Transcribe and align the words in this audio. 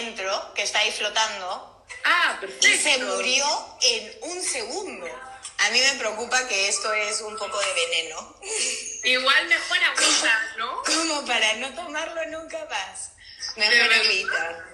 adentro 0.05 0.55
que 0.55 0.63
está 0.63 0.79
ahí 0.81 0.91
flotando 0.93 1.85
Ah, 2.05 2.37
perfecto. 2.41 2.69
y 2.69 2.77
se 2.79 2.99
murió 2.99 3.77
en 3.83 4.13
un 4.23 4.43
segundo. 4.43 5.07
A 5.59 5.71
mí 5.71 5.81
me 5.81 5.99
preocupa 5.99 6.49
que 6.49 6.69
esto 6.69 6.91
es 6.95 7.21
un 7.21 7.37
poco 7.37 7.59
de 7.61 7.73
veneno. 7.75 8.37
Igual 9.05 9.47
mejor 9.49 9.79
agüita, 9.79 10.55
¿no? 10.57 10.83
Como 10.85 11.27
para 11.27 11.55
no 11.57 11.75
tomarlo 11.75 12.25
nunca 12.27 12.65
más. 12.71 13.13
Mejor 13.57 13.93
ahorita. 13.93 14.67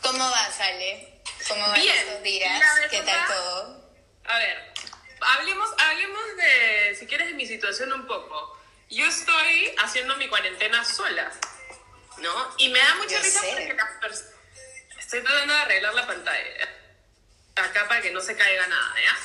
¿Cómo 0.00 0.30
vas, 0.30 0.60
Ale? 0.60 1.20
¿Cómo 1.48 1.60
van 1.66 1.80
Bien. 1.80 1.96
estos 1.96 2.22
días? 2.22 2.62
¿Qué 2.90 3.00
tal 3.02 3.26
todo? 3.26 3.90
A 4.24 4.38
ver, 4.38 4.72
hablemos, 5.20 5.68
hablemos 5.78 6.22
de, 6.36 6.96
si 6.98 7.06
quieres, 7.06 7.28
de 7.28 7.34
mi 7.34 7.46
situación 7.46 7.92
un 7.92 8.06
poco. 8.06 8.58
Yo 8.88 9.04
estoy 9.04 9.74
haciendo 9.78 10.16
mi 10.16 10.28
cuarentena 10.28 10.84
sola, 10.84 11.30
¿no? 12.18 12.54
Y 12.58 12.68
me 12.68 12.78
da 12.78 12.94
mucha 12.96 13.16
Yo 13.16 13.22
risa 13.22 13.40
sé. 13.40 13.46
porque 13.50 13.76
pers- 14.00 14.24
estoy 14.98 15.22
tratando 15.22 15.54
de 15.54 15.60
arreglar 15.60 15.94
la 15.94 16.06
pantalla. 16.06 16.68
Acá 17.56 17.88
para 17.88 18.02
que 18.02 18.10
no 18.10 18.20
se 18.20 18.36
caiga 18.36 18.66
nada, 18.66 18.94
¿ya? 19.02 19.18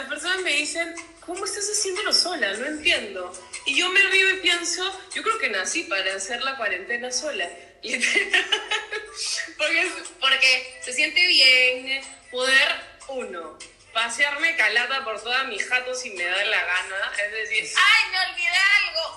Las 0.00 0.08
personas 0.08 0.38
me 0.40 0.52
dicen, 0.52 0.94
¿cómo 1.20 1.44
estás 1.44 1.68
haciéndolo 1.70 2.12
sola? 2.12 2.52
No 2.54 2.66
entiendo. 2.66 3.32
Y 3.66 3.78
yo 3.78 3.88
me 3.90 4.00
río 4.02 4.30
y 4.30 4.36
pienso, 4.40 4.82
yo 5.14 5.22
creo 5.22 5.38
que 5.38 5.48
nací 5.50 5.84
para 5.84 6.14
hacer 6.14 6.42
la 6.42 6.56
cuarentena 6.56 7.10
sola. 7.12 7.48
Porque, 9.56 9.92
porque 10.20 10.80
se 10.84 10.92
siente 10.92 11.24
bien 11.28 12.02
poder, 12.30 12.80
uno, 13.08 13.56
pasearme 13.92 14.56
calata 14.56 15.04
por 15.04 15.22
toda 15.22 15.44
mi 15.44 15.58
jato 15.58 15.94
si 15.94 16.10
me 16.10 16.24
da 16.24 16.44
la 16.44 16.64
gana. 16.64 17.12
Es 17.24 17.32
decir, 17.32 17.70
¡ay, 17.76 18.10
me 18.10 18.18
olvidé 18.32 18.56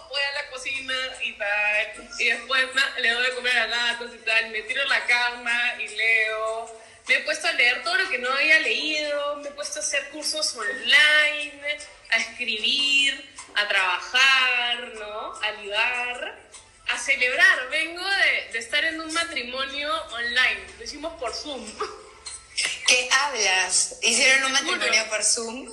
Voy 0.09 0.21
a 0.21 0.43
la 0.43 0.49
cocina 0.49 0.95
y 1.23 1.33
tal. 1.33 2.09
Y 2.19 2.25
después 2.25 2.75
na, 2.75 2.99
le 2.99 3.09
doy 3.11 3.23
de 3.23 3.35
comer 3.35 3.57
a 3.57 3.67
gatos 3.67 4.11
y 4.13 4.17
tal. 4.19 4.49
Me 4.49 4.61
tiro 4.63 4.81
en 4.81 4.89
la 4.89 5.05
cama 5.05 5.75
y 5.79 5.87
leo. 5.87 6.81
Me 7.07 7.15
he 7.15 7.19
puesto 7.19 7.47
a 7.47 7.53
leer 7.53 7.83
todo 7.83 7.95
lo 7.97 8.09
que 8.09 8.17
no 8.17 8.31
había 8.31 8.59
leído. 8.59 9.37
Me 9.37 9.49
he 9.49 9.51
puesto 9.51 9.79
a 9.79 9.83
hacer 9.83 10.09
cursos 10.09 10.55
online, 10.55 11.77
a 12.11 12.17
escribir, 12.17 13.33
a 13.55 13.67
trabajar, 13.67 14.93
¿no? 14.95 15.33
A 15.41 15.51
ligar. 15.61 16.39
A 16.89 16.97
celebrar. 16.97 17.69
Vengo 17.69 18.05
de, 18.05 18.51
de 18.53 18.59
estar 18.59 18.83
en 18.85 18.99
un 19.01 19.13
matrimonio 19.13 19.93
online. 20.11 20.65
Lo 20.77 20.83
hicimos 20.83 21.13
por 21.19 21.33
Zoom. 21.33 21.65
¿Qué 22.87 23.09
hablas? 23.11 23.97
¿Hicieron 24.01 24.45
un 24.45 24.51
matrimonio 24.53 25.09
por 25.09 25.23
Zoom? 25.23 25.69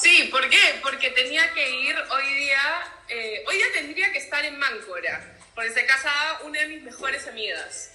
Sí, 0.00 0.24
¿por 0.30 0.48
qué? 0.48 0.78
Porque 0.82 1.10
tenía 1.10 1.52
que 1.52 1.68
ir 1.68 1.96
hoy 2.10 2.34
día, 2.34 2.93
eh, 3.08 3.44
hoy 3.46 3.56
día 3.56 3.66
tendría 3.72 4.12
que 4.12 4.18
estar 4.18 4.44
en 4.44 4.58
Máncora, 4.58 5.36
porque 5.54 5.70
se 5.72 5.86
casaba 5.86 6.42
una 6.42 6.60
de 6.60 6.66
mis 6.66 6.82
mejores 6.82 7.26
amigas. 7.26 7.90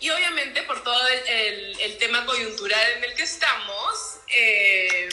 Y 0.00 0.10
obviamente 0.10 0.62
por 0.64 0.82
todo 0.82 1.06
el, 1.08 1.28
el- 1.28 1.80
el 1.80 1.98
tema 1.98 2.26
coyuntural 2.26 2.92
en 2.92 3.04
el 3.04 3.14
que 3.14 3.22
estamos, 3.22 4.18
eh, 4.36 5.08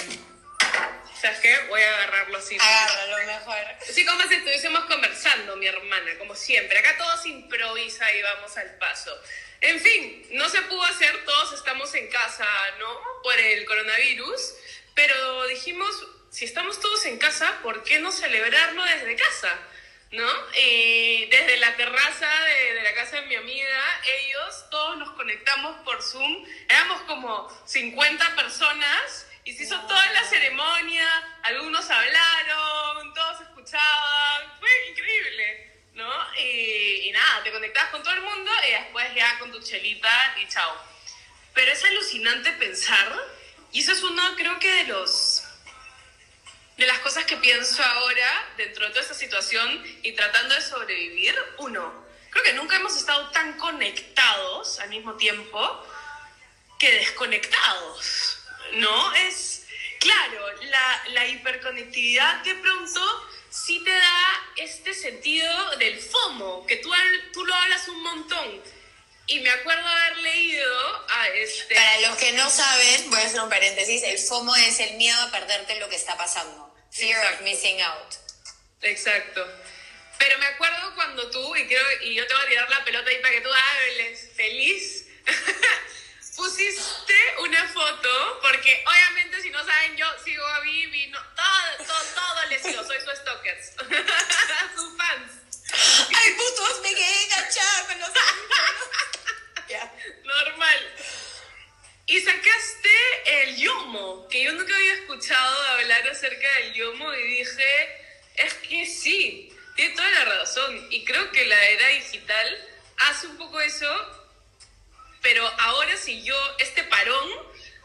¿sabes 1.21 1.39
qué? 1.39 1.55
Voy 1.69 1.81
a 1.81 1.87
agarrarlo 1.95 2.37
así. 2.37 2.57
Agárralo 2.59 3.25
mejor. 3.27 3.57
Sí, 3.81 4.05
como 4.05 4.21
si 4.27 4.35
estuviésemos 4.35 4.85
conversando, 4.85 5.55
mi 5.57 5.67
hermana, 5.67 6.17
como 6.17 6.35
siempre. 6.35 6.79
Acá 6.79 6.97
todo 6.97 7.15
se 7.21 7.29
improvisa 7.29 8.11
y 8.13 8.21
vamos 8.21 8.57
al 8.57 8.77
paso. 8.77 9.15
En 9.61 9.79
fin, 9.79 10.25
no 10.31 10.49
se 10.49 10.59
pudo 10.63 10.81
hacer, 10.83 11.23
todos 11.25 11.53
estamos 11.53 11.93
en 11.93 12.07
casa, 12.09 12.47
¿no? 12.79 12.99
Por 13.21 13.37
el 13.37 13.63
coronavirus, 13.65 14.53
pero 14.95 15.45
dijimos, 15.47 15.95
si 16.31 16.45
estamos 16.45 16.79
todos 16.79 17.05
en 17.05 17.17
casa, 17.17 17.59
¿por 17.61 17.83
qué 17.83 17.99
no 17.99 18.11
celebrarlo 18.11 18.83
desde 18.85 19.15
casa? 19.17 19.59
¿No? 20.11 20.27
Y 20.57 21.25
desde 21.25 21.57
la 21.57 21.75
terraza 21.75 22.27
de, 22.45 22.73
de 22.73 22.83
la 22.83 22.93
casa 22.93 23.17
de 23.17 23.27
mi 23.27 23.35
amiga, 23.35 24.01
ellos, 24.03 24.65
todos 24.69 24.97
nos 24.97 25.11
conectamos 25.11 25.75
por 25.83 26.01
Zoom, 26.01 26.45
éramos 26.67 27.01
como 27.01 27.49
50 27.65 28.35
personas 28.35 29.27
y 29.43 29.53
se 29.53 29.63
hizo 29.63 29.79
toda 29.81 30.11
la 30.13 30.23
ceremonia, 30.23 31.07
algunos 31.43 31.89
hablaron, 31.89 33.13
todos 33.13 33.41
escuchaban, 33.41 34.59
fue 34.59 34.69
increíble, 34.89 35.71
¿no? 35.93 36.09
Y, 36.39 37.09
y 37.09 37.11
nada, 37.11 37.43
te 37.43 37.51
conectabas 37.51 37.91
con 37.91 38.03
todo 38.03 38.13
el 38.13 38.21
mundo 38.21 38.51
y 38.67 38.71
después 38.71 39.15
ya 39.15 39.37
con 39.39 39.51
tu 39.51 39.61
chelita 39.61 40.35
y 40.41 40.47
chao. 40.47 40.77
Pero 41.53 41.71
es 41.71 41.83
alucinante 41.83 42.51
pensar, 42.53 43.13
y 43.73 43.81
eso 43.81 43.91
es 43.91 44.03
uno 44.03 44.35
creo 44.35 44.59
que 44.59 44.71
de 44.71 44.83
los 44.85 45.40
de 46.81 46.87
las 46.87 46.99
cosas 46.99 47.25
que 47.25 47.37
pienso 47.37 47.83
ahora 47.83 48.53
dentro 48.57 48.85
de 48.85 48.89
toda 48.89 49.03
esta 49.03 49.13
situación 49.13 49.83
y 50.01 50.13
tratando 50.13 50.55
de 50.55 50.61
sobrevivir, 50.61 51.35
uno, 51.59 52.05
creo 52.31 52.43
que 52.43 52.53
nunca 52.53 52.75
hemos 52.75 52.97
estado 52.97 53.29
tan 53.29 53.55
conectados 53.59 54.79
al 54.79 54.89
mismo 54.89 55.13
tiempo 55.13 55.85
que 56.79 56.91
desconectados, 56.91 58.39
¿no? 58.73 59.13
Es, 59.13 59.67
claro, 59.99 60.43
la, 60.63 61.03
la 61.09 61.27
hiperconectividad 61.27 62.43
de 62.43 62.55
pronto 62.55 63.29
sí 63.51 63.83
te 63.83 63.91
da 63.91 64.51
este 64.55 64.95
sentido 64.95 65.75
del 65.77 65.99
FOMO, 65.99 66.65
que 66.65 66.77
tú, 66.77 66.91
tú 67.31 67.45
lo 67.45 67.53
hablas 67.53 67.87
un 67.89 68.01
montón. 68.01 68.63
Y 69.27 69.39
me 69.41 69.51
acuerdo 69.51 69.87
haber 69.87 70.17
leído 70.17 71.05
a 71.09 71.27
este... 71.29 71.75
Para 71.75 72.01
los 72.01 72.17
que 72.17 72.31
no 72.33 72.49
saben, 72.49 73.09
voy 73.11 73.19
a 73.19 73.25
hacer 73.27 73.39
un 73.39 73.49
paréntesis, 73.49 74.01
el 74.01 74.17
FOMO 74.17 74.55
es 74.55 74.79
el 74.79 74.97
miedo 74.97 75.21
a 75.21 75.29
perderte 75.29 75.79
lo 75.79 75.87
que 75.87 75.95
está 75.95 76.17
pasando. 76.17 76.70
Fear 76.91 77.17
of 77.17 77.23
Exacto. 77.23 77.43
missing 77.43 77.81
out. 77.81 78.15
Exacto. 78.81 79.47
Pero 80.19 80.37
me 80.37 80.45
acuerdo 80.45 80.93
cuando 80.95 81.29
tú, 81.31 81.55
y 81.55 81.65
creo, 81.67 82.01
y 82.01 82.15
yo 82.15 82.27
te 82.27 82.33
voy 82.33 82.43
a 82.43 82.47
tirar 82.47 82.69
la 82.69 82.83
pelota 82.83 83.09
ahí 83.09 83.17
para 83.21 83.33
que 83.33 83.41
tú 83.41 83.49
hables 83.49 84.29
feliz, 84.35 85.07
pusiste 86.35 87.15
una 87.39 87.67
foto, 87.69 88.39
porque 88.41 88.83
obviamente 88.85 89.41
si 89.41 89.49
no 89.49 89.65
saben, 89.65 89.95
yo 89.97 90.05
sigo 90.23 90.45
a 90.45 90.59
Vivi, 90.61 91.07
no, 91.07 91.19
todo, 91.35 91.87
todo, 91.87 92.03
todo 92.13 92.45
le 92.49 92.59
sigo, 92.59 92.83
soy 92.83 92.99
su 92.99 93.15
stalkers, 93.15 93.73
sus 94.75 94.97
fans. 94.97 95.31
¡Ay, 96.13 96.33
putos! 96.33 96.81
Me 96.81 96.93
quedé 96.93 97.23
enganchada 97.23 97.87
con 97.87 97.99
los. 97.99 98.09
Ya. 99.69 99.93
Normal. 100.23 100.95
Y 102.11 102.19
sacaste 102.19 102.89
el 103.25 103.55
yomo, 103.55 104.27
que 104.27 104.43
yo 104.43 104.51
nunca 104.51 104.75
había 104.75 104.95
escuchado 104.95 105.63
hablar 105.67 106.09
acerca 106.09 106.55
del 106.55 106.73
yomo 106.73 107.13
y 107.13 107.37
dije, 107.37 107.95
es 108.35 108.53
que 108.55 108.85
sí, 108.85 109.57
tiene 109.77 109.95
toda 109.95 110.09
la 110.09 110.25
razón. 110.25 110.87
Y 110.89 111.05
creo 111.05 111.31
que 111.31 111.45
la 111.45 111.65
era 111.69 111.87
digital 111.87 112.67
hace 112.97 113.27
un 113.27 113.37
poco 113.37 113.61
eso, 113.61 113.87
pero 115.21 115.47
ahora 115.57 115.95
sí 115.95 116.21
yo 116.21 116.35
este 116.59 116.83
parón 116.83 117.29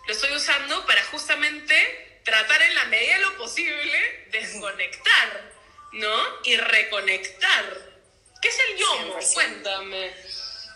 lo 0.08 0.12
estoy 0.12 0.32
usando 0.32 0.84
para 0.86 1.04
justamente 1.04 2.20
tratar 2.24 2.62
en 2.62 2.74
la 2.74 2.84
medida 2.86 3.18
de 3.18 3.20
lo 3.26 3.36
posible 3.36 4.26
desconectar, 4.32 5.52
¿no? 5.92 6.42
Y 6.42 6.56
reconectar. 6.56 7.64
¿Qué 8.42 8.48
es 8.48 8.58
el 8.70 8.76
yomo? 8.76 9.18
100%. 9.20 9.34
Cuéntame. 9.34 10.12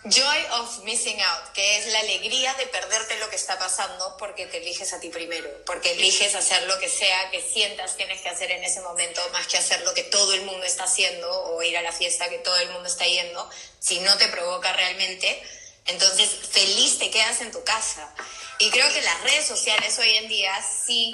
Joy 0.05 0.39
of 0.53 0.83
missing 0.85 1.21
out, 1.21 1.53
que 1.53 1.77
es 1.77 1.93
la 1.93 1.99
alegría 1.99 2.55
de 2.55 2.67
perderte 2.69 3.19
lo 3.19 3.29
que 3.29 3.37
está 3.37 3.59
pasando 3.59 4.17
porque 4.17 4.47
te 4.47 4.57
eliges 4.57 4.95
a 4.95 5.01
ti 5.01 5.11
primero, 5.11 5.51
porque 5.67 5.93
eliges 5.93 6.35
hacer 6.35 6.63
lo 6.63 6.79
que 6.79 6.89
sea 6.89 7.31
que 7.31 7.43
sientas 7.43 7.99
tienes 7.99 8.23
que 8.23 8.31
hacer 8.31 8.51
en 8.51 8.65
ese 8.65 8.81
momento, 8.81 9.21
más 9.35 9.47
que 9.47 9.59
hacer 9.59 9.83
lo 9.83 9.93
que 9.93 10.05
todo 10.05 10.33
el 10.33 10.41
mundo 10.47 10.65
está 10.65 10.85
haciendo 10.85 11.31
o 11.31 11.63
ir 11.63 11.77
a 11.77 11.83
la 11.83 11.93
fiesta 11.93 12.31
que 12.31 12.39
todo 12.39 12.57
el 12.57 12.71
mundo 12.71 12.89
está 12.89 13.05
yendo, 13.05 13.51
si 13.79 14.01
no 14.01 14.17
te 14.17 14.29
provoca 14.29 14.73
realmente, 14.73 15.43
entonces 15.85 16.31
feliz 16.51 16.99
te 16.99 17.11
quedas 17.11 17.43
en 17.43 17.53
tu 17.53 17.63
casa. 17.63 18.11
Y 18.59 18.71
creo 18.71 18.91
que 18.95 19.03
las 19.03 19.21
redes 19.21 19.47
sociales 19.47 19.99
hoy 19.99 20.17
en 20.17 20.29
día 20.29 20.53
sí 20.63 21.13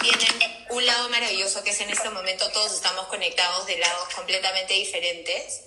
tienen 0.00 0.66
un 0.70 0.86
lado 0.86 1.08
maravilloso 1.08 1.64
que 1.64 1.70
es 1.70 1.80
en 1.80 1.90
este 1.90 2.10
momento 2.10 2.48
todos 2.52 2.72
estamos 2.74 3.08
conectados 3.08 3.66
de 3.66 3.76
lados 3.78 4.14
completamente 4.14 4.74
diferentes 4.74 5.62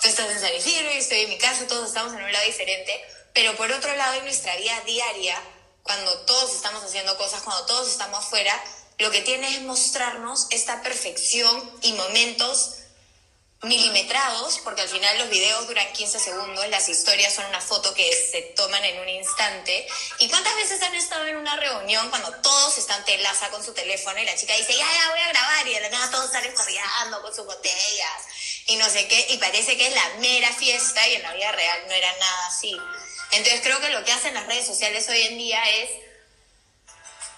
tú 0.00 0.08
estás 0.08 0.30
en 0.30 0.40
San 0.40 0.54
Isidro, 0.54 0.90
yo 0.92 0.98
estoy 0.98 1.20
en 1.20 1.30
mi 1.30 1.38
casa, 1.38 1.66
todos 1.66 1.88
estamos 1.88 2.12
en 2.12 2.22
un 2.22 2.32
lado 2.32 2.46
diferente, 2.46 2.92
pero 3.34 3.56
por 3.56 3.70
otro 3.70 3.94
lado 3.96 4.14
en 4.14 4.24
nuestra 4.24 4.56
vida 4.56 4.80
diaria, 4.86 5.40
cuando 5.82 6.18
todos 6.20 6.54
estamos 6.54 6.82
haciendo 6.84 7.16
cosas, 7.16 7.42
cuando 7.42 7.66
todos 7.66 7.88
estamos 7.88 8.24
fuera, 8.26 8.52
lo 8.98 9.10
que 9.10 9.22
tiene 9.22 9.48
es 9.54 9.62
mostrarnos 9.62 10.48
esta 10.50 10.82
perfección 10.82 11.72
y 11.82 11.92
momentos 11.92 12.77
milimetrados, 13.62 14.60
porque 14.60 14.82
al 14.82 14.88
final 14.88 15.18
los 15.18 15.30
videos 15.30 15.66
duran 15.66 15.92
15 15.92 16.20
segundos, 16.20 16.68
las 16.68 16.88
historias 16.88 17.34
son 17.34 17.44
una 17.46 17.60
foto 17.60 17.92
que 17.92 18.08
se 18.30 18.42
toman 18.54 18.84
en 18.84 19.00
un 19.00 19.08
instante. 19.08 19.86
¿Y 20.18 20.28
cuántas 20.28 20.54
veces 20.54 20.80
han 20.82 20.94
estado 20.94 21.26
en 21.26 21.36
una 21.36 21.56
reunión 21.56 22.08
cuando 22.10 22.32
todos 22.40 22.78
están 22.78 23.04
telaza 23.04 23.50
con 23.50 23.64
su 23.64 23.72
teléfono 23.72 24.18
y 24.20 24.24
la 24.24 24.36
chica 24.36 24.54
dice, 24.54 24.76
ya, 24.76 24.86
ya 24.86 25.10
voy 25.10 25.20
a 25.20 25.28
grabar 25.28 25.66
y 25.66 25.74
de 25.74 25.80
la 25.80 25.88
nada 25.88 26.10
todos 26.10 26.26
están 26.26 26.52
corriendo 26.54 27.22
con 27.22 27.34
sus 27.34 27.46
botellas 27.46 28.22
y 28.66 28.76
no 28.76 28.88
sé 28.88 29.08
qué, 29.08 29.26
y 29.30 29.38
parece 29.38 29.76
que 29.76 29.88
es 29.88 29.94
la 29.94 30.08
mera 30.20 30.52
fiesta 30.52 31.06
y 31.08 31.14
en 31.16 31.22
la 31.22 31.32
vida 31.32 31.50
real 31.50 31.80
no 31.88 31.94
era 31.94 32.12
nada 32.12 32.46
así. 32.46 32.76
Entonces 33.32 33.60
creo 33.62 33.80
que 33.80 33.88
lo 33.90 34.04
que 34.04 34.12
hacen 34.12 34.34
las 34.34 34.46
redes 34.46 34.66
sociales 34.66 35.08
hoy 35.08 35.22
en 35.22 35.38
día 35.38 35.62
es 35.70 35.90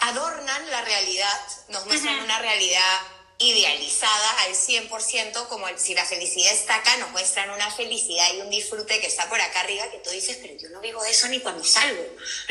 adornan 0.01 0.71
la 0.71 0.83
realidad, 0.83 1.41
nos 1.69 1.87
muestran 1.87 2.21
una 2.21 2.39
realidad 2.41 3.01
idealizada 3.41 4.43
al 4.43 4.55
100%, 4.55 5.49
como 5.49 5.67
si 5.77 5.95
la 5.95 6.05
felicidad 6.05 6.53
está 6.53 6.77
acá, 6.77 6.97
nos 6.99 7.11
muestran 7.11 7.51
una 7.51 7.71
felicidad 7.71 8.33
y 8.35 8.41
un 8.43 8.51
disfrute 8.51 9.01
que 9.01 9.07
está 9.07 9.29
por 9.29 9.41
acá 9.41 9.61
arriba, 9.61 9.91
que 9.91 9.99
tú 9.99 10.11
dices, 10.11 10.39
pero 10.43 10.55
yo 10.57 10.69
no 10.69 10.81
vivo 10.81 11.03
eso 11.05 11.27
ni 11.29 11.41
cuando 11.41 11.65
salgo. 11.65 12.05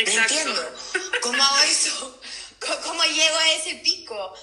No 0.03 0.11
entiendo. 0.11 0.77
¿Cómo 1.21 1.43
hago 1.43 1.59
eso? 1.63 2.19
¿Cómo 2.83 3.03
llego 3.03 3.37
a 3.37 3.51
ese 3.51 3.75
pico? 3.75 4.33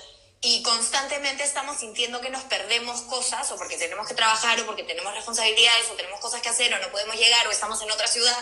Y 0.42 0.62
constantemente 0.62 1.42
estamos 1.42 1.78
sintiendo 1.78 2.20
que 2.20 2.30
nos 2.30 2.42
perdemos 2.44 3.00
cosas 3.02 3.50
o 3.52 3.56
porque 3.56 3.78
tenemos 3.78 4.06
que 4.06 4.14
trabajar 4.14 4.60
o 4.60 4.66
porque 4.66 4.84
tenemos 4.84 5.14
responsabilidades 5.14 5.90
o 5.90 5.94
tenemos 5.94 6.20
cosas 6.20 6.42
que 6.42 6.48
hacer 6.48 6.72
o 6.74 6.78
no 6.78 6.90
podemos 6.90 7.16
llegar 7.16 7.46
o 7.48 7.50
estamos 7.50 7.80
en 7.82 7.90
otra 7.90 8.06
ciudad 8.06 8.36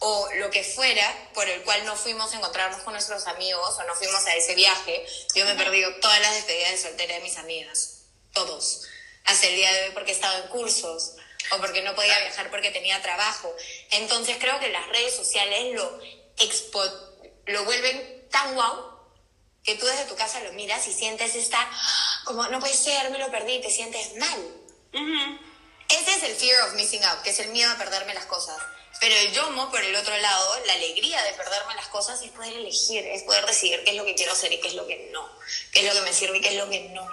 o 0.00 0.28
lo 0.34 0.50
que 0.50 0.62
fuera 0.62 1.30
por 1.32 1.48
el 1.48 1.62
cual 1.62 1.84
no 1.86 1.96
fuimos 1.96 2.32
a 2.32 2.36
encontrarnos 2.36 2.82
con 2.82 2.92
nuestros 2.92 3.26
amigos 3.26 3.76
o 3.78 3.84
no 3.84 3.94
fuimos 3.94 4.24
a 4.26 4.34
ese 4.34 4.54
viaje. 4.54 5.04
Yo 5.34 5.46
me 5.46 5.52
he 5.52 5.56
perdido 5.56 5.90
todas 6.00 6.20
las 6.20 6.34
despedidas 6.34 6.70
de 6.72 6.78
soltera 6.78 7.14
de 7.14 7.20
mis 7.22 7.38
amigas, 7.38 8.02
todos, 8.32 8.82
hasta 9.24 9.46
el 9.46 9.56
día 9.56 9.72
de 9.72 9.84
hoy 9.84 9.90
porque 9.94 10.12
he 10.12 10.14
estado 10.14 10.42
en 10.44 10.50
cursos 10.50 11.14
o 11.50 11.58
porque 11.58 11.82
no 11.82 11.94
podía 11.94 12.18
viajar 12.20 12.50
porque 12.50 12.70
tenía 12.70 13.00
trabajo. 13.00 13.54
Entonces 13.90 14.36
creo 14.38 14.60
que 14.60 14.68
las 14.68 14.86
redes 14.88 15.16
sociales 15.16 15.74
lo, 15.74 16.00
expo 16.38 16.84
lo 17.46 17.64
vuelven 17.64 18.28
tan 18.30 18.54
guau 18.54 18.97
que 19.68 19.74
tú 19.74 19.84
desde 19.84 20.06
tu 20.06 20.16
casa 20.16 20.40
lo 20.40 20.52
miras 20.54 20.86
y 20.86 20.94
sientes 20.94 21.34
esta, 21.34 21.70
como, 22.24 22.48
no 22.48 22.58
puede 22.58 22.72
ser, 22.72 23.10
me 23.10 23.18
lo 23.18 23.30
perdí, 23.30 23.60
te 23.60 23.70
sientes 23.70 24.16
mal. 24.16 24.40
Ese 25.90 26.10
es 26.10 26.22
el 26.22 26.34
fear 26.36 26.66
of 26.66 26.72
missing 26.72 27.04
out, 27.04 27.20
que 27.20 27.28
es 27.28 27.38
el 27.38 27.50
miedo 27.50 27.70
a 27.70 27.76
perderme 27.76 28.14
las 28.14 28.24
cosas. 28.24 28.56
Pero 28.98 29.14
el 29.14 29.30
yomo, 29.34 29.70
por 29.70 29.84
el 29.84 29.94
otro 29.94 30.16
lado, 30.16 30.58
la 30.64 30.72
alegría 30.72 31.22
de 31.22 31.34
perderme 31.34 31.74
las 31.74 31.88
cosas 31.88 32.22
es 32.22 32.30
poder 32.30 32.54
elegir, 32.54 33.06
es 33.08 33.24
poder 33.24 33.44
decidir 33.44 33.84
qué 33.84 33.90
es 33.90 33.96
lo 33.98 34.06
que 34.06 34.14
quiero 34.14 34.32
hacer 34.32 34.50
y 34.50 34.58
qué 34.58 34.68
es 34.68 34.74
lo 34.74 34.86
que 34.86 35.10
no, 35.12 35.28
qué 35.70 35.80
es 35.80 35.86
lo 35.86 36.00
que 36.00 36.08
me 36.08 36.14
sirve 36.14 36.38
y 36.38 36.40
qué 36.40 36.48
es 36.48 36.56
lo 36.56 36.70
que 36.70 36.88
no. 36.88 37.06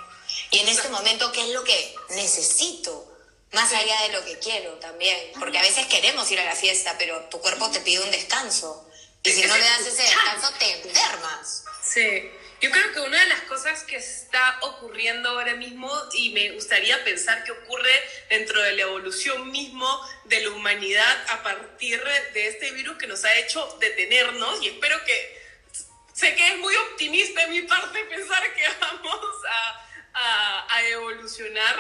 Y 0.52 0.60
en 0.60 0.70
este 0.70 0.88
momento, 0.88 1.34
qué 1.34 1.42
es 1.42 1.50
lo 1.50 1.66
que 1.66 1.96
necesito, 2.12 3.06
más 3.52 3.74
allá 3.74 4.02
de 4.04 4.14
lo 4.14 4.24
que 4.24 4.40
quiero 4.40 4.76
también. 4.76 5.18
Porque 5.38 5.58
a 5.58 5.62
veces 5.62 5.88
queremos 5.88 6.32
ir 6.32 6.40
a 6.40 6.46
la 6.46 6.56
fiesta, 6.56 6.96
pero 6.98 7.20
tu 7.26 7.42
cuerpo 7.42 7.70
te 7.70 7.82
pide 7.82 8.02
un 8.02 8.12
descanso. 8.12 8.88
Y 9.24 9.32
si 9.32 9.44
no 9.44 9.58
le 9.58 9.64
das 9.66 9.82
ese 9.82 10.04
descanso, 10.04 10.52
te 10.58 10.72
enfermas. 10.72 11.66
Sí. 11.84 12.32
Yo 12.62 12.72
creo 12.72 12.94
que 12.94 13.02
una 13.02 13.20
de 13.20 13.28
las 13.28 13.42
cosas 13.42 13.84
que 13.84 13.98
está 13.98 14.60
ocurriendo 14.62 15.30
ahora 15.30 15.56
mismo, 15.56 15.92
y 16.14 16.30
me 16.32 16.52
gustaría 16.52 17.04
pensar 17.04 17.44
que 17.44 17.52
ocurre 17.52 17.92
dentro 18.30 18.62
de 18.62 18.74
la 18.74 18.84
evolución 18.84 19.52
mismo 19.52 19.88
de 20.24 20.42
la 20.42 20.50
humanidad 20.50 21.26
a 21.30 21.44
partir 21.44 22.02
de 22.34 22.48
este 22.48 22.72
virus 22.72 22.98
que 22.98 23.08
nos 23.08 23.26
ha 23.26 23.38
hecho 23.40 23.78
detenernos, 23.80 24.62
y 24.62 24.70
espero 24.70 25.04
que, 25.04 25.42
sé 26.14 26.34
que 26.36 26.48
es 26.48 26.58
muy 26.60 26.76
optimista 26.76 27.42
de 27.42 27.48
mi 27.48 27.62
parte 27.64 28.06
pensar 28.06 28.54
que 28.54 28.64
vamos 28.80 29.46
a, 29.50 29.88
a, 30.14 30.76
a 30.76 30.88
evolucionar, 30.88 31.76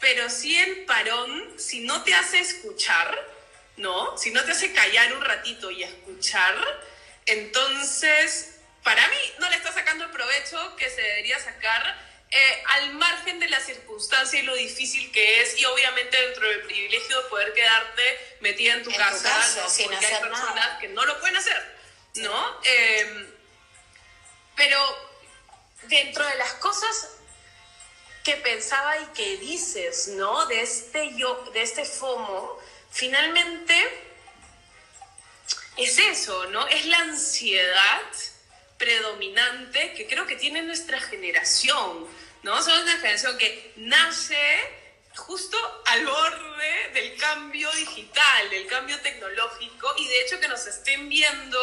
pero 0.00 0.28
si 0.28 0.56
en 0.56 0.84
parón, 0.84 1.54
si 1.58 1.80
no 1.80 2.02
te 2.02 2.14
hace 2.14 2.40
escuchar, 2.40 3.16
¿no? 3.76 4.18
Si 4.18 4.32
no 4.32 4.44
te 4.44 4.50
hace 4.50 4.72
callar 4.72 5.12
un 5.12 5.24
ratito 5.24 5.70
y 5.70 5.84
escuchar, 5.84 6.56
entonces 7.26 8.57
para 8.88 9.06
mí 9.08 9.32
no 9.38 9.50
le 9.50 9.56
está 9.56 9.70
sacando 9.70 10.04
el 10.04 10.10
provecho 10.10 10.74
que 10.76 10.88
se 10.88 11.02
debería 11.02 11.38
sacar 11.38 11.94
eh, 12.30 12.62
al 12.68 12.94
margen 12.94 13.38
de 13.38 13.46
la 13.46 13.60
circunstancia 13.60 14.40
y 14.40 14.44
lo 14.44 14.54
difícil 14.54 15.12
que 15.12 15.42
es, 15.42 15.58
y 15.58 15.64
obviamente 15.66 16.16
dentro 16.16 16.48
del 16.48 16.62
privilegio 16.62 17.22
de 17.22 17.28
poder 17.28 17.52
quedarte 17.52 18.36
metida 18.40 18.72
en 18.72 18.82
tu 18.82 18.90
casa, 18.90 19.68
sin 19.68 19.92
hacer 19.92 20.14
hay 20.14 20.22
personas 20.22 20.78
que 20.80 20.88
no 20.88 21.04
lo 21.04 21.20
pueden 21.20 21.36
hacer, 21.36 21.78
¿no? 22.14 22.60
Em, 22.64 23.30
pero 24.56 24.80
dentro 25.82 26.24
de 26.24 26.36
las 26.36 26.54
cosas 26.54 27.10
que 28.24 28.36
pensaba 28.36 28.96
y 29.00 29.06
que 29.08 29.36
dices, 29.36 30.08
¿no? 30.08 30.46
De 30.46 30.62
este 30.62 31.14
yo, 31.14 31.50
de 31.52 31.60
este 31.60 31.84
FOMO, 31.84 32.58
finalmente 32.90 33.74
es 35.76 35.98
eso, 35.98 36.46
¿no? 36.46 36.66
Es 36.68 36.86
la 36.86 37.00
ansiedad 37.00 38.00
predominante 38.78 39.92
que 39.94 40.06
creo 40.06 40.26
que 40.26 40.36
tiene 40.36 40.62
nuestra 40.62 41.00
generación, 41.00 42.06
¿no? 42.42 42.62
Somos 42.62 42.82
una 42.82 42.96
generación 42.96 43.36
que 43.36 43.72
nace 43.76 44.38
justo 45.16 45.58
al 45.86 46.06
borde 46.06 46.90
del 46.94 47.16
cambio 47.16 47.70
digital, 47.72 48.50
del 48.50 48.66
cambio 48.68 48.98
tecnológico, 49.00 49.92
y 49.98 50.06
de 50.06 50.22
hecho 50.22 50.40
que 50.40 50.48
nos 50.48 50.64
estén 50.66 51.08
viendo 51.08 51.60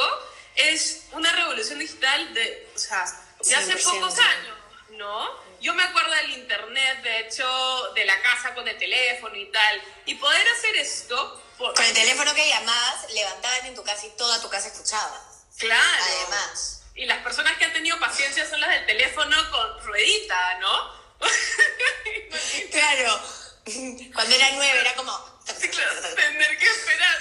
es 0.56 1.06
una 1.14 1.32
revolución 1.32 1.80
digital 1.80 2.34
de, 2.34 2.70
o 2.76 2.80
sea, 2.80 3.06
de 3.44 3.56
hace 3.56 3.78
pocos 3.78 4.20
años, 4.20 4.58
¿no? 4.92 5.46
Yo 5.62 5.74
me 5.74 5.84
acuerdo 5.84 6.12
del 6.12 6.32
internet, 6.32 7.02
de 7.02 7.20
hecho, 7.22 7.92
de 7.96 8.06
la 8.06 8.22
casa 8.22 8.54
con 8.54 8.68
el 8.68 8.78
teléfono 8.78 9.36
y 9.36 9.52
tal, 9.52 9.82
y 10.06 10.16
poder 10.16 10.48
hacer 10.50 10.76
esto... 10.76 11.42
Con 11.58 11.86
el 11.86 11.94
teléfono 11.94 12.36
que 12.36 12.50
llamabas, 12.50 13.10
levantaban 13.14 13.66
en 13.68 13.76
tu 13.76 13.84
casa 13.84 14.06
y 14.06 14.10
toda 14.18 14.42
tu 14.42 14.50
casa 14.50 14.68
escuchaba. 14.68 15.22
Claro. 15.58 16.04
Además. 16.04 16.75
Y 16.96 17.06
las 17.06 17.20
personas 17.20 17.58
que 17.58 17.66
han 17.66 17.74
tenido 17.74 18.00
paciencia 18.00 18.48
son 18.50 18.62
las 18.62 18.70
del 18.70 18.86
teléfono 18.86 19.36
con 19.52 19.86
ruedita, 19.86 20.60
¿no? 20.60 21.06
claro. 22.72 23.22
Cuando 24.14 24.36
era 24.36 24.52
nueve 24.54 24.80
era 24.80 24.94
como... 24.96 25.42
tener 26.16 26.58
que 26.58 26.66
esperar. 26.66 27.18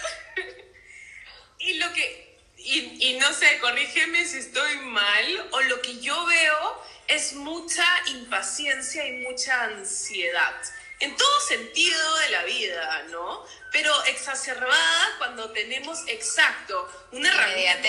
y 1.58 1.74
lo 1.74 1.92
que... 1.92 2.24
Y, 2.56 3.10
y 3.10 3.18
no 3.18 3.32
sé, 3.32 3.58
corrígeme 3.58 4.24
si 4.24 4.38
estoy 4.38 4.76
mal, 4.78 5.48
o 5.52 5.60
lo 5.62 5.82
que 5.82 6.00
yo 6.00 6.24
veo 6.24 6.82
es 7.08 7.34
mucha 7.34 7.84
impaciencia 8.06 9.06
y 9.06 9.12
mucha 9.26 9.64
ansiedad 9.64 10.54
en 11.00 11.16
todo 11.16 11.40
sentido 11.40 12.16
de 12.18 12.28
la 12.30 12.44
vida, 12.44 13.02
¿no? 13.10 13.44
Pero 13.72 14.04
exacerbada 14.04 15.14
cuando 15.18 15.50
tenemos 15.50 16.02
exacto 16.06 17.08
una 17.12 17.28
herramienta 17.28 17.88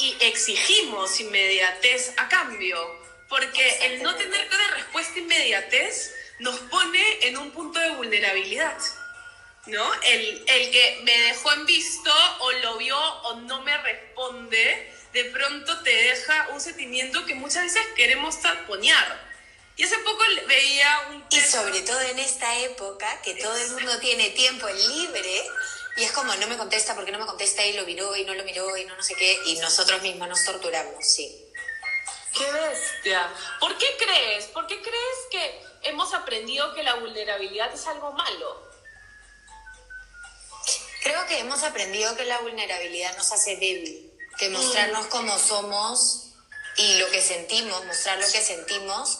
y 0.00 0.16
exigimos 0.20 1.20
inmediatez 1.20 2.12
a 2.16 2.28
cambio, 2.28 2.78
porque 3.28 3.86
el 3.86 4.02
no 4.02 4.14
tener 4.16 4.48
cada 4.48 4.70
respuesta 4.72 5.18
inmediatez 5.18 6.14
nos 6.38 6.58
pone 6.60 7.18
en 7.22 7.36
un 7.36 7.50
punto 7.50 7.78
de 7.78 7.90
vulnerabilidad. 7.90 8.78
¿No? 9.66 9.94
El, 10.02 10.42
el 10.46 10.70
que 10.70 11.00
me 11.04 11.16
dejó 11.18 11.52
en 11.52 11.66
visto 11.66 12.10
o 12.40 12.52
lo 12.52 12.78
vio 12.78 12.98
o 12.98 13.34
no 13.40 13.60
me 13.62 13.76
responde, 13.76 14.92
de 15.12 15.24
pronto 15.26 15.82
te 15.82 15.90
deja 15.90 16.48
un 16.52 16.60
sentimiento 16.60 17.26
que 17.26 17.34
muchas 17.34 17.64
veces 17.64 17.86
queremos 17.94 18.40
taponear. 18.40 19.30
Y 19.76 19.84
hace 19.84 19.98
poco 19.98 20.24
veía 20.46 21.08
un... 21.10 21.24
Y 21.30 21.40
sobre 21.40 21.80
todo 21.82 22.00
en 22.00 22.18
esta 22.18 22.58
época, 22.60 23.20
que 23.22 23.34
todo 23.34 23.56
el 23.56 23.70
mundo 23.72 23.98
tiene 23.98 24.30
tiempo 24.30 24.66
libre, 24.68 25.42
y 25.96 26.04
es 26.04 26.12
como, 26.12 26.34
no 26.34 26.46
me 26.46 26.56
contesta 26.56 26.94
porque 26.94 27.12
no 27.12 27.18
me 27.18 27.26
contesta 27.26 27.64
y 27.64 27.72
lo 27.74 27.84
miró 27.84 28.14
y 28.16 28.24
no 28.24 28.34
lo 28.34 28.44
miró 28.44 28.76
y 28.76 28.84
no 28.84 28.96
no 28.96 29.02
sé 29.02 29.14
qué, 29.14 29.38
y 29.46 29.56
nosotros 29.58 30.02
mismos 30.02 30.28
nos 30.28 30.44
torturamos, 30.44 31.04
sí. 31.04 31.46
Qué 32.36 32.50
bestia. 32.52 33.28
¿Por 33.58 33.76
qué 33.76 33.86
crees? 33.98 34.46
¿Por 34.46 34.66
qué 34.66 34.80
crees 34.80 35.18
que 35.30 35.62
hemos 35.82 36.14
aprendido 36.14 36.72
que 36.74 36.82
la 36.82 36.94
vulnerabilidad 36.94 37.72
es 37.72 37.86
algo 37.86 38.12
malo? 38.12 38.70
Creo 41.02 41.26
que 41.26 41.38
hemos 41.38 41.62
aprendido 41.62 42.14
que 42.16 42.24
la 42.24 42.38
vulnerabilidad 42.38 43.16
nos 43.16 43.32
hace 43.32 43.56
débil, 43.56 44.12
que 44.38 44.50
mostrarnos 44.50 45.06
como 45.06 45.38
somos 45.38 46.26
y 46.76 46.98
lo 46.98 47.10
que 47.10 47.22
sentimos, 47.22 47.84
mostrar 47.86 48.18
lo 48.18 48.26
que 48.30 48.42
sentimos, 48.42 49.18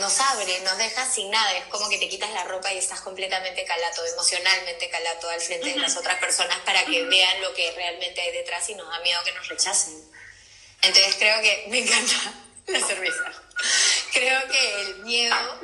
nos 0.00 0.18
abre, 0.20 0.60
nos 0.60 0.78
deja 0.78 1.08
sin 1.08 1.30
nada. 1.30 1.56
Es 1.56 1.66
como 1.66 1.88
que 1.88 1.98
te 1.98 2.08
quitas 2.08 2.30
la 2.30 2.44
ropa 2.44 2.72
y 2.72 2.78
estás 2.78 3.00
completamente 3.00 3.64
calato, 3.64 4.04
emocionalmente 4.04 4.88
calato 4.88 5.28
al 5.28 5.40
frente 5.40 5.70
de 5.70 5.76
las 5.76 5.96
otras 5.96 6.18
personas 6.18 6.58
para 6.60 6.84
que 6.84 7.04
vean 7.04 7.40
lo 7.40 7.54
que 7.54 7.70
realmente 7.72 8.20
hay 8.20 8.32
detrás 8.32 8.68
y 8.70 8.74
nos 8.74 8.88
da 8.88 8.98
miedo 9.00 9.22
que 9.24 9.32
nos 9.32 9.48
rechacen. 9.48 9.94
Entonces 10.82 11.14
creo 11.16 11.40
que 11.42 11.66
me 11.68 11.78
encanta 11.80 12.34
la 12.66 12.86
cerveza. 12.86 13.32
Creo 14.12 14.48
que 14.48 14.80
el 14.80 14.94
miedo 15.00 15.60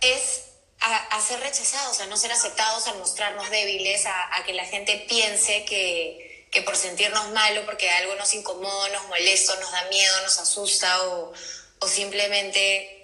es 0.00 0.42
a, 0.80 1.20
ser 1.20 1.40
rechazados, 1.40 2.00
a 2.00 2.06
no 2.06 2.16
ser 2.16 2.32
aceptados, 2.32 2.86
a 2.86 2.94
mostrarnos 2.94 3.50
débiles, 3.50 4.06
a, 4.06 4.36
a 4.36 4.44
que 4.44 4.52
la 4.52 4.64
gente 4.64 5.04
piense 5.08 5.64
que, 5.64 6.46
que 6.50 6.62
por 6.62 6.76
sentirnos 6.76 7.30
mal 7.30 7.56
o 7.58 7.66
porque 7.66 7.90
algo 7.90 8.14
nos 8.14 8.32
incomoda, 8.34 8.88
nos 8.90 9.06
molesta, 9.06 9.56
nos 9.56 9.70
da 9.70 9.82
miedo, 9.88 10.20
nos 10.22 10.38
asusta 10.38 11.02
o, 11.08 11.32
o 11.80 11.88
simplemente 11.88 12.94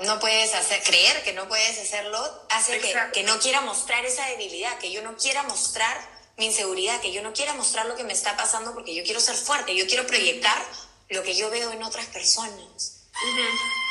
no 0.00 0.18
puedes 0.18 0.54
hacer, 0.54 0.82
creer 0.82 1.22
que 1.24 1.32
no 1.32 1.46
puedes 1.48 1.78
hacerlo, 1.78 2.18
hace 2.50 2.78
que, 2.80 2.94
que, 3.12 3.22
no 3.22 3.38
quiera 3.38 3.60
mostrar 3.60 4.04
esa 4.04 4.26
debilidad, 4.26 4.78
que 4.78 4.90
yo 4.90 5.02
no 5.02 5.16
quiera 5.16 5.42
mostrar 5.42 5.96
mi 6.38 6.46
inseguridad, 6.46 7.00
que 7.00 7.12
yo 7.12 7.22
no 7.22 7.32
quiera 7.32 7.52
mostrar 7.52 7.86
lo 7.86 7.96
que 7.96 8.04
me 8.04 8.14
está 8.14 8.36
pasando 8.36 8.72
porque 8.72 8.94
yo 8.94 9.04
quiero 9.04 9.20
ser 9.20 9.36
fuerte, 9.36 9.76
yo 9.76 9.86
quiero 9.86 10.06
proyectar 10.06 10.64
lo 11.10 11.22
que 11.22 11.34
yo 11.34 11.50
veo 11.50 11.70
en 11.72 11.82
otras 11.82 12.06
personas. 12.06 12.96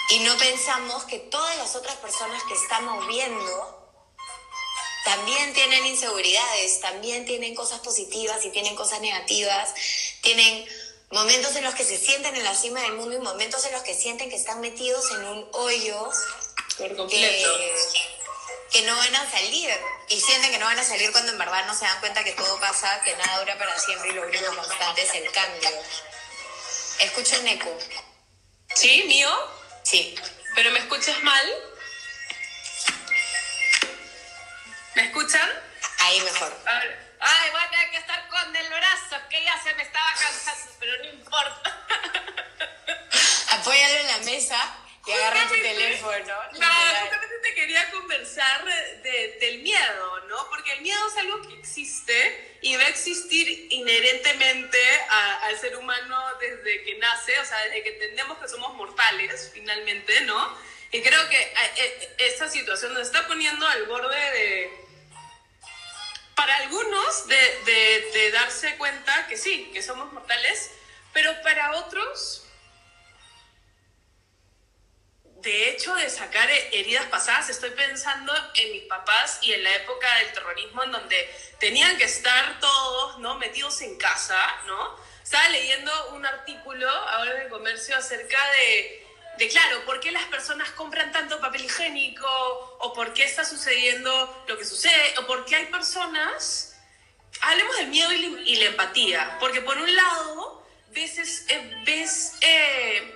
Y 0.10 0.20
no 0.20 0.36
pensamos 0.38 1.04
que 1.04 1.20
todas 1.20 1.56
las 1.58 1.76
otras 1.76 1.96
personas 1.98 2.42
que 2.44 2.56
estamos 2.56 3.08
viendo 3.08 3.80
también 5.04 5.54
tienen 5.54 5.86
inseguridades, 5.86 6.82
también 6.82 7.26
tienen 7.26 7.54
cosas 7.54 7.80
positivas 7.80 8.44
y 8.46 8.50
tienen 8.50 8.76
cosas 8.76 9.02
negativas, 9.02 9.74
tienen 10.22 10.66
momentos 11.12 11.56
en 11.56 11.64
los 11.64 11.74
que 11.74 11.84
se 11.84 11.98
sienten 11.98 12.36
en 12.36 12.44
la 12.44 12.54
cima 12.54 12.82
del 12.82 12.94
mundo 12.94 13.16
y 13.16 13.20
momentos 13.20 13.66
en 13.66 13.74
los 13.74 13.82
que 13.82 13.96
sienten 13.96 14.30
que 14.30 14.36
están 14.36 14.62
metidos 14.62 15.10
en 15.12 15.26
un 15.26 15.50
hoyo 15.54 16.10
que, 16.78 16.90
no 18.84 18.96
van 18.96 19.16
a 19.16 19.32
salir 19.32 19.70
y 20.08 20.22
sienten 20.22 20.52
que 20.52 20.60
no 20.60 20.66
van 20.66 20.80
a 20.80 20.84
salir 20.84 21.12
cuando 21.12 21.32
en 21.32 21.38
verdad 21.38 21.66
no 21.66 21.74
se 21.74 21.86
dan 21.86 22.00
cuenta 22.00 22.24
que 22.24 22.34
todo 22.34 22.60
pasa, 22.60 23.02
que 23.04 23.16
nada 23.16 23.40
dura 23.40 23.58
para 23.58 23.78
siempre 23.80 24.10
y 24.10 24.14
lo 24.14 24.28
único 24.28 24.56
constante 24.56 25.02
es 25.02 25.14
el 25.16 25.32
cambio. 25.32 25.70
Escucho 27.00 27.40
un 27.40 27.48
eco. 27.48 27.78
¿Sí? 28.76 29.04
¿Mío? 29.08 29.30
Sí. 29.84 30.16
¿Pero 30.56 30.72
me 30.72 30.80
escuchas 30.80 31.22
mal? 31.24 31.54
¿Me 34.96 35.06
escuchan? 35.06 35.50
Ahí 36.00 36.22
mejor. 36.22 36.56
A 36.66 36.80
ver. 36.80 37.09
Ay, 37.20 37.50
voy 37.52 37.62
a 37.62 37.70
tener 37.70 37.92
que 37.92 37.98
estar 37.98 38.28
con 38.30 38.56
el 38.56 38.70
brazo, 38.70 39.18
que 39.30 39.44
ya 39.44 39.62
se 39.62 39.74
me 39.76 39.84
estaba 39.84 40.14
cansando, 40.14 40.72
pero 40.80 40.98
no 40.98 41.10
importa. 41.10 41.86
Apóyalo 43.60 43.96
en 44.00 44.08
la 44.08 44.18
mesa 44.20 44.78
y 45.06 45.12
agarra 45.12 45.48
tu 45.48 45.56
teléfono. 45.56 46.36
No, 46.60 46.68
justamente 47.02 47.40
te 47.42 47.56
quería 47.56 47.92
conversar 47.92 48.64
del 49.04 49.60
miedo, 49.60 50.20
¿no? 50.28 50.50
Porque 50.50 50.74
el 50.74 50.82
miedo 50.82 51.00
es 51.08 51.18
algo 51.18 51.42
que 51.48 51.60
existe 51.60 52.58
y 52.62 52.76
va 52.76 52.84
a 52.84 52.90
existir 52.90 53.68
inherentemente 53.72 54.80
al 55.42 55.58
ser 55.58 55.76
humano 55.76 56.24
desde 56.40 56.84
que 56.84 56.96
nace, 57.00 57.40
o 57.40 57.46
sea, 57.46 57.58
desde 57.64 57.84
que 57.84 57.90
entendemos 57.94 58.38
que 58.38 58.48
somos 58.48 58.74
mortales, 58.76 59.52
finalmente, 59.54 60.22
¿no? 60.22 60.58
Y 60.92 61.02
creo 61.02 61.30
que 61.30 61.40
eh, 61.40 61.72
eh, 61.78 62.16
esta 62.20 62.48
situación 62.50 62.94
nos 62.94 63.04
está 63.04 63.28
poniendo 63.28 63.68
al 63.68 63.86
borde 63.86 64.18
de 64.32 64.89
para 66.40 66.56
algunos 66.56 67.28
de, 67.28 68.32
darse 68.32 68.78
cuenta 68.78 69.28
que 69.28 69.36
sí, 69.36 69.70
que 69.74 69.84
somos 69.84 70.14
mortales, 70.14 70.72
pero 71.12 71.34
para 71.42 71.74
otros, 71.74 72.46
de 75.42 75.70
hecho, 75.70 75.94
de 75.96 76.10
sacar 76.10 76.50
heridas 76.50 77.08
pasadas, 77.08 77.50
estoy 77.50 77.72
pensando 77.72 78.32
en 78.56 78.72
mis 78.72 78.84
papás 78.84 79.40
y 79.42 79.52
en 79.52 79.66
la 79.66 79.76
época 79.76 80.08
del 80.20 80.32
terrorismo, 80.32 80.82
en 80.86 80.94
donde 80.94 81.30
tenían 81.60 81.98
que 81.98 82.06
estar 82.06 82.58
todos, 82.62 83.20
¿no? 83.20 83.36
Metidos 83.38 83.82
en 83.82 83.98
casa, 83.98 84.40
¿no? 84.66 84.96
Estaba 85.22 85.50
leyendo 85.50 86.12
un 86.12 86.26
artículo 86.26 86.90
ahora 86.90 87.36
en 87.36 87.42
el 87.42 87.50
comercio 87.50 87.98
acerca 87.98 88.40
de 88.52 89.09
de 89.40 89.48
claro, 89.48 89.86
por 89.86 90.02
qué 90.02 90.12
las 90.12 90.26
personas 90.26 90.70
compran 90.72 91.14
tanto 91.14 91.40
papel 91.40 91.64
higiénico 91.64 92.28
o 92.80 92.94
por 92.94 93.14
qué 93.14 93.24
está 93.24 93.46
sucediendo 93.46 94.44
lo 94.48 94.58
que 94.58 94.66
sucede 94.66 95.18
o 95.18 95.26
por 95.26 95.46
qué 95.46 95.56
hay 95.56 95.66
personas, 95.68 96.76
hablemos 97.40 97.78
del 97.78 97.88
miedo 97.88 98.12
y, 98.12 98.56
la 98.58 98.66
empatía, 98.66 99.38
porque 99.40 99.62
por 99.62 99.78
un 99.78 99.96
lado 99.96 100.68
ves, 100.90 101.46
eh, 101.48 101.82
ves 101.86 102.34
eh, 102.42 103.16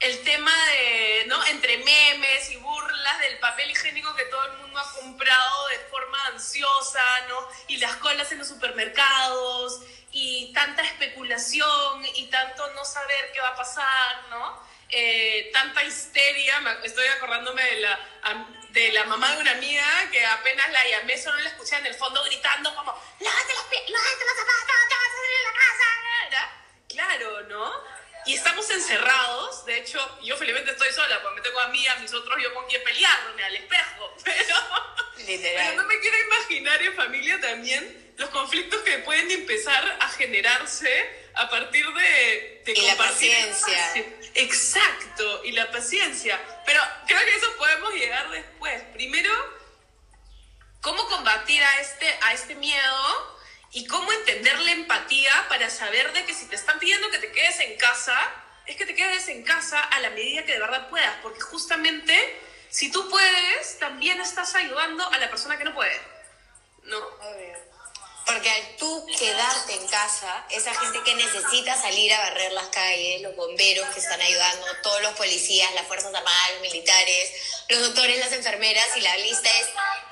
el 0.00 0.20
tema 0.24 0.52
de, 0.66 1.26
¿no? 1.28 1.46
Entre 1.46 1.78
memes 1.78 2.50
y 2.50 2.56
burlas 2.56 3.20
del 3.20 3.38
papel 3.38 3.70
higiénico 3.70 4.12
que 4.16 4.24
todo 4.24 4.44
el 4.46 4.58
mundo 4.58 4.80
ha 4.80 4.92
comprado 4.94 5.68
de 5.68 5.78
forma 5.88 6.26
ansiosa, 6.32 7.04
¿no? 7.28 7.48
Y 7.68 7.76
las 7.76 7.94
colas 7.96 8.32
en 8.32 8.38
los 8.38 8.48
supermercados 8.48 9.82
y 10.10 10.52
tanta 10.52 10.82
especulación 10.82 12.04
y 12.16 12.26
tanto 12.26 12.72
no 12.72 12.84
saber 12.84 13.30
qué 13.32 13.40
va 13.40 13.50
a 13.50 13.56
pasar, 13.56 14.26
¿no? 14.30 14.69
Eh, 14.92 15.50
tanta 15.52 15.84
histeria, 15.84 16.80
estoy 16.82 17.06
acordándome 17.06 17.62
de 17.62 17.80
la, 17.80 17.98
de 18.70 18.92
la 18.92 19.04
mamá 19.04 19.34
de 19.34 19.40
una 19.40 19.52
amiga 19.52 19.84
que 20.10 20.24
apenas 20.24 20.70
la 20.70 20.88
llamé, 20.88 21.16
solo 21.16 21.38
la 21.38 21.50
escuché 21.50 21.76
en 21.76 21.86
el 21.86 21.94
fondo 21.94 22.22
gritando 22.24 22.74
como, 22.74 22.92
lávate 23.20 23.54
los 23.54 23.64
pies, 23.64 23.82
lávate 23.88 24.24
los 24.24 24.36
zapatos, 24.36 24.76
te 24.88 24.94
vas 24.94 25.06
a 25.06 25.16
salir 25.16 25.36
de 25.36 25.44
la 25.44 25.52
casa. 25.52 25.90
Claro, 26.88 27.40
¿no? 27.42 28.00
Y 28.26 28.34
estamos 28.34 28.68
encerrados, 28.70 29.64
de 29.64 29.78
hecho, 29.78 30.18
yo 30.22 30.36
felizmente 30.36 30.72
estoy 30.72 30.92
sola, 30.92 31.22
porque 31.22 31.40
me 31.40 31.42
tengo 31.42 31.60
a 31.60 31.68
mí, 31.68 31.86
a 31.86 31.96
mis 31.96 32.12
otros, 32.12 32.42
yo 32.42 32.52
con 32.52 32.66
quien 32.66 32.82
pelearme 32.82 33.44
al 33.44 33.56
espejo, 33.56 34.14
pero, 34.24 34.56
pero 35.26 35.74
no 35.76 35.84
me 35.84 36.00
quiero 36.00 36.18
imaginar 36.18 36.82
en 36.82 36.94
familia 36.94 37.40
también 37.40 38.12
los 38.18 38.28
conflictos 38.30 38.82
que 38.82 38.98
pueden 38.98 39.30
empezar 39.30 39.98
a 40.00 40.08
generarse 40.10 41.30
a 41.34 41.48
partir 41.48 41.86
de, 41.86 42.62
de 42.66 42.72
y 42.72 42.86
la 42.86 42.96
paciencia. 42.96 43.94
Exacto, 44.34 45.44
y 45.44 45.52
la 45.52 45.70
paciencia. 45.70 46.40
Pero 46.64 46.80
creo 47.06 47.20
que 47.20 47.34
eso 47.34 47.56
podemos 47.56 47.92
llegar 47.94 48.30
después. 48.30 48.82
Primero, 48.92 49.30
cómo 50.80 51.06
combatir 51.08 51.62
a 51.62 51.80
este, 51.80 52.06
a 52.22 52.32
este 52.32 52.54
miedo 52.54 53.38
y 53.72 53.86
cómo 53.86 54.12
entender 54.12 54.58
la 54.60 54.72
empatía 54.72 55.32
para 55.48 55.70
saber 55.70 56.12
de 56.12 56.24
que 56.24 56.34
si 56.34 56.46
te 56.46 56.56
están 56.56 56.78
pidiendo 56.78 57.10
que 57.10 57.18
te 57.18 57.32
quedes 57.32 57.60
en 57.60 57.76
casa, 57.76 58.16
es 58.66 58.76
que 58.76 58.86
te 58.86 58.94
quedes 58.94 59.28
en 59.28 59.42
casa 59.42 59.80
a 59.80 60.00
la 60.00 60.10
medida 60.10 60.44
que 60.44 60.52
de 60.52 60.60
verdad 60.60 60.88
puedas, 60.88 61.16
porque 61.22 61.40
justamente 61.40 62.40
si 62.68 62.90
tú 62.92 63.08
puedes, 63.08 63.78
también 63.78 64.20
estás 64.20 64.54
ayudando 64.54 65.06
a 65.10 65.18
la 65.18 65.28
persona 65.28 65.58
que 65.58 65.64
no 65.64 65.74
puede. 65.74 66.00
¿No? 66.84 66.98
Porque 68.26 68.50
al 68.50 68.76
tú 68.76 69.06
quedarte 69.18 69.74
en 69.74 69.86
casa, 69.88 70.44
esa 70.50 70.72
gente 70.74 71.02
que 71.04 71.14
necesita 71.14 71.80
salir 71.80 72.12
a 72.12 72.20
barrer 72.20 72.52
las 72.52 72.68
calles, 72.68 73.22
los 73.22 73.34
bomberos 73.34 73.88
que 73.88 74.00
están 74.00 74.20
ayudando, 74.20 74.66
todos 74.82 75.02
los 75.02 75.14
policías, 75.14 75.72
las 75.74 75.86
fuerzas 75.86 76.14
armadas, 76.14 76.50
los 76.52 76.62
militares, 76.62 77.32
los 77.68 77.80
doctores, 77.80 78.18
las 78.18 78.32
enfermeras, 78.32 78.86
y 78.96 79.00
la 79.00 79.16
lista 79.16 79.48
es 79.48 79.68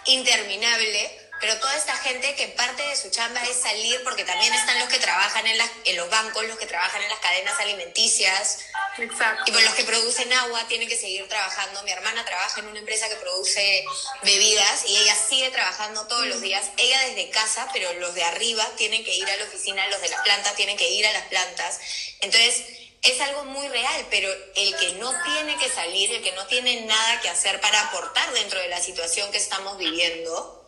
interminable 0.07 1.29
pero 1.41 1.57
toda 1.61 1.77
esta 1.77 1.97
gente 1.97 2.35
que 2.35 2.49
parte 2.49 2.83
de 2.83 2.97
su 2.97 3.11
chamba 3.11 3.43
es 3.45 3.61
salir 3.61 4.03
porque 4.03 4.25
también 4.25 4.53
están 4.53 4.79
los 4.81 4.89
que 4.89 4.99
trabajan 4.99 5.47
en, 5.47 5.57
las, 5.57 5.71
en 5.85 5.97
los 5.97 6.11
bancos, 6.11 6.45
los 6.47 6.59
que 6.59 6.67
trabajan 6.67 7.03
en 7.03 7.09
las 7.09 7.19
cadenas 7.21 7.59
alimenticias. 7.61 8.59
Exacto. 8.99 9.45
Y 9.47 9.53
por 9.53 9.63
los 9.63 9.75
que 9.75 9.85
producen 9.85 10.33
agua 10.33 10.67
tienen 10.69 10.89
que 10.89 10.97
seguir 10.97 11.27
trabajando. 11.29 11.83
Mi 11.85 11.93
hermana 11.93 12.25
trabaja 12.25 12.61
en 12.61 12.67
una 12.67 12.79
empresa 12.79 13.09
que 13.09 13.17
produce 13.17 13.85
bebidas 14.23 14.85
y 14.87 14.97
ella 14.97 15.15
sigue 15.15 15.51
trabajando 15.51 16.07
todos 16.07 16.27
los 16.27 16.41
días. 16.41 16.67
Ella 16.77 17.01
desde 17.09 17.31
casa, 17.31 17.69
pero 17.73 17.93
los 17.95 18.15
de 18.15 18.25
arriba 18.25 18.67
tienen 18.77 19.05
que 19.05 19.15
ir 19.15 19.29
a 19.29 19.37
la 19.37 19.45
oficina, 19.45 19.87
los 19.89 20.01
de 20.01 20.09
las 20.09 20.21
plantas 20.23 20.55
tienen 20.57 20.77
que 20.77 20.91
ir 20.91 21.07
a 21.07 21.13
las 21.13 21.25
plantas. 21.29 21.81
Entonces, 22.21 22.65
es 23.03 23.21
algo 23.21 23.45
muy 23.45 23.69
real, 23.69 24.07
pero 24.11 24.29
el 24.57 24.77
que 24.77 24.93
no 24.95 25.13
tiene 25.23 25.57
que 25.59 25.69
salir, 25.71 26.13
el 26.13 26.23
que 26.23 26.33
no 26.33 26.47
tiene 26.47 26.83
nada 26.83 27.21
que 27.21 27.29
hacer 27.29 27.61
para 27.61 27.81
aportar 27.83 28.33
dentro 28.33 28.61
de 28.61 28.69
la 28.69 28.81
situación 28.81 29.31
que 29.31 29.39
estamos 29.39 29.79
viviendo, 29.79 30.65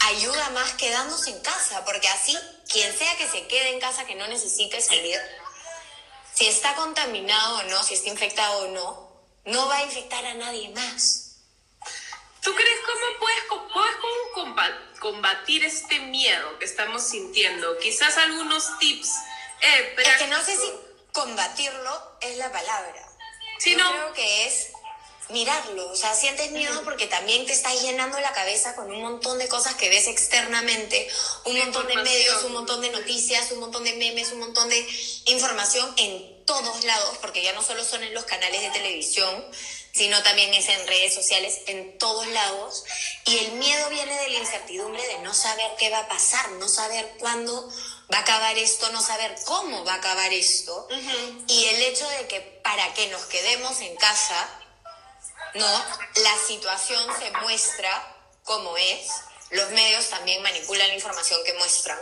ayuda 0.00 0.50
más 0.50 0.72
quedándose 0.72 1.30
en 1.30 1.40
casa, 1.40 1.84
porque 1.84 2.08
así 2.08 2.36
quien 2.68 2.96
sea 2.96 3.16
que 3.16 3.28
se 3.28 3.46
quede 3.46 3.70
en 3.70 3.80
casa 3.80 4.04
que 4.04 4.14
no 4.14 4.26
necesite 4.26 4.80
salir, 4.80 5.20
si 6.38 6.46
está 6.46 6.72
contaminado 6.76 7.58
o 7.58 7.62
no, 7.64 7.82
si 7.82 7.94
está 7.94 8.10
infectado 8.10 8.58
o 8.60 8.68
no, 8.68 9.12
no 9.46 9.66
va 9.66 9.78
a 9.78 9.82
infectar 9.82 10.24
a 10.24 10.34
nadie 10.34 10.68
más. 10.68 11.40
¿Tú 12.40 12.54
crees 12.54 12.80
cómo 12.86 13.06
puedes, 13.18 13.42
puedes 13.72 15.00
combatir 15.00 15.64
este 15.64 15.98
miedo 15.98 16.56
que 16.60 16.64
estamos 16.64 17.02
sintiendo? 17.02 17.76
Quizás 17.78 18.16
algunos 18.18 18.78
tips. 18.78 19.16
Eh, 19.62 19.96
es 19.98 20.16
que 20.18 20.28
no 20.28 20.40
sé 20.44 20.56
si 20.56 20.70
combatirlo 21.12 22.18
es 22.20 22.36
la 22.36 22.52
palabra. 22.52 23.04
Sí, 23.58 23.72
Yo 23.72 23.78
no. 23.78 23.90
creo 23.90 24.12
que 24.12 24.46
es 24.46 24.70
mirarlo. 25.30 25.90
O 25.90 25.96
sea, 25.96 26.14
sientes 26.14 26.50
miedo 26.52 26.82
porque 26.84 27.06
también 27.06 27.46
te 27.46 27.52
estás 27.52 27.80
llenando 27.82 28.18
la 28.20 28.32
cabeza 28.32 28.74
con 28.74 28.90
un 28.90 29.02
montón 29.02 29.38
de 29.38 29.48
cosas 29.48 29.74
que 29.74 29.88
ves 29.88 30.06
externamente, 30.06 31.08
un 31.44 31.58
montón 31.58 31.86
de 31.86 31.96
medios, 31.96 32.42
un 32.44 32.52
montón 32.52 32.80
de 32.80 32.90
noticias, 32.90 33.50
un 33.52 33.60
montón 33.60 33.84
de 33.84 33.94
memes, 33.94 34.32
un 34.32 34.40
montón 34.40 34.68
de 34.68 34.86
información 35.26 35.92
en 35.96 36.44
todos 36.44 36.84
lados, 36.84 37.18
porque 37.20 37.42
ya 37.42 37.52
no 37.52 37.62
solo 37.62 37.84
son 37.84 38.02
en 38.02 38.14
los 38.14 38.24
canales 38.24 38.62
de 38.62 38.70
televisión, 38.70 39.44
sino 39.92 40.22
también 40.22 40.54
es 40.54 40.68
en 40.68 40.86
redes 40.86 41.14
sociales, 41.14 41.60
en 41.66 41.98
todos 41.98 42.26
lados. 42.28 42.84
Y 43.26 43.38
el 43.38 43.52
miedo 43.52 43.88
viene 43.90 44.18
de 44.20 44.28
la 44.30 44.38
incertidumbre 44.38 45.06
de 45.06 45.18
no 45.18 45.34
saber 45.34 45.70
qué 45.78 45.90
va 45.90 46.00
a 46.00 46.08
pasar, 46.08 46.50
no 46.52 46.68
saber 46.68 47.16
cuándo 47.18 47.68
va 48.12 48.18
a 48.18 48.20
acabar 48.20 48.56
esto, 48.56 48.90
no 48.92 49.02
saber 49.02 49.34
cómo 49.44 49.84
va 49.84 49.94
a 49.94 49.96
acabar 49.96 50.32
esto. 50.32 50.88
Y 51.48 51.64
el 51.64 51.82
hecho 51.82 52.08
de 52.08 52.26
que 52.28 52.40
para 52.62 52.94
que 52.94 53.08
nos 53.08 53.22
quedemos 53.26 53.80
en 53.80 53.96
casa, 53.96 54.48
¿no? 55.54 55.84
La 56.22 56.36
situación 56.46 57.06
se 57.18 57.30
muestra 57.42 58.16
como 58.44 58.76
es. 58.76 59.08
Los 59.50 59.70
medios 59.70 60.08
también 60.08 60.42
manipulan 60.42 60.88
la 60.88 60.94
información 60.94 61.40
que 61.44 61.54
muestran. 61.54 61.98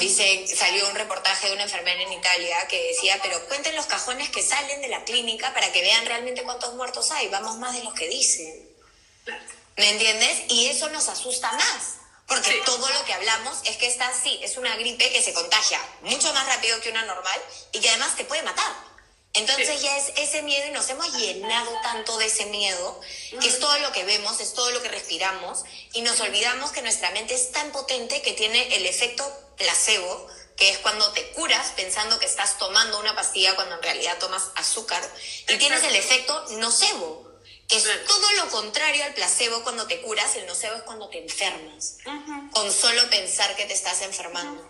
Dice, 0.00 0.48
salió 0.48 0.88
un 0.88 0.96
reportaje 0.96 1.46
de 1.46 1.54
una 1.54 1.62
enfermera 1.62 2.02
en 2.02 2.12
Italia 2.12 2.66
que 2.66 2.88
decía, 2.88 3.20
pero 3.22 3.46
cuenten 3.46 3.76
los 3.76 3.86
cajones 3.86 4.28
que 4.30 4.42
salen 4.42 4.82
de 4.82 4.88
la 4.88 5.04
clínica 5.04 5.54
para 5.54 5.70
que 5.72 5.80
vean 5.80 6.06
realmente 6.06 6.42
cuántos 6.42 6.74
muertos 6.74 7.12
hay. 7.12 7.28
Vamos 7.28 7.56
más 7.58 7.76
de 7.76 7.84
los 7.84 7.94
que 7.94 8.08
dicen. 8.08 8.68
¿Me 9.76 9.90
entiendes? 9.90 10.42
Y 10.48 10.66
eso 10.66 10.88
nos 10.88 11.08
asusta 11.08 11.52
más. 11.52 12.00
Porque 12.26 12.62
todo 12.64 12.88
lo 12.88 13.04
que 13.04 13.12
hablamos 13.12 13.58
es 13.64 13.76
que 13.76 13.86
esta 13.86 14.12
sí, 14.12 14.38
es 14.42 14.56
una 14.56 14.76
gripe 14.76 15.10
que 15.10 15.22
se 15.22 15.32
contagia 15.32 15.80
mucho 16.02 16.32
más 16.32 16.46
rápido 16.46 16.80
que 16.80 16.90
una 16.90 17.04
normal 17.04 17.40
y 17.72 17.80
que 17.80 17.88
además 17.90 18.16
te 18.16 18.24
puede 18.24 18.42
matar. 18.42 18.72
Entonces 19.32 19.80
ya 19.80 19.96
es 19.96 20.12
ese 20.16 20.42
miedo 20.42 20.66
y 20.66 20.72
nos 20.72 20.88
hemos 20.88 21.12
llenado 21.16 21.70
tanto 21.82 22.18
de 22.18 22.26
ese 22.26 22.46
miedo, 22.46 23.00
que 23.40 23.48
es 23.48 23.60
todo 23.60 23.78
lo 23.78 23.92
que 23.92 24.04
vemos, 24.04 24.40
es 24.40 24.54
todo 24.54 24.70
lo 24.72 24.82
que 24.82 24.88
respiramos, 24.88 25.62
y 25.92 26.02
nos 26.02 26.18
olvidamos 26.20 26.72
que 26.72 26.82
nuestra 26.82 27.10
mente 27.12 27.34
es 27.34 27.52
tan 27.52 27.70
potente 27.70 28.22
que 28.22 28.32
tiene 28.32 28.74
el 28.74 28.86
efecto 28.86 29.24
placebo, 29.56 30.26
que 30.56 30.70
es 30.70 30.78
cuando 30.78 31.12
te 31.12 31.30
curas 31.30 31.72
pensando 31.76 32.18
que 32.18 32.26
estás 32.26 32.58
tomando 32.58 32.98
una 32.98 33.14
pastilla 33.14 33.54
cuando 33.54 33.76
en 33.76 33.82
realidad 33.82 34.18
tomas 34.18 34.48
azúcar, 34.56 35.02
y 35.48 35.56
tienes 35.58 35.84
el 35.84 35.94
efecto 35.94 36.46
nocebo, 36.58 37.30
que 37.68 37.76
es 37.76 37.84
todo 38.06 38.32
lo 38.32 38.48
contrario 38.48 39.04
al 39.04 39.14
placebo 39.14 39.62
cuando 39.62 39.86
te 39.86 40.00
curas, 40.00 40.34
el 40.34 40.46
nocebo 40.46 40.74
es 40.74 40.82
cuando 40.82 41.08
te 41.08 41.22
enfermas, 41.22 41.98
con 42.50 42.72
solo 42.72 43.08
pensar 43.10 43.54
que 43.54 43.66
te 43.66 43.74
estás 43.74 44.02
enfermando. 44.02 44.68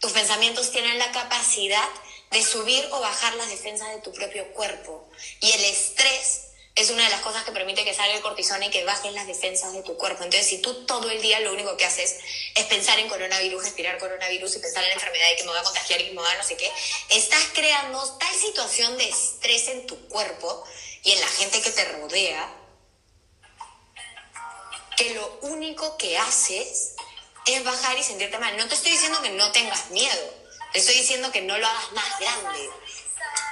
Tus 0.00 0.10
pensamientos 0.10 0.72
tienen 0.72 0.98
la 0.98 1.12
capacidad 1.12 1.88
de 2.30 2.44
subir 2.44 2.86
o 2.92 3.00
bajar 3.00 3.34
las 3.34 3.48
defensas 3.48 3.88
de 3.94 4.00
tu 4.00 4.12
propio 4.12 4.52
cuerpo. 4.52 5.08
Y 5.40 5.50
el 5.50 5.64
estrés 5.64 6.50
es 6.76 6.90
una 6.90 7.04
de 7.04 7.10
las 7.10 7.20
cosas 7.20 7.44
que 7.44 7.52
permite 7.52 7.84
que 7.84 7.92
salga 7.92 8.14
el 8.14 8.22
cortisona 8.22 8.66
y 8.66 8.70
que 8.70 8.84
bajen 8.84 9.14
las 9.14 9.26
defensas 9.26 9.72
de 9.72 9.82
tu 9.82 9.96
cuerpo. 9.96 10.22
Entonces, 10.22 10.46
si 10.48 10.58
tú 10.58 10.86
todo 10.86 11.10
el 11.10 11.20
día 11.20 11.40
lo 11.40 11.52
único 11.52 11.76
que 11.76 11.84
haces 11.84 12.18
es 12.54 12.64
pensar 12.66 12.98
en 12.98 13.08
coronavirus, 13.08 13.64
respirar 13.64 13.98
coronavirus 13.98 14.56
y 14.56 14.58
pensar 14.60 14.82
en 14.84 14.90
la 14.90 14.94
enfermedad 14.94 15.26
y 15.32 15.36
que 15.36 15.42
me 15.42 15.50
voy 15.50 15.58
a 15.58 15.64
contagiar 15.64 16.00
y 16.00 16.04
que 16.04 16.10
me 16.12 16.20
voy 16.20 16.30
a 16.30 16.38
no 16.38 16.44
sé 16.44 16.56
qué, 16.56 16.70
estás 17.10 17.48
creando 17.52 18.18
tal 18.18 18.34
situación 18.34 18.96
de 18.96 19.08
estrés 19.08 19.68
en 19.68 19.86
tu 19.86 20.08
cuerpo 20.08 20.64
y 21.02 21.12
en 21.12 21.20
la 21.20 21.28
gente 21.28 21.60
que 21.60 21.70
te 21.70 21.84
rodea 21.86 22.56
que 24.96 25.14
lo 25.14 25.38
único 25.42 25.96
que 25.96 26.16
haces 26.16 26.94
es 27.46 27.64
bajar 27.64 27.98
y 27.98 28.02
sentirte 28.02 28.38
mal. 28.38 28.56
No 28.56 28.68
te 28.68 28.74
estoy 28.74 28.92
diciendo 28.92 29.20
que 29.22 29.30
no 29.30 29.50
tengas 29.50 29.90
miedo 29.90 30.39
te 30.72 30.78
estoy 30.78 30.96
diciendo 30.96 31.30
que 31.32 31.42
no 31.42 31.56
lo 31.58 31.66
hagas 31.66 31.92
más 31.92 32.18
grande. 32.18 32.70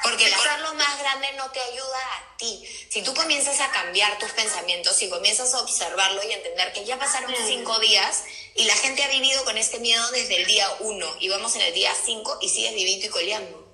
Porque 0.02 0.26
el 0.26 0.34
hacerlo 0.34 0.75
más 0.75 0.98
grande 1.00 1.32
no 1.37 1.50
te 1.50 1.60
ayuda 1.60 2.14
a 2.14 2.37
ti. 2.37 2.64
Si 2.88 3.02
tú 3.02 3.12
comienzas 3.14 3.60
a 3.60 3.70
cambiar 3.70 4.18
tus 4.18 4.30
pensamientos 4.30 5.00
y 5.02 5.08
comienzas 5.08 5.52
a 5.54 5.60
observarlo 5.60 6.22
y 6.22 6.32
entender 6.32 6.72
que 6.72 6.84
ya 6.84 6.98
pasaron 6.98 7.30
mm. 7.30 7.46
cinco 7.46 7.78
días 7.80 8.24
y 8.54 8.64
la 8.64 8.74
gente 8.76 9.02
ha 9.02 9.09
vivido 9.09 9.44
con 9.44 9.59
este 9.59 9.81
miedo 9.81 10.11
desde 10.12 10.37
el 10.37 10.46
día 10.46 10.68
uno 10.81 11.07
y 11.20 11.28
vamos 11.28 11.57
en 11.57 11.62
el 11.62 11.74
día 11.74 11.92
cinco 12.04 12.38
y 12.40 12.48
sigues 12.48 12.74
vivito 12.74 13.07
y 13.07 13.11
coleando. 13.11 13.67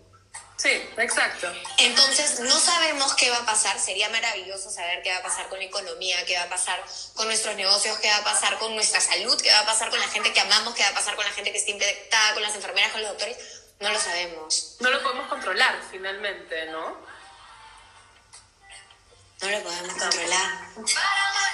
Sí, 0.65 0.71
exacto. 0.97 1.53
Entonces, 1.77 2.41
no 2.41 2.59
sabemos 2.59 3.13
qué 3.17 3.29
va 3.29 3.37
a 3.37 3.45
pasar. 3.45 3.79
Sería 3.79 4.09
maravilloso 4.09 4.71
saber 4.71 5.03
qué 5.03 5.11
va 5.11 5.19
a 5.19 5.23
pasar 5.23 5.47
con 5.51 5.59
la 5.59 5.67
economía, 5.67 6.25
qué 6.25 6.39
va 6.39 6.45
a 6.45 6.49
pasar 6.49 6.83
con 7.13 7.27
nuestros 7.27 7.55
negocios, 7.57 7.99
qué 7.99 8.09
va 8.09 8.17
a 8.17 8.25
pasar 8.25 8.59
con 8.59 8.75
nuestra 8.75 8.99
salud, 8.99 9.39
qué 9.43 9.51
va 9.51 9.61
a 9.61 9.67
pasar 9.67 9.91
con 9.91 10.01
la 10.01 10.09
gente 10.09 10.33
que 10.33 10.41
amamos, 10.41 10.75
qué 10.75 10.83
va 10.83 10.89
a 10.89 10.95
pasar 10.95 11.17
con 11.17 11.25
la 11.27 11.33
gente 11.33 11.53
que 11.53 11.59
está 11.59 11.71
infectada, 11.71 12.33
con 12.33 12.43
las 12.43 12.55
enfermeras, 12.55 12.93
con 12.93 13.03
los 13.03 13.11
doctores. 13.11 13.37
No 13.81 13.93
lo 13.93 14.01
sabemos. 14.01 14.77
No 14.81 14.89
lo 14.89 15.03
podemos 15.03 15.29
controlar, 15.29 15.79
finalmente, 15.91 16.65
¿no? 16.71 16.97
No 19.45 19.51
lo 19.51 19.63
podemos 19.63 19.95
controlar. 19.95 20.69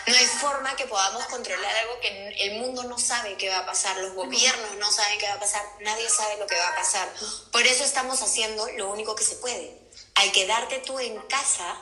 No 0.07 0.17
hay 0.17 0.27
forma 0.27 0.77
que 0.77 0.87
podamos 0.87 1.25
controlar 1.25 1.75
algo 1.75 1.99
que 2.01 2.29
el 2.39 2.61
mundo 2.61 2.85
no 2.85 2.97
sabe 2.97 3.37
qué 3.37 3.49
va 3.49 3.59
a 3.59 3.67
pasar, 3.67 3.97
los 3.97 4.15
gobiernos 4.15 4.77
no 4.77 4.93
saben 4.93 5.19
qué 5.19 5.27
va 5.27 5.35
a 5.35 5.41
pasar, 5.41 5.65
nadie 5.81 6.09
sabe 6.09 6.37
lo 6.39 6.47
que 6.47 6.57
va 6.57 6.69
a 6.69 6.77
pasar. 6.77 7.13
Por 7.51 7.63
eso 7.67 7.83
estamos 7.83 8.23
haciendo 8.23 8.65
lo 8.77 8.91
único 8.91 9.17
que 9.17 9.25
se 9.25 9.35
puede. 9.37 9.77
Al 10.15 10.31
quedarte 10.31 10.79
tú 10.79 11.01
en 11.01 11.21
casa, 11.23 11.81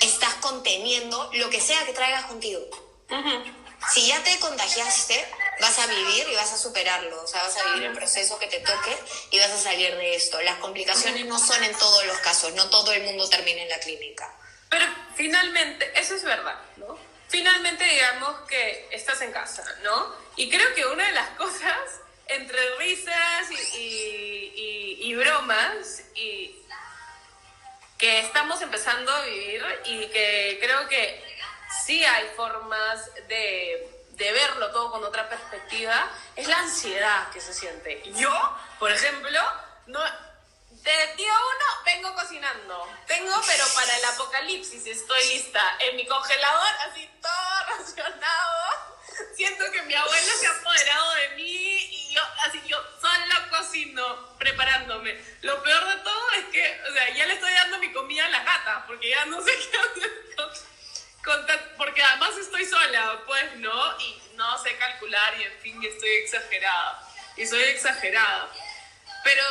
estás 0.00 0.34
conteniendo 0.40 1.30
lo 1.34 1.50
que 1.50 1.60
sea 1.60 1.84
que 1.84 1.92
traigas 1.92 2.24
contigo. 2.24 2.62
Si 3.90 4.06
ya 4.06 4.22
te 4.22 4.38
contagiaste, 4.38 5.26
vas 5.60 5.78
a 5.78 5.86
vivir 5.86 6.28
y 6.28 6.34
vas 6.34 6.52
a 6.52 6.58
superarlo, 6.58 7.22
o 7.22 7.26
sea, 7.26 7.42
vas 7.42 7.56
a 7.56 7.64
vivir 7.72 7.84
el 7.84 7.92
proceso 7.92 8.38
que 8.38 8.46
te 8.46 8.60
toque 8.60 8.96
y 9.30 9.38
vas 9.38 9.50
a 9.50 9.58
salir 9.58 9.94
de 9.96 10.14
esto. 10.14 10.40
Las 10.42 10.58
complicaciones 10.58 11.26
no 11.26 11.38
son 11.38 11.62
en 11.64 11.76
todos 11.76 12.04
los 12.06 12.18
casos, 12.18 12.52
no 12.54 12.68
todo 12.70 12.92
el 12.92 13.02
mundo 13.02 13.28
termina 13.28 13.62
en 13.62 13.68
la 13.68 13.78
clínica. 13.78 14.32
Pero 14.70 14.86
finalmente, 15.14 15.92
eso 15.94 16.14
es 16.14 16.24
verdad, 16.24 16.58
¿no? 16.76 16.98
Finalmente 17.28 17.84
digamos 17.84 18.40
que 18.48 18.88
estás 18.90 19.20
en 19.22 19.32
casa, 19.32 19.64
¿no? 19.82 20.14
Y 20.36 20.50
creo 20.50 20.74
que 20.74 20.86
una 20.86 21.06
de 21.06 21.12
las 21.12 21.28
cosas, 21.36 22.00
entre 22.26 22.76
risas 22.78 23.50
y, 23.74 25.14
bromas, 25.14 26.02
y 26.14 26.56
que 27.98 28.20
estamos 28.20 28.60
empezando 28.62 29.12
a 29.12 29.24
vivir 29.26 29.62
y 29.84 30.06
que 30.06 30.58
creo 30.60 30.88
que 30.88 31.31
sí 31.84 32.04
hay 32.04 32.28
formas 32.36 33.10
de 33.28 34.02
de 34.16 34.32
verlo 34.32 34.70
todo 34.70 34.90
con 34.90 35.04
otra 35.04 35.28
perspectiva, 35.28 36.08
es 36.36 36.46
la 36.46 36.58
ansiedad 36.58 37.30
que 37.30 37.40
se 37.40 37.54
siente. 37.54 38.02
Yo, 38.14 38.58
por 38.78 38.90
ejemplo, 38.92 39.40
no, 39.86 40.00
de 40.70 41.14
día 41.16 41.32
uno 41.32 41.66
vengo 41.84 42.14
cocinando. 42.14 42.88
Tengo, 43.06 43.34
pero 43.46 43.64
para 43.74 43.96
el 43.96 44.04
apocalipsis 44.04 44.86
estoy 44.86 45.24
lista. 45.28 45.62
En 45.80 45.96
mi 45.96 46.06
congelador, 46.06 46.68
así 46.88 47.08
todo 47.20 47.78
racionado. 47.78 48.92
Siento 49.34 49.70
que 49.70 49.82
mi 49.82 49.94
abuelo 49.94 50.32
se 50.38 50.46
ha 50.46 50.50
apoderado 50.50 51.14
de 51.14 51.28
mí 51.30 51.78
y 51.90 52.14
yo, 52.14 52.22
así 52.46 52.62
yo 52.66 52.78
solo 53.00 53.50
cocino, 53.50 54.36
preparándome. 54.38 55.20
Lo 55.42 55.62
peor 55.62 55.86
de 55.86 55.96
todo 55.96 56.30
es 56.38 56.44
que, 56.46 56.82
o 56.88 56.92
sea, 56.92 57.10
ya 57.10 57.26
le 57.26 57.34
estoy 57.34 57.52
dando 57.52 57.78
mi 57.78 57.92
comida 57.92 58.26
a 58.26 58.30
la 58.30 58.42
gata, 58.42 58.84
porque 58.86 59.10
ya 59.10 59.24
no 59.26 59.42
sé 59.42 59.52
qué 59.70 59.78
hacer 59.78 60.11
pues, 63.26 63.56
¿no? 63.56 64.00
Y 64.00 64.22
no 64.34 64.58
sé 64.62 64.76
calcular 64.76 65.34
y 65.38 65.44
en 65.44 65.58
fin, 65.60 65.82
estoy 65.84 66.10
exagerada. 66.10 67.08
Y 67.36 67.46
soy 67.46 67.62
exagerada. 67.62 68.50
Pero 69.24 69.42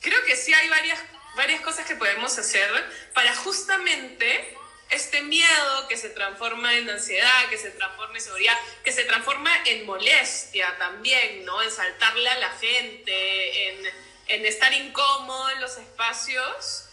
creo 0.00 0.22
que 0.24 0.36
sí 0.36 0.52
hay 0.54 0.68
varias, 0.68 0.98
varias 1.36 1.60
cosas 1.62 1.86
que 1.86 1.96
podemos 1.96 2.36
hacer 2.38 2.70
para 3.14 3.34
justamente 3.36 4.56
este 4.90 5.22
miedo 5.22 5.88
que 5.88 5.96
se 5.96 6.10
transforma 6.10 6.74
en 6.74 6.88
ansiedad, 6.88 7.48
que 7.48 7.56
se 7.56 7.70
transforma 7.70 8.14
en 8.14 8.20
seguridad, 8.20 8.58
que 8.84 8.92
se 8.92 9.04
transforma 9.04 9.50
en 9.64 9.86
molestia 9.86 10.76
también, 10.78 11.44
¿no? 11.44 11.62
En 11.62 11.70
saltarle 11.70 12.28
a 12.28 12.38
la 12.38 12.50
gente, 12.50 13.68
en, 13.68 13.86
en 14.28 14.46
estar 14.46 14.72
incómodo 14.72 15.50
en 15.50 15.60
los 15.60 15.76
espacios 15.78 16.84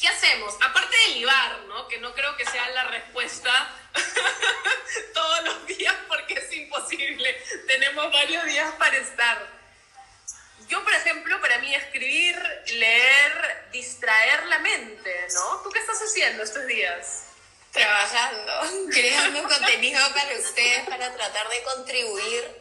¿qué 0.00 0.08
hacemos? 0.08 0.54
Aparte 0.62 0.96
de 1.06 1.14
libar, 1.14 1.60
¿no? 1.68 1.86
Que 1.88 1.98
no 1.98 2.14
creo 2.14 2.36
que 2.36 2.46
sea 2.46 2.68
la 2.70 2.84
respuesta 2.84 3.76
todos 5.14 5.44
los 5.44 5.66
días 5.66 5.94
porque 6.08 6.34
es 6.34 6.52
imposible. 6.52 7.42
Tenemos 7.66 8.12
varios 8.12 8.44
días 8.46 8.72
para 8.74 8.96
estar. 8.96 9.60
Yo, 10.68 10.82
por 10.84 10.92
ejemplo, 10.94 11.40
para 11.40 11.58
mí 11.58 11.74
escribir, 11.74 12.36
leer, 12.68 13.68
distraer 13.72 14.46
la 14.46 14.58
mente, 14.60 15.26
¿no? 15.34 15.62
¿Tú 15.62 15.70
qué 15.70 15.80
estás 15.80 16.00
haciendo 16.00 16.42
estos 16.42 16.66
días? 16.66 17.24
Trabajando, 17.72 18.52
creando 18.90 19.42
contenido 19.42 20.00
para 20.14 20.38
ustedes, 20.38 20.88
para 20.88 21.12
tratar 21.14 21.48
de 21.48 21.62
contribuir 21.62 22.59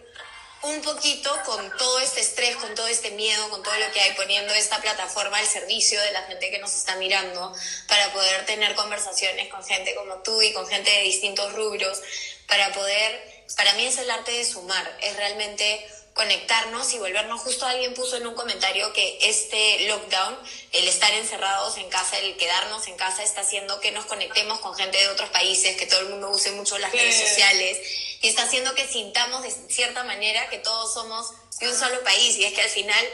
un 0.61 0.81
poquito 0.81 1.31
con 1.45 1.77
todo 1.77 1.99
este 1.99 2.19
estrés, 2.19 2.55
con 2.57 2.75
todo 2.75 2.87
este 2.87 3.11
miedo, 3.11 3.49
con 3.49 3.63
todo 3.63 3.77
lo 3.77 3.91
que 3.91 4.01
hay, 4.01 4.11
poniendo 4.13 4.53
esta 4.53 4.81
plataforma 4.81 5.37
al 5.37 5.45
servicio 5.45 6.01
de 6.01 6.11
la 6.11 6.23
gente 6.23 6.51
que 6.51 6.59
nos 6.59 6.75
está 6.75 6.95
mirando 6.97 7.53
para 7.87 8.11
poder 8.11 8.45
tener 8.45 8.75
conversaciones 8.75 9.47
con 9.47 9.63
gente 9.63 9.95
como 9.95 10.15
tú 10.15 10.41
y 10.41 10.51
con 10.51 10.67
gente 10.67 10.91
de 10.91 11.03
distintos 11.03 11.53
rubros, 11.53 12.01
para 12.47 12.73
poder, 12.73 13.43
para 13.55 13.73
mí 13.75 13.85
es 13.85 13.97
el 13.99 14.11
arte 14.11 14.31
de 14.31 14.43
sumar, 14.43 14.97
es 15.01 15.15
realmente 15.15 15.87
conectarnos 16.13 16.93
y 16.93 16.99
volvernos. 16.99 17.39
Justo 17.39 17.65
alguien 17.65 17.93
puso 17.93 18.17
en 18.17 18.27
un 18.27 18.33
comentario 18.33 18.91
que 18.91 19.19
este 19.21 19.87
lockdown, 19.87 20.37
el 20.73 20.87
estar 20.89 21.13
encerrados 21.13 21.77
en 21.77 21.89
casa, 21.89 22.17
el 22.17 22.35
quedarnos 22.35 22.85
en 22.87 22.97
casa, 22.97 23.23
está 23.23 23.41
haciendo 23.41 23.79
que 23.79 23.91
nos 23.91 24.05
conectemos 24.05 24.59
con 24.59 24.75
gente 24.75 24.97
de 24.97 25.07
otros 25.07 25.29
países, 25.29 25.77
que 25.77 25.85
todo 25.85 26.01
el 26.01 26.09
mundo 26.09 26.29
use 26.31 26.51
mucho 26.51 26.77
las 26.79 26.91
redes 26.91 27.15
sociales 27.15 27.77
y 28.21 28.27
está 28.27 28.43
haciendo 28.43 28.75
que 28.75 28.87
sintamos 28.87 29.43
de 29.43 29.51
cierta 29.69 30.03
manera 30.03 30.49
que 30.49 30.57
todos 30.57 30.93
somos 30.93 31.31
de 31.59 31.69
un 31.69 31.77
solo 31.77 32.03
país 32.03 32.35
y 32.37 32.45
es 32.45 32.53
que 32.53 32.61
al 32.61 32.69
final 32.69 33.05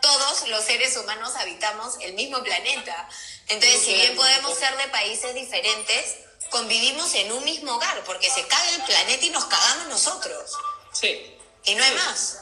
todos 0.00 0.48
los 0.48 0.64
seres 0.64 0.96
humanos 0.96 1.34
habitamos 1.36 1.94
el 2.00 2.14
mismo 2.14 2.42
planeta. 2.42 3.08
Entonces, 3.48 3.82
si 3.82 3.94
bien 3.94 4.16
podemos 4.16 4.56
ser 4.58 4.76
de 4.76 4.88
países 4.88 5.34
diferentes, 5.34 6.16
convivimos 6.50 7.14
en 7.14 7.32
un 7.32 7.44
mismo 7.44 7.74
hogar 7.74 8.02
porque 8.04 8.30
se 8.30 8.46
caga 8.46 8.68
el 8.70 8.82
planeta 8.82 9.24
y 9.24 9.30
nos 9.30 9.44
cagamos 9.44 9.88
nosotros. 9.88 10.52
Sí. 10.92 11.36
Y 11.64 11.74
no 11.74 11.84
hay 11.84 11.92
más. 11.92 12.38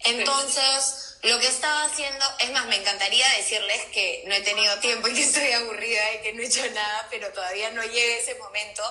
Entonces, 0.00 1.08
lo 1.22 1.38
que 1.40 1.48
estaba 1.48 1.84
haciendo, 1.84 2.24
es 2.38 2.50
más, 2.52 2.66
me 2.66 2.76
encantaría 2.76 3.28
decirles 3.36 3.80
que 3.92 4.22
no 4.26 4.34
he 4.34 4.40
tenido 4.42 4.78
tiempo 4.78 5.08
y 5.08 5.14
que 5.14 5.24
estoy 5.24 5.50
aburrida 5.52 6.14
y 6.14 6.22
que 6.22 6.32
no 6.32 6.42
he 6.42 6.46
hecho 6.46 6.64
nada, 6.70 7.08
pero 7.10 7.32
todavía 7.32 7.70
no 7.72 7.82
llega 7.82 8.16
ese 8.16 8.36
momento, 8.36 8.84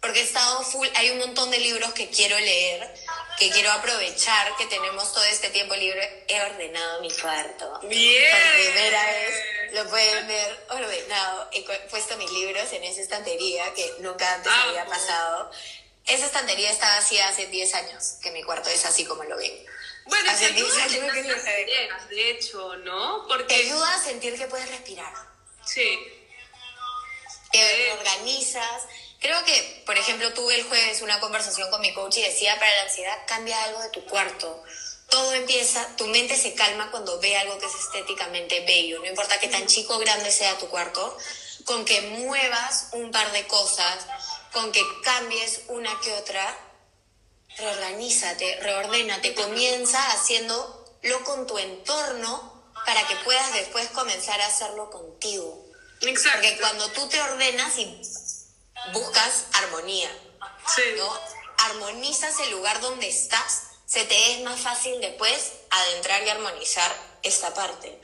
porque 0.00 0.20
he 0.20 0.22
estado 0.22 0.62
full, 0.62 0.86
hay 0.94 1.10
un 1.10 1.18
montón 1.18 1.50
de 1.50 1.58
libros 1.58 1.92
que 1.92 2.08
quiero 2.10 2.38
leer, 2.38 2.94
que 3.38 3.50
quiero 3.50 3.70
aprovechar, 3.72 4.54
que 4.56 4.66
tenemos 4.66 5.12
todo 5.12 5.24
este 5.24 5.50
tiempo 5.50 5.74
libre. 5.74 6.24
He 6.28 6.40
ordenado 6.40 7.00
mi 7.00 7.10
cuarto. 7.10 7.80
Bien. 7.82 8.32
Por 8.32 8.52
primera 8.54 9.04
vez, 9.06 9.34
lo 9.72 9.88
pueden 9.88 10.26
ver 10.26 10.66
ordenado. 10.70 11.48
He 11.52 11.62
puesto 11.88 12.16
mis 12.16 12.30
libros 12.30 12.72
en 12.72 12.84
esa 12.84 13.00
estantería 13.00 13.72
que 13.74 13.94
nunca 14.00 14.34
antes 14.34 14.52
había 14.52 14.86
pasado. 14.86 15.50
Esa 16.06 16.26
estantería 16.26 16.70
estaba 16.70 16.98
así 16.98 17.18
hace 17.18 17.46
10 17.46 17.74
años, 17.74 18.14
que 18.22 18.30
mi 18.30 18.42
cuarto 18.42 18.70
es 18.70 18.84
así 18.84 19.04
como 19.04 19.24
lo 19.24 19.36
ven. 19.36 19.66
Bueno, 20.04 20.30
hace 20.30 20.50
10 20.50 20.78
años 20.78 21.12
que 21.12 21.22
lo 21.24 22.06
de 22.08 22.30
hecho, 22.30 22.76
¿no? 22.76 23.26
Porque... 23.26 23.44
Te 23.46 23.54
ayuda 23.56 23.94
a 23.94 24.02
sentir 24.02 24.38
que 24.38 24.46
puedes 24.46 24.68
respirar. 24.68 25.12
Sí. 25.64 25.98
Te 27.50 27.92
organizas. 27.92 28.84
Creo 29.26 29.44
que, 29.44 29.82
por 29.84 29.98
ejemplo, 29.98 30.32
tuve 30.34 30.54
el 30.54 30.62
jueves 30.62 31.02
una 31.02 31.18
conversación 31.18 31.68
con 31.68 31.80
mi 31.80 31.92
coach 31.92 32.18
y 32.18 32.22
decía, 32.22 32.54
para 32.60 32.70
la 32.76 32.82
ansiedad, 32.82 33.18
cambia 33.26 33.60
algo 33.64 33.82
de 33.82 33.88
tu 33.88 34.04
cuarto. 34.04 34.62
Todo 35.10 35.34
empieza, 35.34 35.84
tu 35.96 36.06
mente 36.06 36.36
se 36.36 36.54
calma 36.54 36.92
cuando 36.92 37.18
ve 37.18 37.36
algo 37.36 37.58
que 37.58 37.66
es 37.66 37.74
estéticamente 37.74 38.60
bello. 38.60 39.00
No 39.00 39.06
importa 39.06 39.40
qué 39.40 39.48
tan 39.48 39.66
chico 39.66 39.96
o 39.96 39.98
grande 39.98 40.30
sea 40.30 40.56
tu 40.58 40.68
cuarto, 40.68 41.18
con 41.64 41.84
que 41.84 42.02
muevas 42.02 42.90
un 42.92 43.10
par 43.10 43.32
de 43.32 43.44
cosas, 43.48 44.06
con 44.52 44.70
que 44.70 44.82
cambies 45.02 45.62
una 45.66 45.98
que 46.02 46.12
otra, 46.12 46.56
reorganízate, 47.56 48.60
reordénate, 48.60 49.34
comienza 49.34 50.08
haciéndolo 50.12 51.24
con 51.24 51.48
tu 51.48 51.58
entorno 51.58 52.72
para 52.86 53.04
que 53.08 53.16
puedas 53.24 53.52
después 53.54 53.88
comenzar 53.88 54.40
a 54.40 54.46
hacerlo 54.46 54.88
contigo. 54.88 55.66
Exacto. 56.02 56.38
Porque 56.38 56.58
cuando 56.60 56.88
tú 56.92 57.08
te 57.08 57.20
ordenas 57.20 57.76
y 57.78 58.00
buscas 58.92 59.46
armonía, 59.52 60.10
¿no? 60.96 61.20
armonizas 61.58 62.38
el 62.40 62.50
lugar 62.50 62.80
donde 62.80 63.08
estás, 63.08 63.62
se 63.86 64.04
te 64.04 64.32
es 64.32 64.40
más 64.42 64.60
fácil 64.60 65.00
después 65.00 65.52
adentrar 65.70 66.22
y 66.24 66.28
armonizar 66.28 67.18
esta 67.22 67.54
parte. 67.54 68.00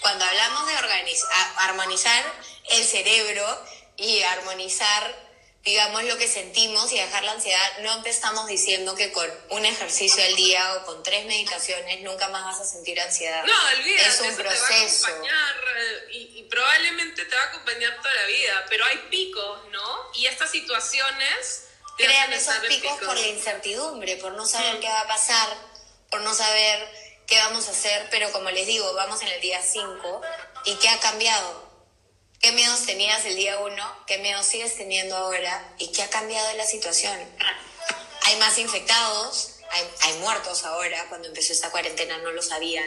Cuando 0.00 0.24
hablamos 0.24 0.66
de 0.66 0.76
organizar, 0.76 1.54
armonizar 1.58 2.24
el 2.70 2.84
cerebro, 2.84 3.44
y 3.96 4.22
armonizar 4.22 5.25
digamos, 5.66 6.04
lo 6.04 6.16
que 6.16 6.28
sentimos 6.28 6.92
y 6.92 6.96
dejar 6.96 7.24
la 7.24 7.32
ansiedad, 7.32 7.78
no 7.80 8.00
te 8.04 8.10
estamos 8.10 8.46
diciendo 8.46 8.94
que 8.94 9.10
con 9.10 9.28
un 9.50 9.66
ejercicio 9.66 10.24
al 10.24 10.36
día 10.36 10.74
o 10.74 10.86
con 10.86 11.02
tres 11.02 11.26
meditaciones 11.26 12.02
nunca 12.02 12.28
más 12.28 12.44
vas 12.44 12.60
a 12.60 12.64
sentir 12.64 13.00
ansiedad. 13.00 13.44
No, 13.44 13.52
olvídate, 13.76 14.08
es 14.08 14.20
un 14.20 14.36
proceso. 14.36 15.06
Te 15.06 15.12
va 15.12 15.16
a 15.16 15.18
acompañar, 15.18 15.54
eh, 15.76 16.08
y, 16.12 16.38
y, 16.38 16.42
probablemente 16.44 17.24
te 17.24 17.34
va 17.34 17.42
a 17.42 17.46
acompañar 17.46 17.96
toda 18.00 18.14
la 18.14 18.26
vida, 18.26 18.64
pero 18.70 18.84
hay 18.84 18.96
picos, 19.10 19.68
¿no? 19.70 20.10
Y 20.14 20.26
estas 20.26 20.50
situaciones... 20.50 21.64
Crean 21.98 22.30
esos 22.34 22.54
picos, 22.58 22.98
por 22.98 23.16
la 23.16 23.26
incertidumbre, 23.26 24.18
por 24.18 24.32
no 24.32 24.44
saber 24.44 24.74
mm. 24.74 24.80
qué 24.80 24.88
va 24.88 25.00
a 25.00 25.08
pasar, 25.08 25.48
por 26.10 26.20
no 26.20 26.34
saber 26.34 26.86
qué 27.26 27.38
vamos 27.38 27.66
a 27.68 27.70
hacer, 27.70 28.06
pero 28.10 28.30
como 28.32 28.50
les 28.50 28.66
digo, 28.66 28.92
vamos 28.92 29.22
en 29.22 29.28
el 29.28 29.40
día 29.40 29.62
5 29.62 30.20
y 30.66 30.74
qué 30.74 30.90
ha 30.90 31.00
cambiado 31.00 31.65
¿Qué 32.40 32.52
miedos 32.52 32.86
tenías 32.86 33.24
el 33.24 33.36
día 33.36 33.58
uno? 33.58 33.96
¿Qué 34.06 34.18
miedos 34.18 34.46
sigues 34.46 34.76
teniendo 34.76 35.16
ahora? 35.16 35.74
¿Y 35.78 35.92
qué 35.92 36.02
ha 36.02 36.10
cambiado 36.10 36.56
la 36.56 36.66
situación? 36.66 37.18
Hay 38.22 38.36
más 38.36 38.58
infectados, 38.58 39.56
hay, 40.00 40.14
muertos 40.18 40.64
ahora, 40.64 41.06
cuando 41.08 41.28
empezó 41.28 41.52
esta 41.52 41.70
cuarentena 41.70 42.18
no 42.18 42.30
lo 42.30 42.42
sabían. 42.42 42.86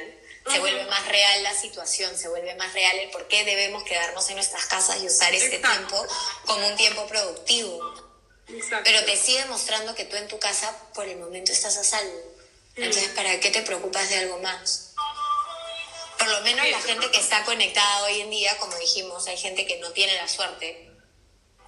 Se 0.49 0.59
vuelve 0.59 0.85
más 0.85 1.07
real 1.07 1.43
la 1.43 1.53
situación, 1.53 2.17
se 2.17 2.27
vuelve 2.29 2.55
más 2.55 2.73
real 2.73 2.97
el 2.97 3.09
por 3.11 3.27
qué 3.27 3.43
debemos 3.43 3.83
quedarnos 3.83 4.27
en 4.29 4.35
nuestras 4.35 4.65
casas 4.65 5.01
y 5.01 5.07
usar 5.07 5.33
este 5.33 5.59
tiempo 5.59 6.07
como 6.45 6.67
un 6.67 6.75
tiempo 6.75 7.05
productivo. 7.07 7.93
Pero 8.83 9.05
te 9.05 9.15
sigue 9.15 9.45
mostrando 9.45 9.93
que 9.93 10.05
tú 10.05 10.15
en 10.15 10.27
tu 10.27 10.39
casa 10.39 10.75
por 10.95 11.07
el 11.07 11.17
momento 11.17 11.51
estás 11.51 11.77
a 11.77 11.83
salvo. 11.83 12.39
Entonces, 12.75 13.09
¿para 13.09 13.39
qué 13.39 13.51
te 13.51 13.61
preocupas 13.61 14.09
de 14.09 14.19
algo 14.19 14.39
más? 14.39 14.88
Por 16.29 16.37
lo 16.37 16.43
menos 16.43 16.69
la 16.69 16.79
gente 16.81 17.09
que 17.09 17.17
está 17.17 17.43
conectada 17.43 18.03
hoy 18.03 18.21
en 18.21 18.29
día, 18.29 18.55
como 18.59 18.77
dijimos, 18.77 19.25
hay 19.25 19.37
gente 19.37 19.65
que 19.65 19.77
no 19.77 19.91
tiene 19.93 20.13
la 20.13 20.27
suerte 20.27 20.87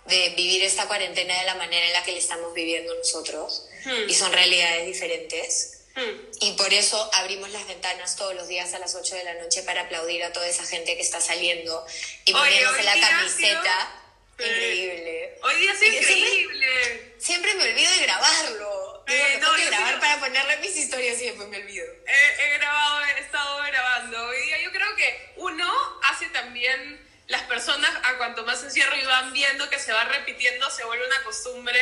de 0.06 0.30
vivir 0.38 0.64
esta 0.64 0.88
cuarentena 0.88 1.40
de 1.40 1.46
la 1.46 1.56
manera 1.56 1.88
en 1.88 1.94
la 1.94 2.04
que 2.04 2.12
la 2.12 2.20
estamos 2.20 2.54
viviendo 2.54 2.94
nosotros 2.94 3.66
hmm. 3.86 4.08
y 4.08 4.14
son 4.14 4.32
realidades 4.32 4.86
diferentes. 4.86 5.80
Hmm. 5.96 6.12
Y 6.42 6.52
por 6.52 6.72
eso 6.72 7.10
abrimos 7.14 7.50
las 7.50 7.68
ventanas 7.68 8.16
todos 8.16 8.36
los 8.36 8.48
días 8.48 8.72
a 8.76 8.80
las 8.80 8.94
8 8.94 9.16
de 9.16 9.24
la 9.24 9.34
noche 9.36 9.64
para 9.64 9.82
aplaudir 9.82 10.24
a 10.24 10.32
toda 10.32 10.48
esa 10.48 10.64
gente 10.64 10.96
que 10.96 11.02
está 11.02 11.20
saliendo 11.20 11.84
y 12.26 12.32
poniéndose 12.32 12.84
la 12.84 13.00
camiseta. 13.00 13.98
Increíble. 14.38 15.40
Hoy 15.42 15.56
día 15.56 15.74
es 15.74 15.82
increíble. 15.82 17.16
siempre 17.18 17.56
me 17.56 17.64
olvido 17.64 17.92
de 17.94 18.00
grabarlo. 18.04 18.71
Eh, 19.08 19.38
no, 19.42 19.56
que 19.56 19.66
grabar 19.66 20.00
para 20.00 20.20
ponerle 20.20 20.58
mis 20.58 20.76
historias 20.78 21.20
y 21.22 21.26
después 21.26 21.48
me 21.50 21.58
olvido. 21.58 21.86
he 22.06 22.58
grabado, 22.58 23.04
he 23.06 23.20
estado 23.20 23.64
grabando. 23.64 24.24
Hoy 24.26 24.42
día 24.46 24.62
yo 24.62 24.72
creo 24.72 24.96
que 24.96 25.34
uno 25.38 26.00
hace 26.04 26.28
también 26.30 27.08
las 27.28 27.44
personas 27.44 27.90
a 28.04 28.18
cuanto 28.18 28.46
más 28.46 28.62
encierro 28.64 28.96
y 28.96 29.06
van 29.06 29.34
viendo 29.34 29.70
que 29.70 29.80
se 29.80 29.94
va 29.94 30.04
repitiendo, 30.04 30.70
se 30.70 30.84
vuelve 30.86 31.06
una 31.06 31.24
costumbre. 31.24 31.80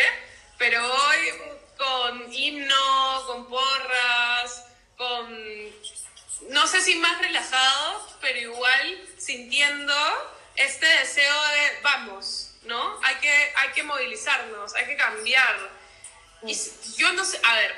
Pero 0.57 0.85
hoy 0.85 1.33
con 1.77 2.33
himno, 2.33 3.23
con 3.27 3.49
porras, 3.49 4.65
con 4.97 5.89
no 6.49 6.67
sé 6.67 6.81
si 6.81 6.95
más 6.95 7.19
relajados, 7.19 8.15
pero 8.21 8.39
igual 8.39 9.07
sintiendo 9.17 9.93
este 10.55 10.85
deseo 10.85 11.47
de 11.47 11.79
vamos, 11.81 12.51
¿no? 12.63 12.99
Hay 13.03 13.15
que, 13.15 13.53
hay 13.55 13.69
que 13.69 13.83
movilizarnos, 13.83 14.73
hay 14.75 14.85
que 14.85 14.95
cambiar 14.97 15.78
yo 16.97 17.13
no 17.13 17.25
sé, 17.25 17.39
a 17.43 17.55
ver, 17.55 17.75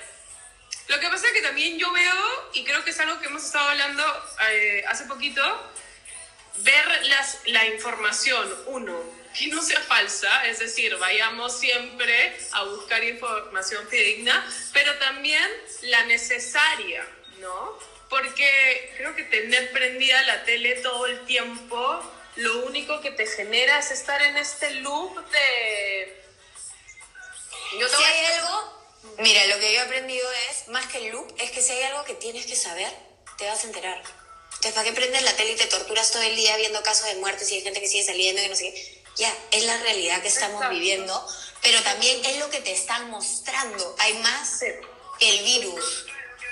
lo 0.88 1.00
que 1.00 1.08
pasa 1.08 1.28
es 1.28 1.34
que 1.34 1.42
también 1.42 1.78
yo 1.78 1.92
veo, 1.92 2.50
y 2.54 2.64
creo 2.64 2.84
que 2.84 2.92
es 2.92 3.00
algo 3.00 3.20
que 3.20 3.28
hemos 3.28 3.44
estado 3.44 3.70
hablando 3.70 4.04
eh, 4.52 4.84
hace 4.88 5.06
poquito, 5.06 5.42
ver 6.58 7.06
las, 7.06 7.40
la 7.46 7.66
información, 7.68 8.54
uno, 8.68 9.02
que 9.38 9.48
no 9.48 9.62
sea 9.62 9.80
falsa, 9.80 10.46
es 10.48 10.60
decir, 10.60 10.96
vayamos 10.98 11.58
siempre 11.58 12.38
a 12.52 12.64
buscar 12.64 13.04
información 13.04 13.88
fidedigna, 13.88 14.46
pero 14.74 14.94
también 14.98 15.50
la 15.84 16.04
necesaria, 16.04 17.08
¿no? 17.40 17.80
Porque 18.10 18.94
creo 18.98 19.16
que 19.16 19.24
tener 19.24 19.72
prendida 19.72 20.22
la 20.24 20.44
tele 20.44 20.76
todo 20.82 21.06
el 21.06 21.26
tiempo, 21.26 22.04
lo 22.36 22.66
único 22.66 23.00
que 23.02 23.12
te 23.12 23.26
genera 23.26 23.80
es 23.80 23.92
estar 23.92 24.22
en 24.22 24.38
este 24.38 24.76
loop 24.76 25.18
de 25.32 26.21
si 27.72 28.04
hay 28.04 28.26
algo, 28.26 28.74
mira, 29.20 29.46
lo 29.48 29.60
que 29.60 29.74
yo 29.74 29.80
he 29.80 29.84
aprendido 29.84 30.30
es, 30.50 30.68
más 30.68 30.88
que 30.88 30.98
el 30.98 31.12
loop, 31.12 31.34
es 31.40 31.52
que 31.52 31.62
si 31.62 31.72
hay 31.72 31.84
algo 31.84 32.04
que 32.04 32.16
tienes 32.16 32.46
que 32.46 32.56
saber, 32.56 32.92
te 33.38 33.48
vas 33.48 33.64
a 33.64 33.68
enterar. 33.68 33.98
Entonces, 33.98 34.74
¿para 34.74 34.84
qué 34.84 34.94
prendes 34.94 35.24
la 35.24 35.36
tele 35.36 35.54
y 35.54 35.56
te 35.56 35.66
torturas 35.66 36.12
todo 36.12 36.22
el 36.22 36.36
día 36.36 36.56
viendo 36.58 36.84
casos 36.84 37.08
de 37.08 37.16
muertes 37.16 37.52
y 37.52 37.56
hay 37.56 37.62
gente 37.62 37.82
que 37.82 37.88
sigue 37.88 38.04
saliendo 38.04 38.44
y 38.44 38.48
no 38.48 38.56
sé 38.56 38.72
qué? 38.72 39.04
Ya, 39.18 39.36
es 39.52 39.64
la 39.64 39.78
realidad 39.78 40.22
que 40.22 40.28
estamos 40.28 40.70
viviendo, 40.70 41.28
pero 41.62 41.82
también 41.82 42.24
es 42.26 42.38
lo 42.38 42.50
que 42.50 42.62
te 42.62 42.72
están 42.72 43.10
mostrando. 43.10 43.96
Hay 44.00 44.14
más 44.20 44.60
que 45.20 45.30
el 45.30 45.44
virus. 45.44 46.06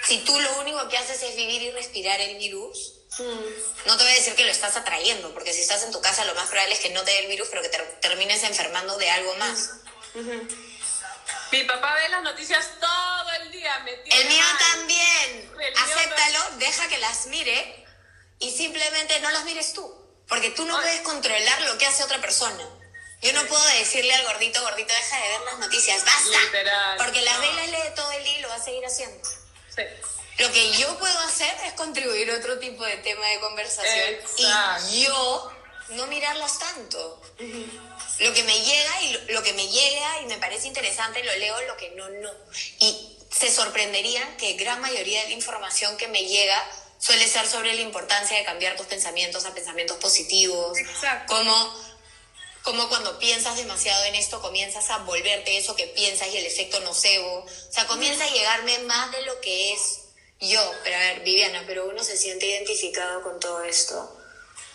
Si 0.08 0.20
tú 0.20 0.40
lo 0.40 0.60
único 0.62 0.88
que 0.90 0.98
haces 0.98 1.22
es 1.22 1.36
vivir 1.36 1.62
y 1.62 1.72
respirar 1.72 2.20
el 2.20 2.38
virus, 2.38 2.96
mm. 3.20 3.86
no 3.86 3.98
te 3.98 4.04
voy 4.04 4.12
a 4.12 4.16
decir 4.16 4.36
que 4.36 4.46
lo 4.46 4.52
estás 4.52 4.76
atrayendo, 4.76 5.34
porque 5.34 5.54
si 5.54 5.62
estás 5.62 5.84
en 5.84 5.92
tu 5.92 6.02
casa 6.02 6.26
lo 6.26 6.36
más 6.36 6.50
probable 6.50 6.74
es 6.74 6.80
que 6.80 6.90
no 6.90 7.04
te 7.04 7.12
dé 7.12 7.20
el 7.20 7.28
virus, 7.28 7.48
pero 7.50 7.62
que 7.62 7.70
te 7.70 7.78
termines 8.02 8.44
enfermando 8.44 8.98
de 8.98 9.10
algo 9.10 9.36
más. 9.36 9.70
Mi 11.52 11.64
papá 11.64 11.96
ve 11.96 12.10
las 12.10 12.24
noticias 12.24 12.70
todo 12.80 13.32
el 13.42 13.52
día. 13.52 13.86
El 14.06 14.28
mío 14.28 14.46
también. 14.72 15.52
Acéptalo, 15.78 16.58
deja 16.58 16.88
que 16.88 16.98
las 17.00 17.28
mire 17.28 17.86
y 18.40 18.52
simplemente 18.52 19.20
no 19.20 19.32
las 19.32 19.44
mires 19.46 19.74
tú. 19.74 19.96
Porque 20.28 20.52
tú 20.52 20.66
no 20.66 20.76
puedes 20.76 21.02
controlar 21.02 21.62
lo 21.64 21.78
que 21.78 21.88
hace 21.88 22.04
otra 22.04 22.20
persona. 22.22 22.64
Yo 23.22 23.34
no 23.34 23.44
puedo 23.48 23.66
decirle 23.68 24.14
al 24.14 24.24
gordito, 24.26 24.62
gordito, 24.62 24.94
deja 24.94 25.18
de 25.18 25.30
ver 25.30 25.42
las 25.42 25.60
noticias, 25.60 26.06
basta. 26.06 26.38
Porque 26.98 27.22
las 27.22 27.40
ve 27.40 27.68
lee 27.68 27.96
todo 27.96 28.12
el 28.12 28.24
día 28.24 28.38
y 28.38 28.42
lo 28.42 28.50
va 28.50 28.56
a 28.56 28.64
seguir 28.64 28.86
haciendo. 28.86 29.28
Sí. 29.76 29.84
Lo 30.38 30.50
que 30.54 30.72
yo 30.78 30.98
puedo 31.00 31.20
hacer 31.20 31.54
es 31.66 31.74
contribuir 31.74 32.32
a 32.32 32.38
otro 32.38 32.60
tipo 32.60 32.86
de 32.86 32.96
tema 32.98 33.28
de 33.28 33.40
conversación 33.42 34.16
y 34.90 35.04
yo 35.04 35.52
no 35.92 36.08
mirarlas 36.08 36.60
tanto. 36.60 37.22
Lo 38.20 38.34
que 38.34 38.44
me 38.44 38.60
llega 38.62 39.02
y 39.02 39.32
lo, 39.32 39.44
que 39.44 39.54
me 39.54 39.68
llega 39.68 40.22
y 40.22 40.26
me 40.26 40.38
parece 40.38 40.68
interesante 40.68 41.24
lo 41.24 41.36
leo, 41.38 41.62
lo 41.62 41.78
que 41.78 41.92
no, 41.92 42.10
no. 42.10 42.32
Y 42.80 43.18
se 43.32 43.52
sorprenderían 43.52 44.38
que 44.38 44.54
gran 44.54 44.82
mayoría 44.82 45.22
de 45.24 45.30
la 45.30 45.36
información 45.36 45.98
que 45.98 46.08
me 46.08 46.26
llega 46.26 46.62
suele 47.00 47.28
ser 47.28 47.48
sobre 47.48 47.74
la 47.74 47.82
importancia 47.82 48.38
de 48.38 48.44
cambiar 48.44 48.76
tus 48.76 48.88
pensamientos 48.88 49.46
a 49.46 49.54
pensamientos 49.54 49.98
positivos. 49.98 50.78
Exacto. 50.78 51.34
Como, 51.34 51.74
como 52.64 52.90
cuando 52.90 53.18
piensas 53.20 53.56
demasiado 53.56 54.04
en 54.06 54.16
esto, 54.16 54.42
comienzas 54.42 54.90
a 54.90 54.98
volverte 55.00 55.58
eso 55.58 55.76
que 55.76 55.88
piensas 55.88 56.28
y 56.28 56.38
el 56.38 56.46
efecto 56.46 56.80
nocebo. 56.82 57.46
O 57.46 57.72
sea, 57.72 57.88
comienza 57.88 58.26
a 58.26 58.30
llegarme 58.30 58.80
más 58.80 59.12
de 59.12 59.22
lo 59.24 59.40
que 59.40 59.74
es 59.74 60.02
yo. 60.42 60.72
Pero 60.84 60.98
a 60.98 61.00
ver, 61.00 61.22
Viviana, 61.22 61.64
pero 61.66 61.88
uno 61.88 62.04
se 62.04 62.18
siente 62.18 62.48
identificado 62.48 63.22
con 63.24 63.40
todo 63.40 63.64
esto. 63.64 64.19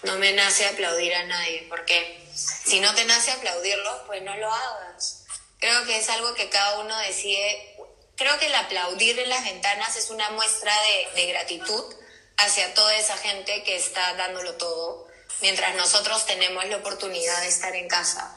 No 0.05 0.17
me 0.17 0.33
nace 0.33 0.67
aplaudir 0.67 1.15
a 1.15 1.25
nadie, 1.25 1.67
porque 1.69 2.27
si 2.35 2.81
no 2.81 2.95
te 2.95 3.05
nace 3.05 3.31
aplaudirlo, 3.33 4.07
pues 4.07 4.23
no 4.23 4.37
lo 4.37 4.53
hagas. 4.53 5.25
Creo 5.59 5.85
que 5.87 5.97
es 5.99 6.09
algo 6.11 6.35
que 6.35 6.49
cada 6.51 6.81
uno 6.81 6.97
decide. 6.99 7.77
Creo 8.17 8.39
que 8.39 8.47
el 8.47 8.55
aplaudir 8.55 9.19
en 9.19 9.29
las 9.29 9.45
ventanas 9.45 9.97
es 9.97 10.11
una 10.11 10.31
muestra 10.31 10.73
de, 10.83 11.23
de 11.23 11.27
gratitud 11.29 11.95
hacia 12.37 12.75
toda 12.75 12.95
esa 12.97 13.17
gente 13.17 13.63
que 13.63 13.77
está 13.77 14.15
dándolo 14.15 14.55
todo, 14.55 15.09
mientras 15.41 15.75
nosotros 15.75 16.27
tenemos 16.27 16.65
la 16.67 16.77
oportunidad 16.77 17.41
de 17.41 17.49
estar 17.49 17.75
en 17.75 17.89
casa. 17.89 18.37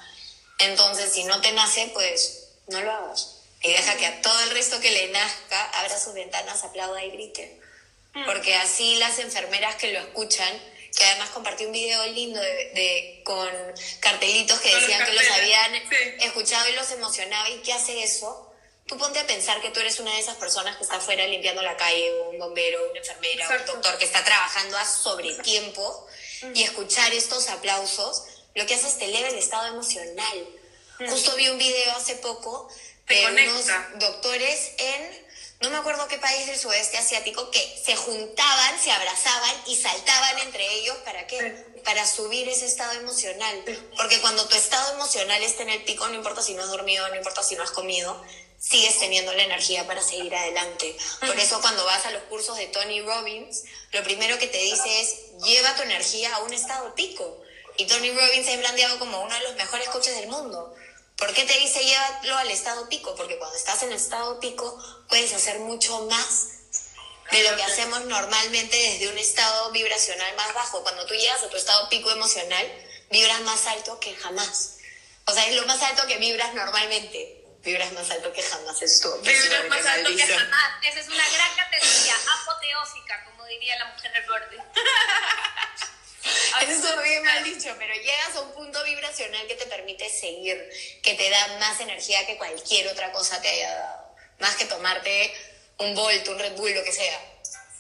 Entonces, 0.59 1.11
si 1.13 1.23
no 1.25 1.41
te 1.41 1.51
nace, 1.51 1.89
pues 1.93 2.49
no 2.67 2.81
lo 2.81 2.91
hagas. 2.91 3.37
Y 3.61 3.71
deja 3.71 3.95
que 3.97 4.05
a 4.05 4.21
todo 4.21 4.39
el 4.43 4.51
resto 4.51 4.79
que 4.79 4.91
le 4.91 5.09
nazca 5.09 5.63
abra 5.71 5.99
sus 5.99 6.13
ventanas, 6.13 6.63
aplauda 6.63 7.03
y 7.03 7.11
grite. 7.11 7.59
Mm. 8.13 8.25
Porque 8.25 8.55
así 8.55 8.95
las 8.95 9.19
enfermeras 9.19 9.75
que 9.75 9.91
lo 9.91 9.99
escuchan, 9.99 10.61
que 10.95 11.05
además 11.05 11.29
compartí 11.29 11.65
un 11.65 11.71
video 11.71 12.05
lindo 12.07 12.39
de, 12.39 13.21
con 13.23 13.49
cartelitos 13.99 14.59
que 14.59 14.75
decían 14.75 15.05
que 15.05 15.13
los 15.13 15.29
habían 15.31 15.75
escuchado 16.19 16.69
y 16.69 16.73
los 16.73 16.91
emocionaba. 16.91 17.49
¿Y 17.49 17.59
qué 17.59 17.73
hace 17.73 18.03
eso? 18.03 18.51
Tú 18.85 18.97
ponte 18.97 19.19
a 19.19 19.27
pensar 19.27 19.61
que 19.61 19.69
tú 19.69 19.81
eres 19.81 19.99
una 19.99 20.13
de 20.13 20.19
esas 20.19 20.37
personas 20.37 20.77
que 20.77 20.83
está 20.83 20.95
afuera 20.95 21.27
limpiando 21.27 21.61
la 21.61 21.75
calle, 21.75 22.21
un 22.29 22.39
bombero, 22.39 22.89
una 22.89 22.99
enfermera, 22.99 23.49
un 23.49 23.65
doctor 23.65 23.97
que 23.97 24.05
está 24.05 24.23
trabajando 24.23 24.77
a 24.77 24.85
sobretiempo 24.85 26.07
y 26.53 26.63
escuchar 26.63 27.11
estos 27.13 27.49
aplausos, 27.49 28.23
lo 28.55 28.65
que 28.65 28.75
hace 28.75 28.87
es 28.87 28.97
te 28.97 29.05
eleva 29.05 29.27
el 29.27 29.35
estado 29.35 29.67
emocional. 29.67 30.47
Justo 31.09 31.35
vi 31.35 31.49
un 31.49 31.57
video 31.57 31.91
hace 31.91 32.15
poco 32.15 32.69
de 33.07 33.25
unos 33.25 33.65
doctores 33.99 34.71
en 34.77 35.26
no 35.59 35.71
me 35.71 35.77
acuerdo 35.77 36.07
qué 36.07 36.17
país 36.19 36.45
del 36.45 36.57
sudeste 36.57 36.97
asiático, 36.97 37.49
que 37.49 37.81
se 37.83 37.95
juntaban, 37.95 38.79
se 38.79 38.91
abrazaban 38.91 39.55
y 39.65 39.75
saltaban 39.75 40.39
entre 40.39 40.71
ellos. 40.75 40.95
¿Para 40.97 41.25
qué? 41.25 41.65
Para 41.83 42.05
subir 42.05 42.47
ese 42.47 42.65
estado 42.65 42.93
emocional. 42.93 43.63
Porque 43.97 44.21
cuando 44.21 44.47
tu 44.47 44.55
estado 44.55 44.93
emocional 44.93 45.41
está 45.41 45.63
en 45.63 45.69
el 45.69 45.83
pico, 45.83 46.07
no 46.07 46.13
importa 46.13 46.43
si 46.43 46.53
no 46.53 46.61
has 46.61 46.69
dormido, 46.69 47.07
no 47.09 47.15
importa 47.15 47.41
si 47.41 47.55
no 47.55 47.63
has 47.63 47.71
comido, 47.71 48.23
sigues 48.59 48.99
teniendo 48.99 49.33
la 49.33 49.43
energía 49.43 49.87
para 49.87 50.01
seguir 50.01 50.35
adelante. 50.35 50.95
Por 51.21 51.39
eso 51.39 51.59
cuando 51.61 51.83
vas 51.85 52.05
a 52.05 52.11
los 52.11 52.23
cursos 52.23 52.55
de 52.57 52.67
Tony 52.67 53.01
Robbins, 53.01 53.63
lo 53.93 54.03
primero 54.03 54.37
que 54.37 54.47
te 54.47 54.59
dice 54.59 55.01
es, 55.01 55.41
lleva 55.43 55.75
tu 55.75 55.81
energía 55.83 56.35
a 56.35 56.43
un 56.43 56.53
estado 56.53 56.93
pico. 56.93 57.41
Y 57.77 57.85
Tony 57.85 58.11
Robbins 58.11 58.47
es 58.47 58.59
blandeado 58.59 58.99
como 58.99 59.21
uno 59.21 59.33
de 59.33 59.41
los 59.41 59.55
mejores 59.55 59.89
coaches 59.89 60.15
del 60.15 60.27
mundo. 60.27 60.75
¿Por 61.17 61.33
qué 61.33 61.43
te 61.45 61.57
dice 61.59 61.83
llévalo 61.83 62.37
al 62.37 62.51
estado 62.51 62.87
pico? 62.89 63.15
Porque 63.15 63.37
cuando 63.37 63.55
estás 63.55 63.83
en 63.83 63.89
el 63.89 63.95
estado 63.95 64.39
pico 64.39 64.77
puedes 65.09 65.33
hacer 65.33 65.59
mucho 65.59 66.05
más 66.05 66.47
de 67.31 67.43
lo 67.43 67.55
que 67.57 67.63
hacemos 67.63 68.05
normalmente 68.05 68.77
desde 68.77 69.09
un 69.09 69.17
estado 69.17 69.71
vibracional 69.71 70.35
más 70.35 70.53
bajo. 70.53 70.83
Cuando 70.83 71.05
tú 71.05 71.15
llegas 71.15 71.43
a 71.43 71.49
tu 71.49 71.57
estado 71.57 71.89
pico 71.89 72.11
emocional, 72.11 72.65
vibras 73.09 73.41
más 73.41 73.65
alto 73.67 73.99
que 73.99 74.15
jamás. 74.15 74.77
O 75.25 75.33
sea, 75.33 75.47
es 75.47 75.55
lo 75.55 75.65
más 75.65 75.81
alto 75.81 76.07
que 76.07 76.17
vibras 76.17 76.53
normalmente 76.53 77.37
vibras 77.67 77.91
más 77.91 78.09
alto 78.11 78.31
que 78.31 78.41
jamás 78.41 78.81
estuvo. 78.81 79.17
Vibras 79.19 79.67
más 79.67 79.85
alto 79.85 80.09
que 80.15 80.25
jamás. 80.25 80.71
Esa 80.83 80.99
es 80.99 81.07
una 81.07 81.29
gran 81.29 81.55
categoría 81.55 82.15
apoteósica, 82.41 83.25
como 83.25 83.45
diría 83.45 83.77
la 83.77 83.85
mujer 83.93 84.13
del 84.13 84.25
borde. 84.25 84.57
Eso 86.61 86.87
es 86.87 87.03
bien 87.03 87.23
mal 87.23 87.43
dicho, 87.43 87.73
pero 87.77 87.93
llegas 87.93 88.35
a 88.35 88.41
un 88.41 88.53
punto 88.53 88.83
vibracional 88.83 89.47
que 89.47 89.55
te 89.55 89.65
permite 89.65 90.09
seguir, 90.09 90.69
que 91.03 91.13
te 91.13 91.29
da 91.29 91.57
más 91.59 91.79
energía 91.79 92.25
que 92.25 92.37
cualquier 92.37 92.87
otra 92.87 93.11
cosa 93.11 93.41
te 93.41 93.49
haya 93.49 93.73
dado. 93.73 94.15
Más 94.39 94.55
que 94.55 94.65
tomarte 94.65 95.33
un 95.77 95.95
Volt, 95.95 96.27
un 96.27 96.39
Red 96.39 96.53
Bull, 96.53 96.73
lo 96.73 96.83
que 96.83 96.91
sea. 96.91 97.21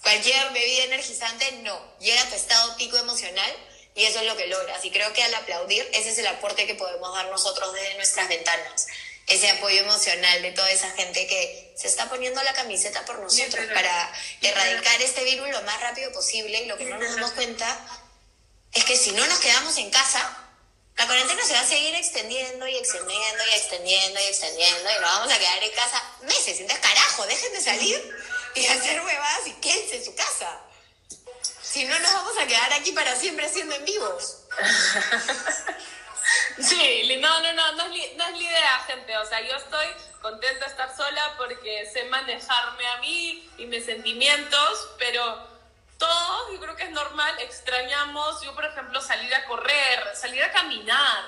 Cualquier 0.01 0.51
bebida 0.51 0.83
energizante, 0.85 1.51
no. 1.63 1.97
Llega 1.99 2.21
a 2.21 2.29
tu 2.29 2.35
estado 2.35 2.77
pico 2.77 2.97
emocional 2.97 3.51
y 3.95 4.05
eso 4.05 4.19
es 4.19 4.25
lo 4.25 4.37
que 4.37 4.47
logras. 4.47 4.83
Y 4.85 4.91
creo 4.91 5.11
que 5.13 5.23
al 5.23 5.33
aplaudir, 5.35 5.87
ese 5.93 6.09
es 6.09 6.17
el 6.17 6.27
aporte 6.27 6.65
que 6.65 6.75
podemos 6.75 7.13
dar 7.13 7.27
nosotros 7.27 7.73
desde 7.73 7.95
nuestras 7.95 8.29
ventanas 8.29 8.87
ese 9.27 9.49
apoyo 9.49 9.81
emocional 9.81 10.41
de 10.41 10.51
toda 10.51 10.71
esa 10.71 10.89
gente 10.91 11.27
que 11.27 11.73
se 11.75 11.87
está 11.87 12.07
poniendo 12.09 12.41
la 12.43 12.53
camiseta 12.53 13.03
por 13.05 13.19
nosotros 13.19 13.65
para 13.73 14.13
erradicar 14.41 15.01
este 15.01 15.23
virus 15.25 15.49
lo 15.49 15.61
más 15.63 15.81
rápido 15.81 16.11
posible. 16.13 16.61
Y 16.61 16.65
lo 16.65 16.77
que 16.77 16.85
no 16.85 16.97
nos 16.97 17.13
damos 17.13 17.31
cuenta 17.31 17.77
es 18.73 18.83
que 18.85 18.97
si 18.97 19.11
no 19.11 19.25
nos 19.25 19.39
quedamos 19.39 19.77
en 19.77 19.89
casa, 19.89 20.37
la 20.97 21.05
cuarentena 21.05 21.43
se 21.43 21.53
va 21.53 21.59
a 21.59 21.65
seguir 21.65 21.93
extendiendo 21.95 22.67
y 22.67 22.75
extendiendo 22.75 23.43
y 23.45 23.53
extendiendo 23.55 24.19
y 24.19 24.23
extendiendo 24.23 24.89
y 24.89 24.93
nos 24.93 25.01
vamos 25.01 25.31
a 25.31 25.37
quedar 25.37 25.63
en 25.63 25.71
casa 25.71 26.03
meses. 26.21 26.59
Entonces, 26.59 26.79
carajo, 26.79 27.25
dejen 27.27 27.53
de 27.53 27.61
salir 27.61 28.17
y 28.55 28.65
hacer 28.65 29.01
huevas 29.01 29.47
y 29.47 29.51
quédense 29.53 29.97
en 29.97 30.05
su 30.05 30.15
casa. 30.15 30.59
Si 31.61 31.85
no, 31.85 31.99
nos 31.99 32.13
vamos 32.13 32.37
a 32.37 32.47
quedar 32.47 32.73
aquí 32.73 32.91
para 32.93 33.15
siempre 33.15 33.45
haciendo 33.45 33.75
en 33.75 33.85
vivos. 33.85 34.37
Sí, 36.59 37.17
no, 37.21 37.39
no, 37.39 37.53
no, 37.53 37.71
no 37.73 37.83
es, 37.85 38.15
no 38.15 38.25
es 38.25 38.31
la 38.31 38.37
idea, 38.37 38.79
gente. 38.87 39.17
O 39.17 39.25
sea, 39.25 39.41
yo 39.41 39.55
estoy 39.55 39.85
contenta 40.21 40.65
de 40.65 40.71
estar 40.71 40.95
sola 40.95 41.35
porque 41.37 41.89
sé 41.91 42.03
manejarme 42.05 42.87
a 42.87 42.97
mí 42.97 43.49
y 43.57 43.65
mis 43.65 43.85
sentimientos, 43.85 44.89
pero 44.97 45.47
todos, 45.97 46.51
yo 46.53 46.59
creo 46.59 46.75
que 46.75 46.83
es 46.83 46.91
normal, 46.91 47.35
extrañamos, 47.39 48.41
yo 48.43 48.53
por 48.53 48.65
ejemplo, 48.65 49.01
salir 49.01 49.33
a 49.33 49.45
correr, 49.45 50.15
salir 50.15 50.43
a 50.43 50.51
caminar, 50.51 51.23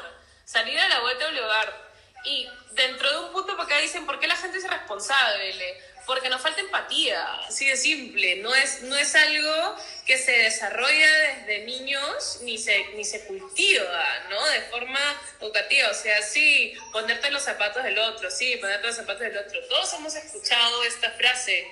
salir 0.46 0.80
a 0.80 0.90
la 0.90 1.00
vuelta 1.00 1.26
del 1.26 1.40
hogar. 1.40 1.90
Y 2.26 2.48
dentro 2.72 3.10
de 3.10 3.20
un 3.26 3.32
punto, 3.32 3.56
porque 3.56 3.80
dicen, 3.82 4.06
¿por 4.06 4.20
qué 4.20 4.28
la 4.28 4.36
gente 4.36 4.58
es 4.58 4.66
irresponsable? 4.66 5.78
porque 6.10 6.28
nos 6.28 6.42
falta 6.42 6.60
empatía, 6.60 7.24
así 7.48 7.68
de 7.68 7.78
simple. 7.78 8.38
No 8.38 8.56
es, 8.56 8.82
no 8.82 8.98
es 8.98 9.14
algo 9.14 9.76
que 10.08 10.18
se 10.18 10.32
desarrolla 10.32 11.08
desde 11.08 11.66
niños 11.66 12.40
ni 12.42 12.58
se, 12.58 12.84
ni 12.96 13.06
se 13.06 13.26
cultiva, 13.26 14.26
¿no? 14.28 14.44
De 14.48 14.62
forma 14.62 15.00
educativa. 15.40 15.88
O 15.92 15.94
sea, 15.94 16.20
sí, 16.24 16.74
ponerte 16.92 17.30
los 17.30 17.44
zapatos 17.44 17.84
del 17.84 18.00
otro, 18.00 18.32
sí, 18.32 18.56
ponerte 18.58 18.88
los 18.88 18.96
zapatos 18.96 19.22
del 19.22 19.38
otro. 19.38 19.60
Todos 19.68 19.94
hemos 19.94 20.16
escuchado 20.16 20.84
esta 20.84 21.12
frase, 21.12 21.68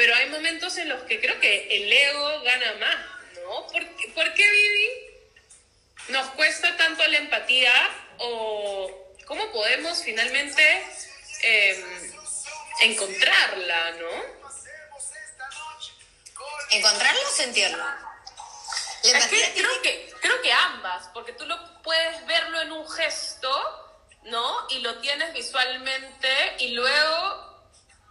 pero 0.00 0.14
hay 0.14 0.30
momentos 0.30 0.78
en 0.78 0.88
los 0.88 1.02
que 1.02 1.20
creo 1.20 1.38
que 1.40 1.76
el 1.76 1.92
ego 1.92 2.40
gana 2.40 2.72
más, 2.80 2.96
¿no? 3.34 3.66
¿Por, 3.66 3.86
¿por 4.14 4.32
qué, 4.32 4.50
Vivi, 4.50 4.88
nos 6.08 6.26
cuesta 6.30 6.74
tanto 6.78 7.06
la 7.06 7.18
empatía 7.18 7.70
o 8.16 9.14
cómo 9.26 9.52
podemos 9.52 10.02
finalmente... 10.02 10.62
Eh, 11.42 11.84
encontrarla, 12.80 13.90
¿no? 13.90 14.08
¿Encontrarla 16.70 17.20
o 17.20 17.36
sentirla? 17.36 17.98
Es 19.02 19.26
que 19.26 19.52
creo, 19.52 19.82
que, 19.82 20.14
creo 20.18 20.40
que 20.40 20.50
ambas, 20.50 21.08
porque 21.12 21.34
tú 21.34 21.44
lo 21.44 21.82
puedes 21.82 22.24
verlo 22.24 22.62
en 22.62 22.72
un 22.72 22.88
gesto, 22.88 24.00
¿no? 24.22 24.66
Y 24.70 24.78
lo 24.78 24.98
tienes 25.00 25.34
visualmente 25.34 26.56
y 26.60 26.68
luego 26.68 27.49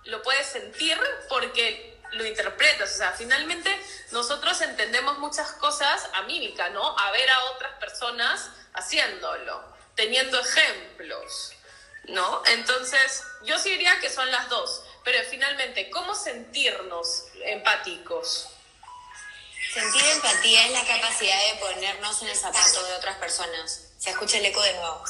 lo 0.06 0.22
puedes 0.24 0.48
sentir 0.48 1.00
porque 1.28 1.98
lo 2.12 2.26
interpretas. 2.26 2.92
O 2.94 2.98
sea, 2.98 3.12
finalmente 3.14 3.70
nosotros 4.12 4.60
entendemos 4.62 5.18
muchas 5.20 5.52
cosas 5.54 6.08
a 6.14 6.24
mímica, 6.24 6.70
¿no? 6.70 6.98
A 6.98 7.12
ver 7.12 7.30
a 7.30 7.44
otras 7.52 7.74
personas 7.80 8.50
haciéndolo, 8.74 9.64
teniendo 9.96 10.40
ejemplos. 10.40 11.54
¿no? 12.10 12.42
Entonces, 12.48 13.24
yo 13.44 13.58
sí 13.58 13.72
diría 13.72 14.00
que 14.00 14.10
son 14.10 14.30
las 14.32 14.50
dos, 14.50 14.84
pero 15.04 15.20
finalmente, 15.30 15.90
¿cómo 15.90 16.16
sentirnos 16.16 17.26
empáticos? 17.44 18.50
Sentir 19.74 20.04
empatía 20.04 20.66
es 20.66 20.72
la 20.72 20.86
capacidad 20.86 21.54
de 21.54 21.60
ponernos 21.60 22.22
en 22.24 22.30
el 22.30 22.36
zapato 22.36 22.84
de 22.86 22.94
otras 22.94 23.18
personas. 23.18 23.82
Se 24.00 24.10
escucha 24.10 24.38
el 24.38 24.46
eco 24.46 24.62
de 24.62 24.74
nuevo. 24.74 25.04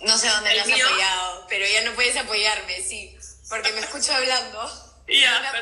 No 0.00 0.18
sé 0.18 0.28
dónde 0.28 0.50
me 0.50 0.60
has 0.60 0.82
apoyado, 0.82 1.46
pero 1.48 1.64
ya 1.66 1.82
no 1.82 1.94
puedes 1.94 2.16
apoyarme, 2.16 2.82
sí, 2.82 3.16
porque 3.52 3.70
me 3.72 3.80
escucho 3.80 4.14
hablando. 4.14 4.70
Ya, 5.08 5.52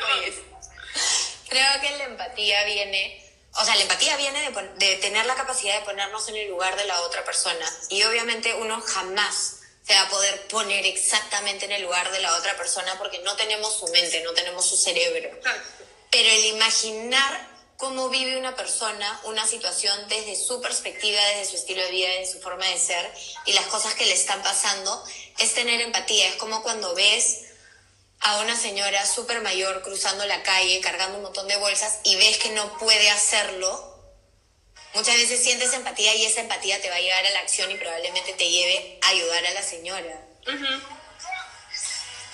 Creo 1.49 1.81
que 1.81 1.97
la 1.97 2.03
empatía 2.05 2.63
viene, 2.63 3.21
o 3.53 3.65
sea, 3.65 3.75
la 3.75 3.81
empatía 3.81 4.15
viene 4.15 4.49
de, 4.49 4.69
de 4.77 4.95
tener 4.97 5.25
la 5.25 5.35
capacidad 5.35 5.77
de 5.79 5.85
ponernos 5.85 6.29
en 6.29 6.37
el 6.37 6.47
lugar 6.47 6.77
de 6.77 6.85
la 6.85 7.01
otra 7.01 7.25
persona. 7.25 7.65
Y 7.89 8.03
obviamente 8.03 8.53
uno 8.53 8.79
jamás 8.79 9.57
se 9.85 9.93
va 9.93 10.03
a 10.03 10.09
poder 10.09 10.47
poner 10.47 10.85
exactamente 10.85 11.65
en 11.65 11.73
el 11.73 11.81
lugar 11.81 12.09
de 12.11 12.21
la 12.21 12.35
otra 12.37 12.55
persona 12.55 12.97
porque 12.97 13.19
no 13.19 13.35
tenemos 13.35 13.77
su 13.77 13.87
mente, 13.87 14.23
no 14.23 14.31
tenemos 14.33 14.69
su 14.69 14.77
cerebro. 14.77 15.37
pero 16.11 16.29
el 16.29 16.45
imaginar 16.45 17.49
cómo 17.75 18.09
vive 18.09 18.37
una 18.37 18.55
persona 18.55 19.19
una 19.23 19.45
situación 19.47 20.07
desde 20.07 20.37
su 20.37 20.61
perspectiva, 20.61 21.19
desde 21.25 21.51
su 21.51 21.57
estilo 21.57 21.83
de 21.83 21.91
vida, 21.91 22.09
desde 22.09 22.33
su 22.33 22.41
forma 22.41 22.65
de 22.67 22.77
ser 22.77 23.11
y 23.45 23.53
las 23.53 23.65
cosas 23.65 23.95
que 23.95 24.05
le 24.05 24.13
están 24.13 24.41
pasando, 24.43 25.03
es 25.39 25.53
tener 25.55 25.81
empatía. 25.81 26.29
Es 26.29 26.35
como 26.35 26.61
cuando 26.63 26.93
ves 26.93 27.50
a 28.21 28.39
una 28.39 28.55
señora 28.55 29.05
súper 29.05 29.41
mayor 29.41 29.81
cruzando 29.81 30.25
la 30.25 30.43
calle, 30.43 30.79
cargando 30.81 31.17
un 31.17 31.23
montón 31.23 31.47
de 31.47 31.57
bolsas 31.57 31.99
y 32.03 32.15
ves 32.15 32.37
que 32.37 32.49
no 32.49 32.77
puede 32.77 33.09
hacerlo. 33.09 33.87
Muchas 34.93 35.15
veces 35.15 35.43
sientes 35.43 35.73
empatía 35.73 36.13
y 36.15 36.25
esa 36.25 36.41
empatía 36.41 36.81
te 36.81 36.89
va 36.89 36.95
a 36.95 37.01
llevar 37.01 37.25
a 37.25 37.31
la 37.31 37.39
acción 37.39 37.71
y 37.71 37.75
probablemente 37.75 38.33
te 38.33 38.49
lleve 38.49 38.99
a 39.01 39.09
ayudar 39.09 39.45
a 39.45 39.51
la 39.51 39.63
señora. 39.63 40.27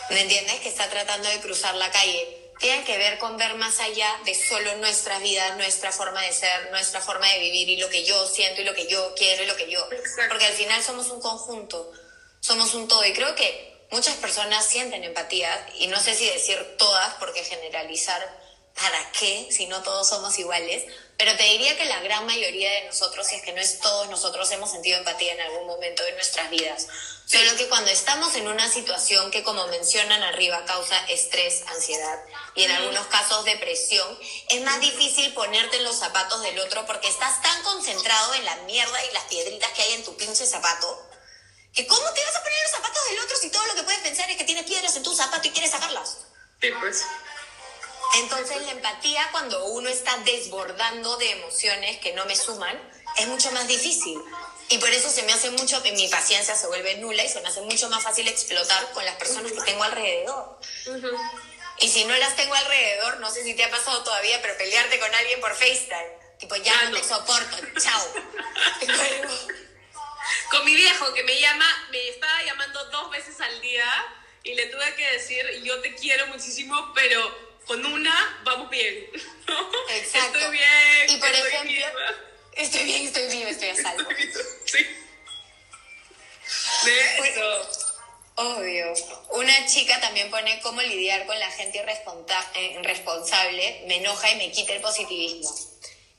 ¿Me 0.10 0.21
entiendes? 0.21 0.60
Que 0.62 0.69
está 0.69 0.89
tratando 0.89 1.30
de 1.30 1.39
cruzar 1.39 1.76
la 1.76 1.91
calle 1.91 2.47
tienen 2.60 2.84
que 2.86 2.97
ver 2.97 3.19
con 3.19 3.38
ver 3.38 3.56
más 3.56 3.80
allá 3.80 4.19
de 4.26 4.34
solo 4.34 4.76
nuestra 4.78 5.19
vida, 5.19 5.56
nuestra 5.56 5.91
forma 5.91 6.21
de 6.21 6.34
ser, 6.34 6.71
nuestra 6.71 7.02
forma 7.02 7.28
de 7.28 7.39
vivir 7.39 7.69
y 7.69 7.78
lo 7.78 7.89
que 7.89 8.04
yo 8.04 8.26
siento 8.28 8.62
y 8.62 8.63
lo 8.63 8.73
que 8.73 8.88
yo 8.88 9.13
quiero 9.15 9.43
y 9.43 9.45
lo 9.45 9.56
que 9.56 9.69
yo... 9.69 9.88
Porque 10.28 10.45
al 10.45 10.54
final 10.54 10.82
somos 10.84 11.10
un 11.10 11.21
conjunto, 11.21 11.91
somos 12.39 12.73
un 12.73 12.88
todo 12.88 13.06
y 13.06 13.13
creo 13.13 13.36
que 13.36 13.77
muchas 13.91 14.15
personas 14.15 14.65
sienten 14.65 15.04
empatía 15.04 15.69
y 15.76 15.88
no 15.88 16.00
sé 16.00 16.13
si 16.13 16.26
decir 16.26 16.76
todas 16.78 17.13
porque 17.15 17.43
generalizar 17.43 18.47
para 18.76 19.12
qué 19.12 19.47
si 19.52 19.65
no 19.65 19.82
todos 19.82 20.08
somos 20.08 20.38
iguales, 20.38 20.84
pero 21.17 21.36
te 21.36 21.43
diría 21.43 21.76
que 21.76 21.86
la 21.86 22.00
gran 22.02 22.28
mayoría 22.28 22.71
de 22.71 22.84
nosotros, 22.84 23.26
si 23.26 23.36
es 23.36 23.41
que 23.41 23.52
no 23.52 23.60
es 23.60 23.80
todos 23.80 24.08
nosotros, 24.10 24.52
hemos 24.52 24.69
sentido 24.69 25.00
empatía 25.00 25.34
en 25.34 25.41
algún 25.41 25.65
momento 25.65 26.04
de 26.04 26.12
nuestras 26.12 26.52
vidas. 26.52 26.88
Solo 27.26 27.56
que 27.58 27.67
cuando 27.67 27.89
estamos 27.89 28.36
en 28.36 28.47
una 28.47 28.69
situación 28.69 29.32
que, 29.32 29.41
como 29.43 29.65
mencionan 29.67 30.21
arriba, 30.21 30.63
causa 30.65 30.95
estrés, 31.08 31.63
ansiedad 31.67 32.19
y 32.54 32.63
en 32.63 32.71
algunos 32.71 33.08
casos 33.08 33.45
depresión, 33.45 34.08
es 34.50 34.62
más 34.62 34.80
difícil 34.80 35.34
ponerte 35.34 35.78
en 35.78 35.84
los 35.84 35.95
zapatos 35.95 36.41
del 36.43 36.60
otro 36.60 36.86
porque 36.86 37.08
estás 37.08 37.41
tan 37.41 37.63
concentrado 37.63 38.36
en 38.36 38.45
la 38.45 38.56
mierda 38.58 39.06
y 39.06 39.13
las 39.13 39.23
piedritas 39.23 39.71
que 39.71 39.82
hay 39.82 39.93
en 39.93 40.04
tu 40.06 40.15
pinche 40.15 40.45
zapato. 40.45 41.04
Que 41.78 41.86
¿Cómo 41.86 42.12
te 42.12 42.24
vas 42.24 42.36
a 42.36 42.42
poner 42.42 42.58
los 42.63 42.72
zapatos 42.72 43.04
del 43.08 43.20
otro 43.20 43.38
si 43.38 43.52
todo 43.52 43.63
lo 43.68 43.76
que 43.76 43.84
puedes 43.84 44.00
pensar 44.00 44.28
es 44.32 44.38
que 44.38 44.46
tienes 44.46 44.66
piedras 44.66 44.96
en 44.96 45.04
tu 45.04 45.13
zapato 45.13 45.48
y 45.48 45.52
quieres 45.52 45.70
sacarlas? 45.70 46.18
Sí, 46.60 46.72
pues. 46.80 47.06
Entonces 48.16 48.63
la 48.63 48.72
empatía 48.72 49.30
cuando 49.32 49.63
uno 49.66 49.88
está 49.88 50.18
desbordando 50.26 51.18
de 51.18 51.34
emociones 51.34 52.00
que 52.00 52.13
no 52.13 52.26
me 52.26 52.36
suman 52.36 52.76
es 53.18 53.28
mucho 53.28 53.52
más 53.52 53.68
difícil. 53.68 54.20
Y 54.70 54.80
por 54.80 54.90
eso 54.90 55.08
se 55.12 55.22
me 55.22 55.34
hace 55.34 55.52
mucho, 55.52 55.80
mi 55.82 56.08
paciencia 56.08 56.56
se 56.56 56.66
vuelve 56.66 56.96
nula 56.96 57.24
y 57.24 57.30
se 57.30 57.42
me 57.42 57.48
hace 57.48 57.62
mucho 57.62 57.88
más 57.90 58.02
fácil 58.04 58.28
explotar 58.28 58.92
con 58.94 59.06
las 59.06 59.16
personas 59.18 59.52
que 59.52 59.62
tengo 59.62 59.84
alrededor. 59.84 60.60
Y 61.78 61.90
si 61.90 62.06
no 62.06 62.18
las 62.18 62.36
tengo 62.36 62.56
alrededor, 62.56 63.20
no 63.20 63.30
sé 63.30 63.44
si 63.44 63.54
te 63.54 63.63
ha 63.63 63.70
pasado 63.70 64.04
todavía, 64.04 64.42
pero 64.42 64.58
pelearte 64.58 65.00
con 65.00 65.13
alguien 65.13 65.40
por 65.40 65.54
FaceTime. 65.54 66.18
Tipo, 66.40 66.56
ya 66.56 66.74
ah, 66.74 66.90
no 66.90 66.98
te 66.98 67.08
soporto, 67.08 67.58
chao. 67.80 68.08
con 70.52 70.66
mi 70.66 70.76
viejo 70.76 71.13
que 71.13 71.24
me 71.24 71.40
llama, 71.40 71.88
me 71.92 72.10
estaba 72.10 72.44
llamando 72.44 72.86
dos 72.86 73.12
veces 73.12 73.40
al 73.42 73.60
día 73.62 73.86
y 74.44 74.56
le 74.56 74.68
tuve 74.68 74.96
que 74.96 75.12
decir, 75.12 75.46
yo 75.63 75.80
te 75.82 75.94
quiero 75.96 76.28
muchísimo, 76.28 76.92
pero 76.94 77.48
con 77.66 77.86
una 77.86 78.42
vamos 78.44 78.70
bien. 78.70 79.10
Exacto. 79.90 80.38
Estoy 80.38 80.52
bien. 80.52 81.10
Y 81.10 81.18
por 81.18 81.30
ejemplo, 81.30 81.86
estoy 82.54 82.84
bien, 82.84 83.08
estoy 83.08 83.28
vivo, 83.28 83.50
estoy 83.50 83.70
a 83.70 83.76
salvo. 83.76 84.10
sí. 84.66 84.88
De 86.86 87.30
eso. 87.30 87.88
Obvio. 88.40 88.94
Una 89.32 89.66
chica 89.66 90.00
también 90.00 90.30
pone 90.30 90.60
cómo 90.62 90.82
lidiar 90.82 91.26
con 91.26 91.38
la 91.40 91.50
gente 91.52 91.80
irresponsable, 91.80 93.84
me 93.88 93.98
enoja 93.98 94.32
y 94.32 94.36
me 94.36 94.52
quita 94.52 94.74
el 94.74 94.82
positivismo. 94.82 95.50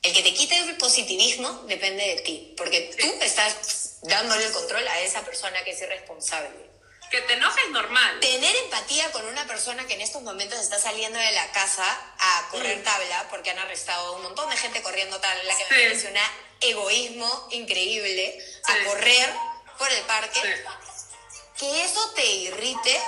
El 0.03 0.13
que 0.13 0.23
te 0.23 0.35
quite 0.35 0.57
el 0.57 0.77
positivismo 0.77 1.65
depende 1.69 2.05
de 2.05 2.21
ti, 2.23 2.55
porque 2.57 2.93
tú 2.99 3.07
estás 3.23 3.55
dándole 4.03 4.45
el 4.45 4.53
control 4.53 4.87
a 4.87 5.01
esa 5.01 5.23
persona 5.23 5.63
que 5.65 5.73
es 5.73 5.83
irresponsable. 5.83 6.69
Que 7.11 7.23
te 7.23 7.35
enojes 7.35 7.71
normal. 7.71 8.21
Tener 8.21 8.55
empatía 8.57 9.11
con 9.13 9.25
una 9.27 9.47
persona 9.47 9.87
que 9.87 9.95
en 9.95 10.03
estos 10.03 10.23
momentos 10.23 10.59
está 10.59 10.79
saliendo 10.79 11.19
de 11.19 11.33
la 11.33 11.51
casa 11.53 11.85
a 12.19 12.49
correr 12.51 12.79
mm. 12.79 12.83
tabla, 12.83 13.27
porque 13.31 13.51
han 13.51 13.59
arrestado 13.59 14.17
un 14.17 14.23
montón 14.25 14.51
de 14.51 14.57
gente 14.57 14.83
corriendo 14.83 15.19
tabla, 15.19 15.57
que 15.57 15.65
me 15.65 15.83
parece 15.83 16.09
un 16.09 16.19
egoísmo 16.61 17.49
increíble, 17.53 18.39
a 18.65 18.85
correr 18.85 19.33
por 19.79 19.91
el 19.91 20.03
parque. 20.03 20.41
Que 21.57 21.85
eso 21.85 22.13
te 22.15 22.27
irrite 22.27 23.03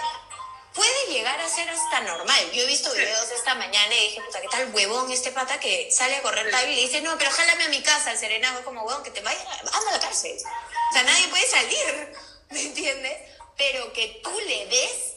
puede 0.75 1.07
llegar 1.09 1.39
a 1.41 1.49
ser 1.49 1.69
hasta 1.69 2.01
normal. 2.01 2.51
Yo 2.53 2.63
he 2.63 2.67
visto 2.67 2.93
videos 2.93 3.31
esta 3.31 3.55
mañana 3.55 3.95
y 3.95 4.09
dije, 4.09 4.23
puta, 4.23 4.41
¿qué 4.41 4.49
tal 4.49 4.75
huevón 4.75 5.11
este 5.11 5.33
pata 5.33 5.59
que 5.61 5.91
sale 5.91 6.17
a 6.17 6.23
correr 6.23 6.51
tabla 6.51 6.71
y 6.71 6.87
dice, 6.87 7.01
no, 7.01 7.17
pero 7.19 7.31
jálame 7.31 7.65
a 7.65 7.69
mi 7.69 7.83
casa, 7.83 8.13
el 8.13 8.19
serenazgo, 8.19 8.65
como 8.65 8.83
huevón, 8.83 9.03
que 9.03 9.11
te 9.11 9.21
vaya, 9.21 9.41
anda 9.73 9.91
a 9.91 9.93
la 9.93 10.01
cárcel. 10.01 10.37
O 10.37 10.93
sea, 10.93 11.03
nadie 11.03 11.29
puede 11.29 11.47
salir, 11.47 12.13
¿me 12.51 12.63
entiendes? 12.63 13.31
pero 13.61 13.93
que 13.93 14.21
tú 14.25 14.31
le 14.49 14.67
des 14.69 15.15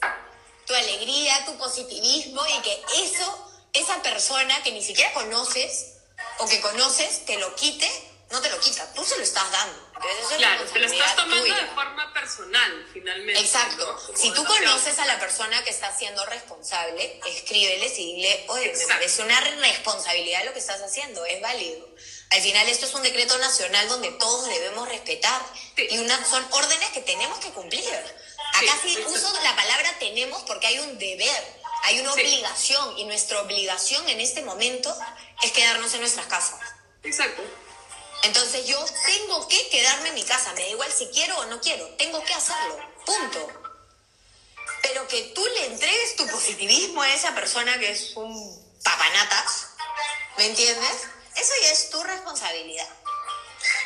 tu 0.68 0.74
alegría, 0.74 1.46
tu 1.46 1.58
positivismo 1.58 2.46
y 2.46 2.62
que 2.62 2.84
eso, 3.02 3.52
esa 3.72 4.02
persona 4.02 4.62
que 4.64 4.74
ni 4.74 4.84
siquiera 4.84 5.14
conoces 5.14 5.94
o 6.40 6.46
que 6.46 6.60
conoces, 6.60 7.24
te 7.26 7.38
lo 7.38 7.56
quite, 7.56 7.90
no 8.32 8.42
te 8.42 8.50
lo 8.50 8.60
quita, 8.60 8.92
tú 8.94 9.06
se 9.06 9.16
lo 9.16 9.24
estás 9.24 9.50
dando. 9.50 9.83
Claro, 10.38 10.64
te 10.66 10.80
lo 10.80 10.86
estás 10.86 11.16
tomando 11.16 11.44
de 11.44 11.68
forma 11.68 12.14
personal, 12.14 12.88
finalmente. 12.92 13.40
Exacto. 13.40 14.00
Si 14.16 14.32
tú 14.32 14.44
conoces 14.44 15.00
a 15.00 15.06
la 15.06 15.20
persona 15.20 15.64
que 15.64 15.70
está 15.70 15.96
siendo 15.96 16.26
responsable, 16.26 17.20
escríbeles 17.28 17.98
y 18.00 18.16
dile, 18.16 18.46
oye, 18.50 18.74
me 18.78 18.86
parece 18.88 19.22
una 19.22 19.40
responsabilidad 19.40 20.46
lo 20.46 20.54
que 20.54 20.60
estás 20.60 20.82
haciendo, 20.82 21.26
es 21.26 21.42
válido. 21.42 21.88
Al 22.32 22.42
final 22.42 22.68
esto 22.68 22.88
es 22.88 22.94
un 22.94 23.04
decreto 23.04 23.38
nacional 23.38 23.88
donde 23.90 24.12
todos 24.12 24.48
debemos 24.48 24.90
respetar 24.90 25.42
y 25.78 25.98
una, 26.00 26.26
son 26.26 26.46
órdenes 26.52 26.90
que 26.90 27.02
tenemos 27.02 27.38
que 27.40 27.50
cumplir. 27.52 27.84
Acá 28.54 28.80
sí, 28.82 28.98
uso 29.08 29.42
la 29.42 29.56
palabra 29.56 29.94
tenemos 30.00 30.42
porque 30.44 30.68
hay 30.68 30.80
un 30.80 30.98
deber, 30.98 31.44
hay 31.84 32.00
una 32.00 32.14
obligación 32.14 32.98
y 32.98 33.06
nuestra 33.06 33.42
obligación 33.42 34.08
en 34.10 34.20
este 34.20 34.42
momento 34.42 34.96
es 35.44 35.52
quedarnos 35.52 35.94
en 35.94 36.02
nuestras 36.02 36.26
casas. 36.28 36.60
Exacto. 37.04 37.44
Entonces 38.24 38.66
yo 38.66 38.84
tengo 39.06 39.48
que 39.48 39.70
quedarme 39.70 40.10
en 40.10 40.16
mi 40.16 40.24
casa, 40.24 40.54
me 40.54 40.62
da 40.62 40.68
igual 40.68 40.92
si 40.92 41.08
quiero 41.08 41.38
o 41.38 41.46
no 41.46 41.60
quiero, 41.60 41.86
tengo 41.98 42.24
que 42.24 42.34
hacerlo, 42.34 42.80
punto. 43.06 43.62
Pero 44.82 45.08
que 45.08 45.22
tú 45.36 45.46
le 45.46 45.66
entregues 45.66 46.16
tu 46.16 46.28
positivismo 46.28 47.02
a 47.02 47.14
esa 47.14 47.36
persona 47.36 47.78
que 47.80 47.92
es 47.92 48.16
un 48.16 48.64
papanatas, 48.84 49.70
¿me 50.38 50.48
entiendes? 50.48 51.08
Eso 51.36 51.54
ya 51.62 51.72
es 51.72 51.90
tu 51.90 52.04
responsabilidad. 52.04 52.88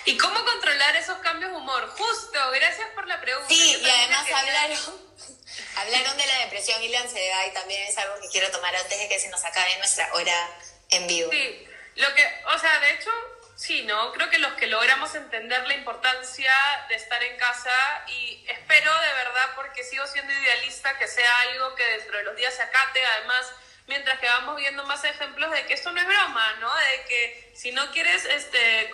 ¿Y 0.06 0.18
cómo 0.18 0.44
controlar 0.46 0.96
esos 0.96 1.18
cambios 1.20 1.52
de 1.52 1.58
humor? 1.58 1.90
Justo, 1.98 2.52
gracias 2.52 2.90
por 2.96 3.08
la 3.08 3.20
pregunta. 3.22 3.48
Sí, 3.50 3.78
y 3.82 3.90
además 3.90 4.26
hablaron, 4.34 5.02
hablaron 5.76 6.18
de 6.18 6.28
la 6.28 6.40
depresión 6.40 6.82
y 6.84 6.90
la 6.90 7.02
ansiedad 7.02 7.46
y 7.48 7.54
también 7.54 7.84
es 7.84 7.98
algo 7.98 8.20
que 8.22 8.30
quiero 8.30 8.50
tomar 8.52 8.76
antes 8.76 8.98
de 8.98 9.08
que 9.08 9.20
se 9.20 9.30
nos 9.30 9.44
acabe 9.44 9.78
nuestra 9.78 10.14
hora 10.14 10.60
en 10.90 11.08
vivo. 11.08 11.32
Sí, 11.32 11.68
lo 11.96 12.14
que, 12.16 12.24
o 12.56 12.60
sea, 12.60 12.80
de 12.80 12.94
hecho, 12.94 13.12
sí, 13.58 13.84
¿no? 13.84 14.14
Creo 14.14 14.30
que 14.30 14.38
los 14.38 14.54
que 14.54 14.68
logramos 14.68 15.14
entender 15.16 15.68
la 15.68 15.74
importancia 15.74 16.54
de 16.88 16.96
estar 16.96 17.22
en 17.24 17.38
casa 17.38 17.72
y 18.08 18.46
espero 18.48 18.94
de 18.94 19.14
verdad, 19.14 19.50
porque 19.56 19.84
sigo 19.84 20.06
siendo 20.08 20.32
idealista, 20.32 20.98
que 20.98 21.08
sea 21.08 21.40
algo 21.52 21.76
que 21.76 21.84
dentro 21.84 22.18
de 22.20 22.24
los 22.24 22.36
días 22.38 22.54
se 22.54 22.62
acate, 22.62 23.04
además 23.06 23.52
mientras 23.88 24.20
que 24.20 24.28
vamos 24.28 24.58
viendo 24.58 24.86
más 24.86 25.04
ejemplos 25.04 25.50
de 25.52 25.66
que 25.66 25.74
esto 25.74 25.92
no 25.92 26.00
es 26.00 26.06
broma, 26.06 26.54
¿no? 26.60 26.74
De 26.76 27.06
que 27.08 27.52
si 27.56 27.72
no 27.72 27.90
quieres 27.92 28.26
este, 28.26 28.82
eh, 28.82 28.92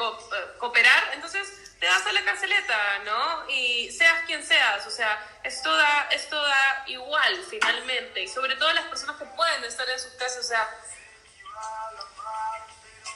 cooperar, 0.60 1.12
entonces 1.14 1.76
te 1.80 1.88
vas 1.88 2.06
a 2.06 2.14
la 2.14 2.24
carceleta, 2.24 3.00
¿no? 3.00 3.50
Y 3.50 3.92
seas 3.92 4.22
quien 4.26 4.46
seas, 4.46 4.88
o 4.88 4.92
sea, 4.92 5.20
esto 5.44 5.76
da, 5.76 6.08
esto 6.12 6.42
da 6.42 6.84
igual 6.88 7.44
finalmente, 7.50 8.22
y 8.22 8.28
sobre 8.28 8.56
todo 8.56 8.72
las 8.72 8.86
personas 8.86 9.18
que 9.18 9.26
pueden 9.26 9.64
estar 9.66 9.90
en 9.90 10.00
sus 10.00 10.14
casas, 10.14 10.46
o 10.46 10.48
sea, 10.48 10.70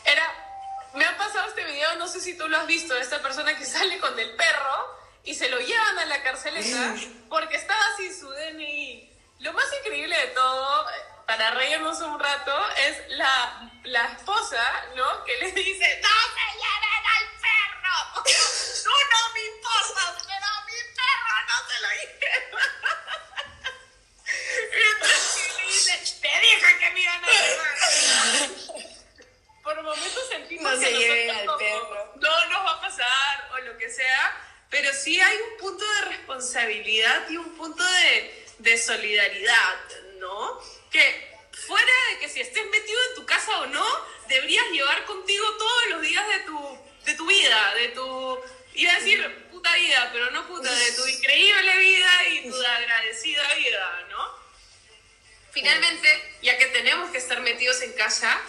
era, 0.04 0.47
me 0.94 1.06
ha 1.06 1.18
pasado 1.18 1.48
este 1.50 1.64
video, 1.64 1.96
no 1.96 2.08
sé 2.08 2.20
si 2.22 2.38
tú 2.38 2.48
lo 2.48 2.58
has 2.58 2.68
visto, 2.68 2.94
de 2.94 3.02
esta 3.02 3.22
persona 3.22 3.58
que 3.58 3.66
sale 3.78 4.00
con 4.00 4.18
el 4.20 4.36
perro 4.36 4.98
y 5.24 5.36
se 5.36 5.50
lo 5.50 5.60
llevan 5.60 6.00
a 6.00 6.06
la 6.06 6.24
carceleta 6.24 6.96
porque 7.30 7.58
estaba 7.58 7.84
sin 7.98 8.18
su 8.18 8.30
DNI. 8.30 9.14
Lo 9.40 9.54
más 9.54 9.66
increíble 9.82 10.18
de 10.18 10.28
todo 10.28 10.88
para 11.28 11.52
reírnos 11.52 12.00
un 12.00 12.18
rato, 12.18 12.54
es 12.78 12.98
la, 13.10 13.70
la 13.84 14.06
esposa, 14.06 14.64
¿no? 14.96 15.26
Que 15.26 15.36
le 15.38 15.52
dice, 15.52 16.02
¡No 16.02 16.10
se 16.34 16.46
lleven 16.56 17.04
al 17.16 17.26
perro! 17.44 18.24
¡Tú 18.84 18.92
no 19.12 19.34
me 19.34 19.46
importas, 19.46 20.24
pero 20.26 20.46
a 20.46 20.66
mi 20.66 20.80
perro 20.96 21.36
no 21.50 21.58
se 21.68 21.76
lo 21.82 21.90
llevan! 22.00 22.08
Y 24.72 24.82
entonces 24.94 25.48
le 25.58 25.64
dice, 25.68 25.94
te 26.22 26.34
dije 26.40 26.70
que 26.80 26.88
me 26.92 27.00
iban 27.02 27.24
a 27.24 27.28
llevar. 27.28 28.77
Por 29.68 29.84
momentos 29.84 30.30
sentimos 30.30 30.72
no 30.72 30.80
que 30.80 31.34
perro. 31.60 32.14
no 32.16 32.46
nos 32.46 32.66
va 32.66 32.72
a 32.72 32.82
pasar 32.82 33.50
o 33.52 33.58
lo 33.66 33.78
que 33.78 33.90
sea, 33.90 34.42
pero 34.70 34.94
sí 34.94 35.20
hay 35.20 35.36
un 35.36 35.58
punto 35.58 35.84
de 35.86 36.02
responsabilidad 36.06 37.30
y 37.30 37.36
un 37.36 37.50
punto 37.58 37.84
de, 37.84 38.46
de 38.60 38.78
solidaridad, 38.78 39.76
¿no? 40.20 40.62
que 40.90 41.38
fuera 41.52 41.92
de 42.12 42.20
que 42.20 42.30
si 42.30 42.40
estés 42.40 42.66
metido 42.68 42.98
en 43.10 43.16
tu 43.16 43.26
casa 43.26 43.60
o 43.60 43.66
no, 43.66 43.86
deberías 44.30 44.66
llevar 44.72 45.04
contigo 45.04 45.46
todos 45.58 45.88
los 45.90 46.02
días 46.02 46.26
de 46.30 46.40
tu, 46.46 46.80
de 47.04 47.14
tu 47.16 47.26
vida, 47.28 47.76
de 47.76 47.90
tu, 47.90 48.40
iba 48.74 48.94
a 48.94 49.00
decir 49.00 49.50
puta 49.52 49.76
vida, 49.76 50.10
pero 50.14 50.32
no 50.32 50.48
puta, 50.48 50.74
de 50.74 50.92
tu 50.94 51.06
increíble 51.08 51.78
vida 51.80 52.28
y 52.30 52.50
tu 52.50 52.56
agradecida 52.56 53.54
vida, 53.56 54.06
¿no? 54.12 54.34
Finalmente, 55.52 56.38
ya 56.42 56.58
que 56.58 56.68
tenemos 56.68 57.12
que 57.12 57.18
estar 57.18 57.42
metidos 57.42 57.82
en 57.82 57.92
casa, 57.92 58.40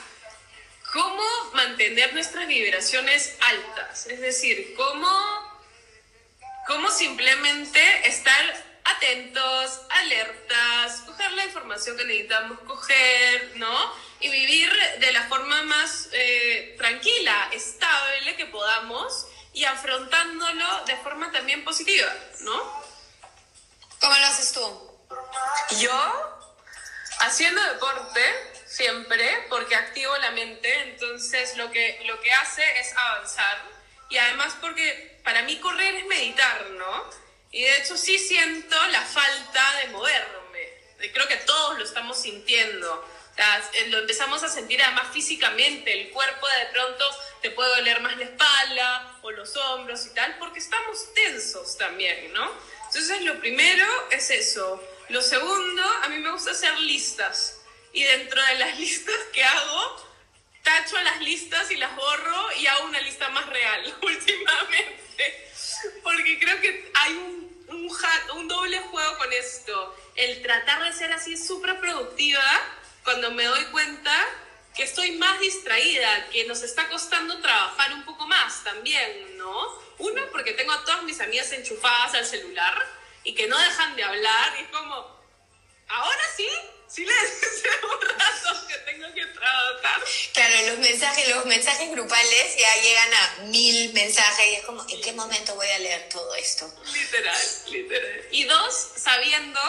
¿cómo 0.92 1.22
mantener 1.54 2.12
nuestras 2.14 2.46
vibraciones 2.46 3.36
altas? 3.40 4.06
Es 4.06 4.20
decir, 4.20 4.74
¿cómo, 4.76 5.08
cómo 6.66 6.90
simplemente 6.90 8.08
estar 8.08 8.68
atentos, 8.84 9.80
alertas, 9.90 11.02
coger 11.06 11.32
la 11.32 11.44
información 11.44 11.96
que 11.96 12.04
necesitamos 12.04 12.58
coger, 12.60 13.52
¿no? 13.56 13.94
Y 14.20 14.30
vivir 14.30 14.72
de 14.98 15.12
la 15.12 15.24
forma 15.28 15.62
más 15.62 16.08
eh, 16.12 16.74
tranquila, 16.78 17.50
estable 17.52 18.36
que 18.36 18.46
podamos 18.46 19.26
y 19.52 19.64
afrontándolo 19.64 20.84
de 20.86 20.96
forma 20.96 21.30
también 21.32 21.64
positiva, 21.64 22.12
¿no? 22.40 22.82
¿Cómo 24.00 24.16
lo 24.16 24.26
haces 24.26 24.52
tú? 24.52 24.88
Yo, 25.80 26.48
haciendo 27.20 27.62
deporte, 27.72 28.22
siempre, 28.68 29.46
porque 29.48 29.74
activo 29.74 30.16
la 30.18 30.30
mente, 30.32 30.72
entonces 30.82 31.56
lo 31.56 31.70
que, 31.70 32.00
lo 32.04 32.20
que 32.20 32.30
hace 32.32 32.62
es 32.80 32.94
avanzar. 32.96 33.62
Y 34.10 34.18
además 34.18 34.56
porque 34.60 35.18
para 35.24 35.42
mí 35.42 35.56
correr 35.58 35.94
es 35.96 36.06
meditar, 36.06 36.70
¿no? 36.70 37.10
Y 37.50 37.62
de 37.62 37.78
hecho 37.78 37.96
sí 37.96 38.18
siento 38.18 38.76
la 38.88 39.02
falta 39.02 39.76
de 39.80 39.88
moverme. 39.88 40.38
Creo 41.12 41.28
que 41.28 41.36
todos 41.36 41.78
lo 41.78 41.84
estamos 41.84 42.20
sintiendo. 42.20 42.92
O 42.92 43.34
sea, 43.34 43.70
eh, 43.74 43.86
lo 43.88 43.98
empezamos 43.98 44.42
a 44.42 44.48
sentir 44.48 44.82
además 44.82 45.08
físicamente. 45.12 45.92
El 45.92 46.10
cuerpo 46.10 46.46
de 46.46 46.66
pronto 46.72 47.04
te 47.40 47.50
puede 47.50 47.70
doler 47.76 48.00
más 48.00 48.16
la 48.16 48.24
espalda 48.24 49.18
o 49.22 49.30
los 49.30 49.56
hombros 49.56 50.04
y 50.06 50.10
tal, 50.10 50.36
porque 50.38 50.58
estamos 50.58 51.14
tensos 51.14 51.78
también, 51.78 52.32
¿no? 52.32 52.50
Entonces 52.86 53.22
lo 53.22 53.38
primero 53.38 53.86
es 54.10 54.30
eso. 54.30 54.82
Lo 55.08 55.22
segundo, 55.22 55.82
a 56.02 56.08
mí 56.08 56.18
me 56.18 56.30
gusta 56.30 56.50
hacer 56.50 56.76
listas. 56.80 57.57
Y 57.92 58.04
dentro 58.04 58.40
de 58.42 58.54
las 58.56 58.78
listas 58.80 59.18
que 59.32 59.44
hago, 59.44 60.06
tacho 60.62 61.00
las 61.02 61.20
listas 61.20 61.70
y 61.70 61.76
las 61.76 61.94
borro 61.96 62.52
y 62.58 62.66
hago 62.66 62.86
una 62.86 63.00
lista 63.00 63.28
más 63.30 63.46
real 63.46 63.96
últimamente. 64.02 65.50
Porque 66.02 66.38
creo 66.38 66.60
que 66.60 66.90
hay 66.94 67.12
un, 67.12 67.66
un, 67.68 67.90
un 68.36 68.48
doble 68.48 68.78
juego 68.80 69.18
con 69.18 69.32
esto. 69.32 69.96
El 70.14 70.42
tratar 70.42 70.82
de 70.82 70.92
ser 70.92 71.12
así 71.12 71.36
súper 71.36 71.78
productiva 71.80 72.42
cuando 73.04 73.30
me 73.30 73.44
doy 73.44 73.64
cuenta 73.66 74.12
que 74.78 74.84
estoy 74.84 75.12
más 75.12 75.40
distraída, 75.40 76.28
que 76.30 76.44
nos 76.44 76.62
está 76.62 76.88
costando 76.88 77.40
trabajar 77.40 77.92
un 77.94 78.04
poco 78.04 78.26
más 78.26 78.62
también, 78.62 79.36
¿no? 79.36 79.88
Uno, 79.98 80.22
porque 80.30 80.52
tengo 80.52 80.72
a 80.72 80.84
todas 80.84 81.02
mis 81.02 81.20
amigas 81.20 81.50
enchufadas 81.52 82.14
al 82.14 82.24
celular 82.24 82.86
y 83.24 83.34
que 83.34 83.48
no 83.48 83.58
dejan 83.58 83.96
de 83.96 84.04
hablar 84.04 84.54
y 84.58 84.62
es 84.62 84.68
como, 84.68 84.94
ahora 85.88 86.22
sí, 86.36 86.48
silencio 86.88 87.70
un 87.82 88.08
rato 88.08 88.66
que 88.66 88.78
tengo 88.90 89.12
que 89.14 89.26
trabajar. 89.26 90.02
Claro, 90.32 90.54
los 90.70 90.78
mensajes, 90.78 91.28
los 91.28 91.46
mensajes 91.46 91.90
grupales 91.90 92.56
ya 92.58 92.82
llegan 92.82 93.14
a 93.14 93.36
mil 93.44 93.92
mensajes 93.92 94.46
y 94.46 94.54
es 94.54 94.64
como, 94.64 94.84
¿en 94.88 95.00
qué 95.00 95.12
momento 95.12 95.54
voy 95.54 95.68
a 95.68 95.78
leer 95.78 96.08
todo 96.08 96.34
esto? 96.34 96.72
Literal, 96.92 97.42
literal. 97.70 98.24
Y 98.30 98.44
dos, 98.44 98.90
sabiendo 98.96 99.60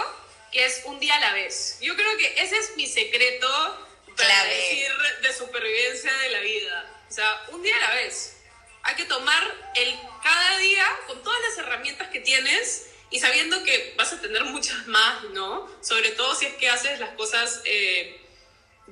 que 0.52 0.66
es 0.66 0.82
un 0.86 1.00
día 1.00 1.16
a 1.16 1.20
la 1.20 1.34
vez. 1.34 1.78
Yo 1.82 1.96
creo 1.96 2.18
que 2.18 2.42
ese 2.42 2.58
es 2.58 2.76
mi 2.76 2.88
secreto 2.88 3.88
para 4.16 4.46
decir 4.46 4.92
de 5.22 5.34
supervivencia 5.34 6.12
de 6.12 6.30
la 6.30 6.40
vida. 6.40 7.02
O 7.10 7.12
sea, 7.12 7.46
un 7.50 7.62
día 7.62 7.76
a 7.78 7.80
la 7.82 7.96
vez. 7.96 8.36
Hay 8.84 8.96
que 8.96 9.06
tomar 9.06 9.72
el 9.76 10.00
cada 10.24 10.58
día 10.58 10.86
con 11.08 11.22
todas 11.22 11.40
las 11.42 11.58
herramientas 11.60 12.10
que 12.10 12.22
tienes 12.22 12.89
y 13.12 13.20
sabiendo 13.20 13.64
que 13.64 13.94
vas 13.98 14.14
a 14.14 14.22
tener 14.22 14.44
muchas 14.46 14.88
más, 14.88 15.24
¿no? 15.34 15.70
Sobre 15.82 16.12
todo 16.12 16.36
si 16.36 16.46
es 16.46 16.54
que 16.56 16.70
haces 16.70 17.00
las 17.00 17.12
cosas 17.16 17.62
eh, 17.66 18.20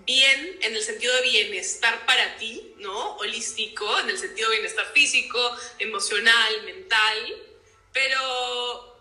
bien, 0.05 0.59
en 0.61 0.75
el 0.75 0.83
sentido 0.83 1.13
de 1.15 1.21
bienestar 1.21 2.05
para 2.05 2.37
ti, 2.37 2.73
¿no? 2.77 3.15
Holístico, 3.17 3.99
en 3.99 4.09
el 4.09 4.17
sentido 4.17 4.49
de 4.49 4.57
bienestar 4.57 4.91
físico, 4.93 5.39
emocional, 5.79 6.63
mental, 6.63 7.43
pero 7.93 8.97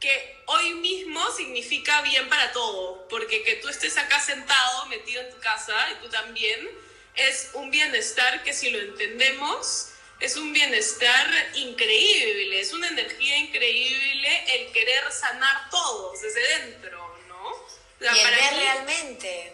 que 0.00 0.36
hoy 0.46 0.74
mismo 0.74 1.20
significa 1.32 2.02
bien 2.02 2.28
para 2.28 2.52
todo, 2.52 3.06
porque 3.08 3.42
que 3.44 3.56
tú 3.56 3.68
estés 3.68 3.96
acá 3.98 4.20
sentado, 4.20 4.86
metido 4.86 5.22
en 5.22 5.30
tu 5.30 5.38
casa, 5.38 5.74
y 5.92 6.02
tú 6.02 6.08
también, 6.08 6.68
es 7.14 7.50
un 7.54 7.70
bienestar 7.70 8.42
que 8.42 8.52
si 8.52 8.70
lo 8.70 8.78
entendemos, 8.80 9.91
es 10.22 10.36
un 10.36 10.52
bienestar 10.52 11.28
increíble, 11.54 12.60
es 12.60 12.72
una 12.72 12.88
energía 12.88 13.38
increíble 13.38 14.44
el 14.54 14.72
querer 14.72 15.12
sanar 15.12 15.68
todos 15.68 16.20
desde 16.20 16.58
dentro, 16.58 17.18
¿no? 17.28 17.66
y 18.00 18.06
el 18.06 18.22
para 18.22 18.36
ver 18.36 18.54
realmente. 18.54 19.52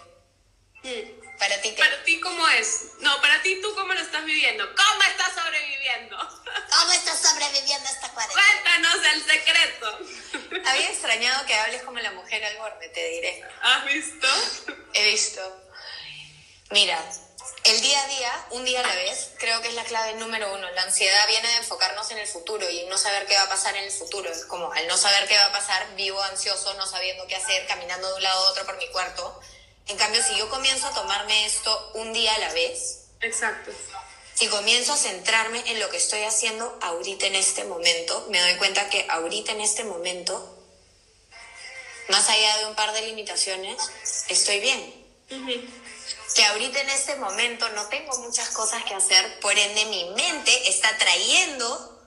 Mm. 0.83 1.39
¿Para 1.39 1.61
ti 1.63 1.71
qué? 1.71 1.83
¿Para 1.83 2.03
ti 2.05 2.21
cómo 2.21 2.49
es? 2.49 2.91
No, 3.01 3.21
para 3.21 3.41
ti 3.43 3.61
tú 3.63 3.75
cómo 3.75 3.95
lo 3.95 4.01
estás 4.01 4.25
viviendo. 4.25 4.65
¿Cómo 4.75 5.03
estás 5.03 5.33
sobreviviendo? 5.35 6.17
¿Cómo 6.71 6.93
estás 6.93 7.21
sobreviviendo 7.23 7.89
esta 7.89 8.11
cuarentena? 8.11 8.43
Cuéntanos 8.63 8.97
el 9.15 9.23
secreto. 9.25 9.99
Había 10.69 10.91
extrañado 10.91 11.47
que 11.47 11.55
hables 11.55 11.83
como 11.83 11.99
la 12.01 12.11
mujer 12.13 12.45
al 12.45 12.57
borde, 12.59 12.89
te 12.89 13.09
diré. 13.09 13.45
¿Has 13.63 13.85
visto? 13.87 14.27
He 14.93 15.11
visto. 15.13 15.63
Mira, 16.71 17.03
el 17.71 17.81
día 17.83 18.03
a 18.03 18.07
día, 18.09 18.47
un 18.51 18.65
día 18.65 18.81
a 18.81 18.87
la 18.87 18.95
vez, 18.95 19.31
creo 19.39 19.61
que 19.61 19.69
es 19.69 19.75
la 19.75 19.85
clave 19.85 20.15
número 20.15 20.55
uno. 20.55 20.71
La 20.71 20.83
ansiedad 20.83 21.29
viene 21.29 21.49
de 21.49 21.57
enfocarnos 21.57 22.11
en 22.11 22.19
el 22.19 22.27
futuro 22.27 22.69
y 22.71 22.85
no 22.85 22.97
saber 22.97 23.27
qué 23.27 23.35
va 23.35 23.43
a 23.43 23.49
pasar 23.49 23.77
en 23.77 23.85
el 23.85 23.91
futuro. 23.91 24.31
Es 24.31 24.45
como 24.47 24.73
al 24.73 24.87
no 24.87 24.97
saber 24.97 25.29
qué 25.29 25.37
va 25.37 25.47
a 25.47 25.53
pasar, 25.53 25.95
vivo 25.95 26.21
ansioso, 26.23 26.73
no 26.75 26.87
sabiendo 26.87 27.27
qué 27.27 27.37
hacer, 27.37 27.67
caminando 27.67 28.09
de 28.09 28.15
un 28.15 28.23
lado 28.23 28.47
a 28.47 28.51
otro 28.51 28.65
por 28.65 28.79
mi 28.79 28.89
cuarto. 28.89 29.41
En 29.87 29.97
cambio, 29.97 30.23
si 30.23 30.37
yo 30.37 30.49
comienzo 30.49 30.87
a 30.87 30.95
tomarme 30.95 31.45
esto 31.45 31.93
un 31.95 32.13
día 32.13 32.35
a 32.35 32.39
la 32.39 32.53
vez, 32.53 33.09
exacto. 33.21 33.71
Si 34.35 34.47
comienzo 34.49 34.93
a 34.93 34.97
centrarme 34.97 35.63
en 35.67 35.81
lo 35.81 35.91
que 35.91 35.97
estoy 35.97 36.23
haciendo 36.23 36.79
ahorita 36.81 37.27
en 37.27 37.35
este 37.35 37.65
momento, 37.65 38.27
me 38.31 38.41
doy 38.41 38.55
cuenta 38.57 38.89
que 38.89 39.07
ahorita 39.11 39.53
en 39.53 39.61
este 39.61 39.85
momento, 39.85 40.57
más 42.09 42.29
allá 42.31 42.59
de 42.59 42.67
un 42.67 42.75
par 42.77 42.93
de 42.93 43.03
limitaciones, 43.03 43.77
estoy 44.29 44.61
bien 44.61 44.99
que 46.35 46.45
ahorita 46.45 46.81
en 46.81 46.91
este 46.91 47.17
momento 47.17 47.69
no 47.71 47.87
tengo 47.89 48.17
muchas 48.19 48.49
cosas 48.51 48.85
que 48.85 48.95
hacer, 48.95 49.41
por 49.41 49.57
ende 49.59 49.85
mi 49.87 50.11
mente 50.11 50.69
está 50.69 50.97
trayendo 50.99 51.99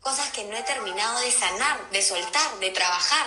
cosas 0.00 0.30
que 0.30 0.44
no 0.44 0.56
he 0.56 0.62
terminado 0.62 1.18
de 1.20 1.32
sanar, 1.32 1.90
de 1.90 2.02
soltar, 2.02 2.58
de 2.58 2.70
trabajar. 2.70 3.26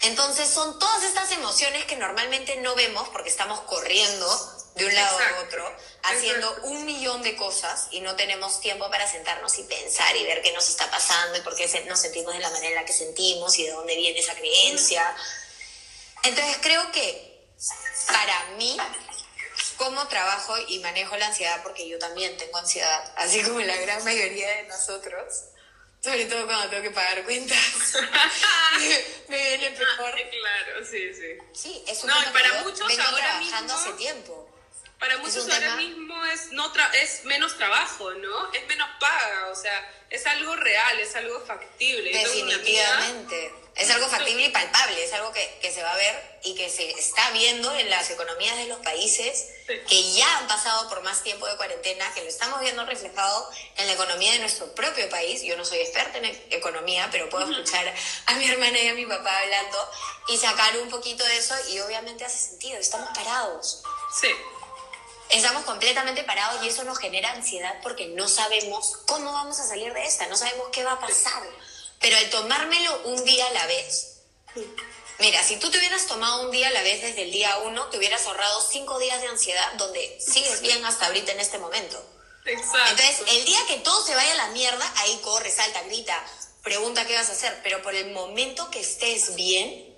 Entonces 0.00 0.48
son 0.48 0.78
todas 0.78 1.04
estas 1.04 1.30
emociones 1.32 1.84
que 1.84 1.96
normalmente 1.96 2.56
no 2.56 2.74
vemos 2.74 3.08
porque 3.10 3.28
estamos 3.28 3.60
corriendo 3.60 4.26
de 4.74 4.86
un 4.86 4.94
lado 4.94 5.18
a 5.18 5.40
otro, 5.42 5.76
haciendo 6.04 6.54
un 6.62 6.86
millón 6.86 7.22
de 7.22 7.36
cosas 7.36 7.88
y 7.90 8.00
no 8.00 8.16
tenemos 8.16 8.60
tiempo 8.60 8.90
para 8.90 9.06
sentarnos 9.06 9.58
y 9.58 9.64
pensar 9.64 10.16
y 10.16 10.24
ver 10.24 10.40
qué 10.40 10.52
nos 10.52 10.68
está 10.70 10.90
pasando 10.90 11.36
y 11.36 11.42
por 11.42 11.54
qué 11.54 11.66
nos 11.86 12.00
sentimos 12.00 12.32
de 12.32 12.40
la 12.40 12.50
manera 12.50 12.68
en 12.68 12.74
la 12.76 12.84
que 12.84 12.92
sentimos 12.94 13.58
y 13.58 13.64
de 13.64 13.72
dónde 13.72 13.96
viene 13.96 14.18
esa 14.18 14.34
creencia. 14.34 15.14
Entonces 16.22 16.56
creo 16.62 16.90
que 16.92 17.29
para 18.06 18.44
mí 18.56 18.76
cómo 19.76 20.06
trabajo 20.08 20.54
y 20.68 20.78
manejo 20.80 21.16
la 21.16 21.28
ansiedad, 21.28 21.62
porque 21.62 21.88
yo 21.88 21.98
también 21.98 22.36
tengo 22.36 22.58
ansiedad, 22.58 23.12
así 23.16 23.42
como 23.42 23.60
la 23.60 23.76
gran 23.76 24.04
mayoría 24.04 24.48
de 24.56 24.62
nosotros, 24.64 25.44
sobre 26.02 26.26
todo 26.26 26.46
cuando 26.46 26.68
tengo 26.68 26.82
que 26.82 26.90
pagar 26.90 27.24
cuentas. 27.24 27.58
me 29.28 29.36
viene 29.36 29.70
peor. 29.70 30.14
claro, 30.14 30.84
sí, 30.84 31.14
sí. 31.14 31.38
Sí, 31.52 31.84
es 31.86 32.02
un 32.02 32.10
no, 32.10 32.32
para 32.32 32.62
muchos 32.62 32.86
vengo 32.86 33.02
ahora 33.02 33.16
trabajando 33.16 33.74
hace 33.74 33.92
tiempo. 33.92 34.49
Para 35.00 35.16
muchos 35.16 35.48
ahora 35.48 35.76
mismo 35.76 36.24
es, 36.26 36.52
no 36.52 36.70
es 36.92 37.24
menos 37.24 37.56
trabajo, 37.56 38.12
¿no? 38.12 38.52
Es 38.52 38.66
menos 38.66 38.88
paga, 39.00 39.48
o 39.50 39.56
sea, 39.56 39.90
es 40.10 40.26
algo 40.26 40.54
real, 40.56 41.00
es 41.00 41.16
algo 41.16 41.40
factible. 41.40 42.12
Definitivamente. 42.12 43.54
Es 43.76 43.90
algo 43.90 44.08
factible 44.08 44.44
y 44.44 44.50
palpable, 44.50 45.02
es 45.02 45.12
algo 45.14 45.32
que, 45.32 45.58
que, 45.62 45.72
se 45.72 45.82
va 45.82 45.92
a 45.92 45.96
ver 45.96 46.40
y 46.42 46.54
que 46.54 46.68
se 46.68 46.90
está 46.90 47.30
viendo 47.30 47.74
en 47.76 47.88
las 47.88 48.10
economías 48.10 48.56
de 48.58 48.66
los 48.66 48.78
países 48.80 49.46
que 49.88 50.12
ya 50.12 50.38
han 50.38 50.48
pasado 50.48 50.88
por 50.88 51.02
más 51.02 51.22
tiempo 51.22 51.46
de 51.46 51.56
cuarentena, 51.56 52.12
que 52.12 52.22
lo 52.22 52.28
estamos 52.28 52.60
viendo 52.60 52.84
reflejado 52.84 53.48
en 53.76 53.86
la 53.86 53.92
economía 53.94 54.32
de 54.32 54.40
nuestro 54.40 54.74
propio 54.74 55.08
país. 55.08 55.42
Yo 55.42 55.56
no 55.56 55.64
soy 55.64 55.78
experta 55.78 56.18
en 56.18 56.26
e-, 56.26 56.46
economía, 56.50 57.08
pero 57.10 57.30
puedo 57.30 57.50
escuchar 57.50 57.94
a 58.26 58.34
mi 58.34 58.50
hermana 58.50 58.78
y 58.78 58.88
a 58.88 58.94
mi 58.94 59.06
papá 59.06 59.38
hablando 59.38 59.90
y 60.28 60.36
sacar 60.36 60.76
un 60.78 60.90
poquito 60.90 61.24
de 61.24 61.36
eso 61.38 61.54
y 61.70 61.78
obviamente 61.80 62.24
hace 62.24 62.50
sentido, 62.50 62.78
estamos 62.78 63.08
parados. 63.14 63.82
Sí. 64.20 64.28
Estamos 65.30 65.64
completamente 65.64 66.24
parados 66.24 66.62
y 66.64 66.68
eso 66.68 66.84
nos 66.84 66.98
genera 66.98 67.30
ansiedad 67.32 67.76
porque 67.82 68.08
no 68.08 68.28
sabemos 68.28 68.98
cómo 69.06 69.32
vamos 69.32 69.58
a 69.60 69.66
salir 69.66 69.92
de 69.92 70.04
esta, 70.04 70.26
no 70.26 70.36
sabemos 70.36 70.68
qué 70.72 70.84
va 70.84 70.92
a 70.92 71.00
pasar. 71.00 71.42
Pero 72.00 72.16
al 72.16 72.30
tomármelo 72.30 73.02
un 73.04 73.24
día 73.24 73.46
a 73.46 73.52
la 73.52 73.66
vez, 73.66 74.10
Mira, 75.20 75.42
si 75.42 75.58
tú 75.58 75.70
te 75.70 75.76
hubieras 75.76 76.06
tomado 76.06 76.46
un 76.46 76.50
día 76.50 76.68
a 76.68 76.70
la 76.70 76.82
vez 76.82 77.02
desde 77.02 77.22
el 77.22 77.30
día 77.30 77.58
uno, 77.58 77.84
te 77.86 77.98
hubieras 77.98 78.26
ahorrado 78.26 78.60
cinco 78.62 78.98
días 78.98 79.20
de 79.20 79.28
ansiedad 79.28 79.72
donde 79.74 80.18
sigues 80.18 80.62
bien 80.62 80.82
hasta 80.86 81.06
ahorita 81.06 81.32
en 81.32 81.40
este 81.40 81.58
momento. 81.58 82.02
Exacto. 82.46 82.90
Entonces, 82.90 83.22
el 83.28 83.44
día 83.44 83.58
que 83.68 83.76
todo 83.80 84.02
se 84.04 84.14
vaya 84.14 84.32
a 84.32 84.36
la 84.36 84.46
mierda, 84.48 84.92
ahí 84.96 85.20
corre, 85.22 85.50
salta, 85.50 85.82
grita, 85.82 86.24
pregunta 86.62 87.06
qué 87.06 87.16
vas 87.16 87.28
a 87.28 87.32
hacer. 87.32 87.60
Pero 87.62 87.82
por 87.82 87.94
el 87.94 88.12
momento 88.12 88.70
que 88.70 88.80
estés 88.80 89.34
bien, 89.34 89.94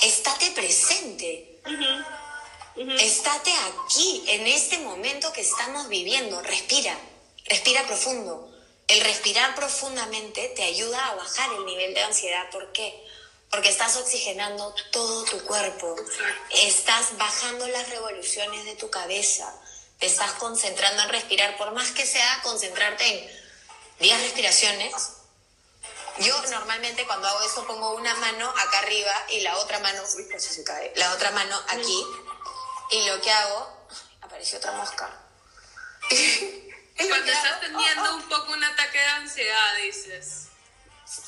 estate 0.00 0.50
presente. 0.50 1.60
Estate 2.76 3.54
aquí, 3.54 4.22
en 4.26 4.46
este 4.46 4.78
momento 4.78 5.32
que 5.32 5.40
estamos 5.40 5.88
viviendo. 5.88 6.42
Respira, 6.42 6.96
respira 7.46 7.86
profundo. 7.86 8.52
El 8.86 9.00
respirar 9.00 9.54
profundamente 9.54 10.52
te 10.54 10.62
ayuda 10.62 11.06
a 11.06 11.14
bajar 11.14 11.52
el 11.54 11.64
nivel 11.64 11.94
de 11.94 12.02
ansiedad. 12.02 12.50
¿Por 12.50 12.72
qué? 12.72 13.02
Porque 13.50 13.70
estás 13.70 13.96
oxigenando 13.96 14.74
todo 14.92 15.24
tu 15.24 15.42
cuerpo. 15.46 15.96
Estás 16.50 17.16
bajando 17.16 17.66
las 17.68 17.88
revoluciones 17.88 18.66
de 18.66 18.76
tu 18.76 18.90
cabeza. 18.90 19.58
Te 19.98 20.06
estás 20.06 20.32
concentrando 20.32 21.02
en 21.04 21.08
respirar. 21.08 21.56
Por 21.56 21.72
más 21.72 21.92
que 21.92 22.04
sea 22.04 22.42
concentrarte 22.42 23.06
en 23.06 23.30
10 24.00 24.20
respiraciones, 24.20 24.92
yo 26.18 26.42
normalmente 26.50 27.06
cuando 27.06 27.26
hago 27.26 27.40
eso 27.42 27.66
pongo 27.66 27.94
una 27.94 28.14
mano 28.16 28.48
acá 28.48 28.80
arriba 28.80 29.12
y 29.30 29.40
la 29.40 29.56
otra 29.56 29.78
mano, 29.80 30.02
uy, 30.16 30.28
casi 30.28 30.52
se 30.52 30.62
cae, 30.62 30.92
la 30.96 31.12
otra 31.14 31.30
mano 31.30 31.58
aquí. 31.68 32.04
Y 32.90 33.02
lo 33.08 33.20
que 33.20 33.30
hago, 33.30 33.88
apareció 34.22 34.58
otra 34.58 34.72
mosca. 34.72 35.10
Cuando 36.96 37.32
estás 37.32 37.60
teniendo 37.60 38.14
un 38.14 38.28
poco 38.28 38.52
un 38.52 38.64
ataque 38.64 38.98
de 38.98 39.04
ansiedad, 39.04 39.76
dices. 39.82 40.46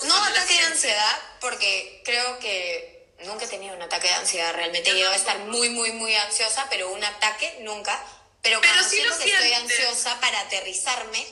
No 0.05 0.25
ataque 0.25 0.55
de 0.55 0.61
ansiedad, 0.61 1.19
porque 1.41 2.03
creo 2.05 2.39
que 2.39 3.15
nunca 3.25 3.45
he 3.45 3.49
tenido 3.49 3.75
un 3.75 3.83
ataque 3.83 4.09
de 4.09 4.15
ansiedad. 4.15 4.55
Realmente 4.55 4.91
he 4.91 4.95
llegado 4.95 5.15
a 5.15 5.19
estar 5.19 5.39
muy, 5.41 5.69
muy, 5.71 5.93
muy 5.93 6.15
ansiosa, 6.17 6.67
pero 6.71 6.91
un 6.91 7.05
ataque 7.05 7.59
nunca. 7.61 8.03
Pero 8.43 8.61
Pero 8.61 8.73
cuando 8.73 8.89
sí 8.89 8.97
siento 8.97 9.15
lo 9.15 9.25
que 9.25 9.31
estoy 9.31 9.53
ansiosa 9.53 10.21
para 10.21 10.41
aterrizarme, 10.41 11.27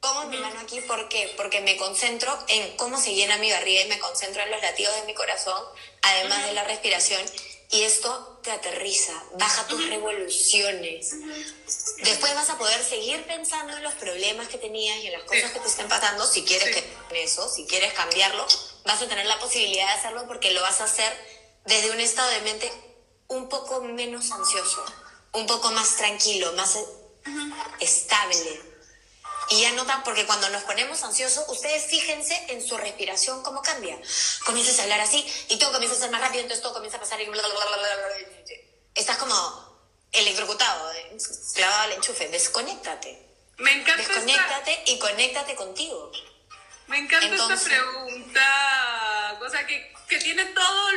pongo 0.00 0.26
mi 0.26 0.36
mano 0.38 0.60
aquí. 0.60 0.80
¿Por 0.82 1.08
qué? 1.08 1.32
Porque 1.36 1.60
me 1.60 1.76
concentro 1.76 2.38
en 2.48 2.76
cómo 2.76 3.00
se 3.00 3.14
llena 3.14 3.38
mi 3.38 3.50
barriga 3.50 3.82
y 3.82 3.88
me 3.88 3.98
concentro 3.98 4.42
en 4.42 4.50
los 4.50 4.62
latidos 4.62 4.94
de 4.96 5.02
mi 5.02 5.14
corazón, 5.14 5.62
además 6.02 6.44
de 6.46 6.52
la 6.52 6.64
respiración. 6.64 7.22
Y 7.70 7.82
esto 7.82 8.29
te 8.50 8.68
aterriza, 8.68 9.12
baja 9.38 9.66
tus 9.68 9.86
revoluciones. 9.88 11.10
Después 12.02 12.34
vas 12.34 12.50
a 12.50 12.58
poder 12.58 12.82
seguir 12.84 13.24
pensando 13.26 13.76
en 13.76 13.82
los 13.82 13.94
problemas 13.94 14.48
que 14.48 14.58
tenías 14.58 14.98
y 14.98 15.06
en 15.06 15.12
las 15.12 15.22
cosas 15.22 15.48
Sí. 15.48 15.52
que 15.54 15.60
te 15.60 15.68
estén 15.68 15.88
pasando. 15.88 16.26
Si 16.26 16.44
quieres 16.44 16.74
Sí. 16.74 16.82
que 17.10 17.22
eso, 17.22 17.48
si 17.48 17.66
quieres 17.66 17.92
cambiarlo, 17.92 18.44
vas 18.84 19.00
a 19.02 19.08
tener 19.08 19.26
la 19.26 19.38
posibilidad 19.38 19.86
de 19.86 19.92
hacerlo 19.92 20.26
porque 20.26 20.50
lo 20.50 20.62
vas 20.62 20.80
a 20.80 20.84
hacer 20.84 21.12
desde 21.66 21.90
un 21.90 22.00
estado 22.00 22.28
de 22.30 22.40
mente 22.40 22.72
un 23.28 23.48
poco 23.48 23.82
menos 23.82 24.30
ansioso, 24.32 24.84
un 25.32 25.46
poco 25.46 25.70
más 25.70 25.96
tranquilo, 25.96 26.52
más 26.54 26.76
estable. 27.78 28.69
Y 29.50 29.62
ya 29.62 29.72
notan, 29.72 30.04
porque 30.04 30.26
cuando 30.26 30.48
nos 30.50 30.62
ponemos 30.62 31.02
ansiosos, 31.02 31.44
ustedes 31.48 31.84
fíjense 31.86 32.46
en 32.50 32.64
su 32.64 32.76
respiración 32.78 33.42
cómo 33.42 33.62
cambia. 33.62 33.98
Comienzas 34.44 34.78
a 34.78 34.84
hablar 34.84 35.00
así 35.00 35.26
y 35.48 35.58
todo 35.58 35.72
comienza 35.72 35.96
a 35.96 36.00
ser 36.00 36.10
más 36.10 36.20
rápido, 36.20 36.42
entonces 36.42 36.62
todo 36.62 36.72
comienza 36.74 36.98
a 36.98 37.00
pasar 37.00 37.20
y 37.20 37.26
bla, 37.26 37.42
bla, 37.42 37.48
bla, 37.52 37.64
bla, 37.66 37.76
bla, 37.76 37.96
bla. 37.96 38.16
estás 38.94 39.16
como 39.18 39.34
electrocutado, 40.12 40.92
eh, 40.92 41.16
clavado 41.54 41.82
al 41.82 41.92
enchufe. 41.92 42.28
Desconéctate. 42.28 43.26
Me 43.58 43.72
encanta 43.72 44.02
esta, 44.02 44.14
Desconéctate 44.14 44.82
y 44.86 44.98
conéctate 45.00 45.54
contigo. 45.56 46.12
me 46.86 46.98
encanta 46.98 47.26
Entonces- 47.26 47.66
esta 47.66 47.76
pregunta, 47.76 49.36
cosa 49.40 49.66
que, 49.66 49.92
que 50.08 50.18
tiene 50.18 50.44
todo 50.46 50.88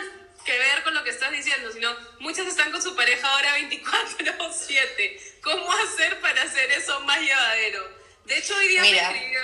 que 0.46 0.58
ver 0.60 0.84
con 0.84 0.94
lo 0.94 1.04
que 1.04 1.10
estás 1.10 1.32
diciendo, 1.32 1.72
sino 1.72 1.96
muchas 2.20 2.46
están 2.48 2.72
con 2.72 2.82
su 2.84 2.96
pareja 2.96 3.28
ahora 3.34 3.56
24/7. 3.58 5.40
¿Cómo 5.42 5.72
hacer 5.72 6.22
para 6.22 6.44
hacer 6.44 6.72
eso 6.72 7.00
más 7.02 7.20
llevadero? 7.20 8.03
De 8.26 8.38
hecho, 8.38 8.56
hoy 8.56 8.68
día 8.70 8.82
Mira. 8.82 9.10
me 9.12 9.18
escribió, 9.18 9.42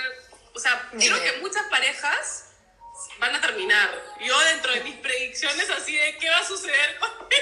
o 0.54 0.58
sea, 0.58 0.88
Dime. 0.92 1.06
creo 1.06 1.22
que 1.22 1.40
muchas 1.40 1.64
parejas 1.64 2.44
van 3.18 3.34
a 3.34 3.40
terminar. 3.40 3.90
Yo 4.20 4.38
dentro 4.40 4.72
de 4.72 4.80
mis 4.82 4.96
predicciones 4.96 5.68
así 5.70 5.96
de 5.96 6.16
qué 6.18 6.28
va 6.30 6.38
a 6.38 6.46
suceder 6.46 6.98
con 6.98 7.10
con 7.10 7.28
el. 7.32 7.40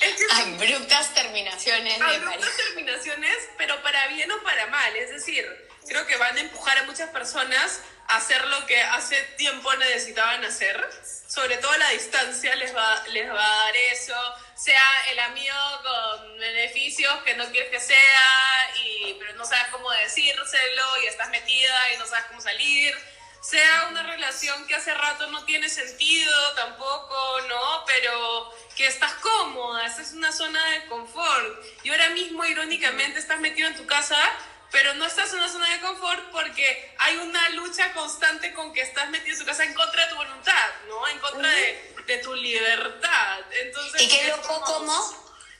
Es 0.00 0.14
que 0.16 0.24
Abruptas 0.32 1.14
terminaciones 1.14 2.00
abruptas 2.00 2.56
terminaciones, 2.56 3.36
pero 3.56 3.82
para 3.82 4.06
bien 4.08 4.30
o 4.30 4.42
para 4.42 4.66
mal. 4.66 4.94
Es 4.96 5.10
decir, 5.10 5.44
creo 5.88 6.06
que 6.06 6.16
van 6.16 6.36
a 6.36 6.40
empujar 6.40 6.78
a 6.78 6.82
muchas 6.84 7.10
personas 7.10 7.80
a 8.06 8.16
hacer 8.16 8.44
lo 8.46 8.64
que 8.66 8.80
hace 8.80 9.20
tiempo 9.36 9.74
necesitaban 9.76 10.44
hacer. 10.44 10.88
Sobre 11.26 11.56
todo 11.58 11.76
la 11.78 11.90
distancia 11.90 12.54
les 12.56 12.74
va, 12.74 13.04
les 13.08 13.28
va 13.28 13.44
a 13.44 13.64
dar 13.64 13.76
eso. 13.76 14.14
Sea 14.58 14.82
el 15.12 15.20
amigo 15.20 15.54
con 15.84 16.36
beneficios 16.36 17.22
que 17.22 17.34
no 17.36 17.48
quieres 17.52 17.70
que 17.70 17.78
sea, 17.78 18.70
y, 18.82 19.14
pero 19.14 19.32
no 19.34 19.44
sabes 19.44 19.68
cómo 19.70 19.88
decírselo 19.92 21.02
y 21.02 21.06
estás 21.06 21.30
metida 21.30 21.92
y 21.94 21.98
no 21.98 22.04
sabes 22.04 22.24
cómo 22.24 22.40
salir. 22.40 22.92
Sea 23.40 23.86
una 23.88 24.02
relación 24.02 24.66
que 24.66 24.74
hace 24.74 24.92
rato 24.94 25.28
no 25.28 25.44
tiene 25.44 25.68
sentido 25.68 26.54
tampoco, 26.56 27.40
¿no? 27.48 27.84
Pero 27.86 28.52
que 28.74 28.88
estás 28.88 29.12
cómoda, 29.14 29.86
esta 29.86 30.02
es 30.02 30.12
una 30.12 30.32
zona 30.32 30.62
de 30.70 30.86
confort. 30.86 31.64
Y 31.84 31.90
ahora 31.90 32.08
mismo, 32.10 32.44
irónicamente, 32.44 33.20
estás 33.20 33.38
metido 33.38 33.68
en 33.68 33.76
tu 33.76 33.86
casa, 33.86 34.18
pero 34.72 34.92
no 34.94 35.06
estás 35.06 35.32
en 35.32 35.38
una 35.38 35.48
zona 35.48 35.70
de 35.70 35.80
confort 35.80 36.32
porque 36.32 36.96
hay 36.98 37.16
una 37.18 37.48
lucha 37.50 37.92
constante 37.92 38.52
con 38.54 38.72
que 38.72 38.80
estás 38.80 39.08
metido 39.10 39.34
en 39.34 39.38
tu 39.38 39.46
casa 39.46 39.62
en 39.62 39.74
contra 39.74 40.02
de 40.02 40.10
tu 40.10 40.16
voluntad, 40.16 40.70
¿no? 40.88 41.06
En 41.06 41.18
contra 41.20 41.48
de, 41.48 41.94
de 42.08 42.18
tu 42.18 42.34
libertad. 42.34 43.38
Entonces, 43.62 44.02
Y 44.02 44.08
qué 44.08 44.24
loco 44.28 44.60
como, 44.62 44.94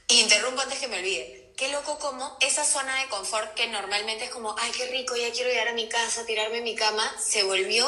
y 0.09 0.21
interrumpo 0.21 0.63
antes 0.63 0.81
que 0.81 0.89
me 0.89 0.99
olvide, 0.99 1.53
qué 1.57 1.69
loco 1.69 1.99
como 1.99 2.37
esa 2.41 2.65
zona 2.65 3.03
de 3.03 3.09
confort 3.09 3.55
que 3.55 3.67
normalmente 3.69 4.25
es 4.25 4.31
como, 4.31 4.57
ay, 4.59 4.73
qué 4.73 4.87
rico, 4.87 5.15
ya 5.15 5.31
quiero 5.31 5.51
llegar 5.51 5.69
a 5.69 5.73
mi 5.75 5.89
casa, 5.89 6.25
tirarme 6.25 6.59
en 6.59 6.65
mi 6.65 6.75
cama, 6.75 7.15
se 7.21 7.43
volvió 7.43 7.87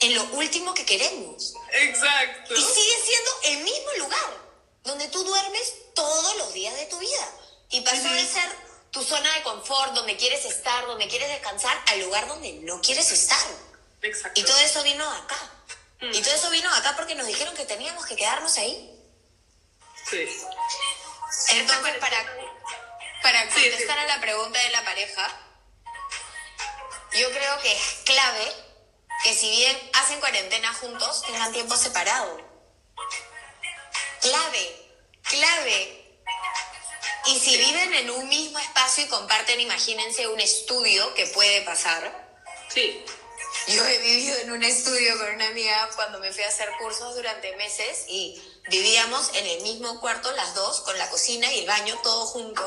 en 0.00 0.14
lo 0.14 0.24
último 0.34 0.74
que 0.74 0.84
queremos. 0.84 1.54
Exacto. 1.72 2.54
Y 2.54 2.60
sigue 2.60 2.96
siendo 3.02 3.30
el 3.44 3.64
mismo 3.64 3.92
lugar 3.98 4.42
donde 4.84 5.08
tú 5.08 5.24
duermes 5.24 5.74
todos 5.94 6.36
los 6.36 6.52
días 6.52 6.74
de 6.74 6.86
tu 6.86 6.98
vida. 6.98 7.28
Y 7.70 7.80
pasó 7.80 8.10
de 8.10 8.26
ser 8.26 8.50
tu 8.90 9.02
zona 9.02 9.32
de 9.36 9.42
confort, 9.42 9.94
donde 9.94 10.16
quieres 10.18 10.44
estar, 10.44 10.86
donde 10.86 11.08
quieres 11.08 11.28
descansar, 11.30 11.80
al 11.86 12.00
lugar 12.00 12.28
donde 12.28 12.52
no 12.64 12.82
quieres 12.82 13.10
estar. 13.10 13.46
Exacto. 14.02 14.38
Y 14.38 14.44
todo 14.44 14.58
eso 14.58 14.82
vino 14.82 15.08
acá. 15.10 15.61
Mm. 16.02 16.14
Y 16.14 16.20
todo 16.22 16.34
eso 16.34 16.50
vino 16.50 16.72
acá 16.74 16.94
porque 16.96 17.14
nos 17.14 17.26
dijeron 17.26 17.54
que 17.54 17.64
teníamos 17.64 18.04
que 18.06 18.16
quedarnos 18.16 18.56
ahí. 18.58 18.98
Sí. 20.10 20.28
Entonces, 21.50 21.94
para, 21.98 22.16
para 23.22 23.42
Sí, 23.50 23.62
sí. 23.62 23.70
contestar 23.70 23.98
a 24.00 24.06
la 24.06 24.20
pregunta 24.20 24.58
de 24.58 24.70
la 24.70 24.84
pareja, 24.84 25.28
yo 27.14 27.30
creo 27.30 27.60
que 27.60 27.72
es 27.72 27.82
clave 28.04 28.52
que 29.22 29.34
si 29.34 29.48
bien 29.50 29.90
hacen 29.94 30.18
cuarentena 30.18 30.72
juntos, 30.74 31.22
tengan 31.22 31.52
tiempo 31.52 31.76
separado. 31.76 32.36
Clave, 34.20 34.90
clave. 35.22 35.98
Y 37.26 37.38
si 37.38 37.56
viven 37.56 37.94
en 37.94 38.10
un 38.10 38.28
mismo 38.28 38.58
espacio 38.58 39.04
y 39.04 39.08
comparten, 39.08 39.60
imagínense 39.60 40.26
un 40.26 40.40
estudio 40.40 41.14
que 41.14 41.26
puede 41.26 41.62
pasar. 41.62 42.12
Sí. 42.68 43.04
Yo 43.68 43.84
he 43.86 43.98
vivido 43.98 44.36
en 44.38 44.50
un 44.50 44.62
estudio 44.62 45.16
con 45.18 45.34
una 45.34 45.46
amiga 45.48 45.88
cuando 45.94 46.18
me 46.18 46.32
fui 46.32 46.42
a 46.42 46.48
hacer 46.48 46.68
cursos 46.80 47.14
durante 47.14 47.54
meses 47.56 48.04
y 48.08 48.40
vivíamos 48.68 49.30
en 49.34 49.46
el 49.46 49.60
mismo 49.62 50.00
cuarto 50.00 50.30
las 50.32 50.54
dos, 50.54 50.80
con 50.80 50.96
la 50.98 51.08
cocina 51.10 51.50
y 51.52 51.60
el 51.60 51.66
baño 51.66 51.98
todo 52.02 52.26
junto. 52.26 52.64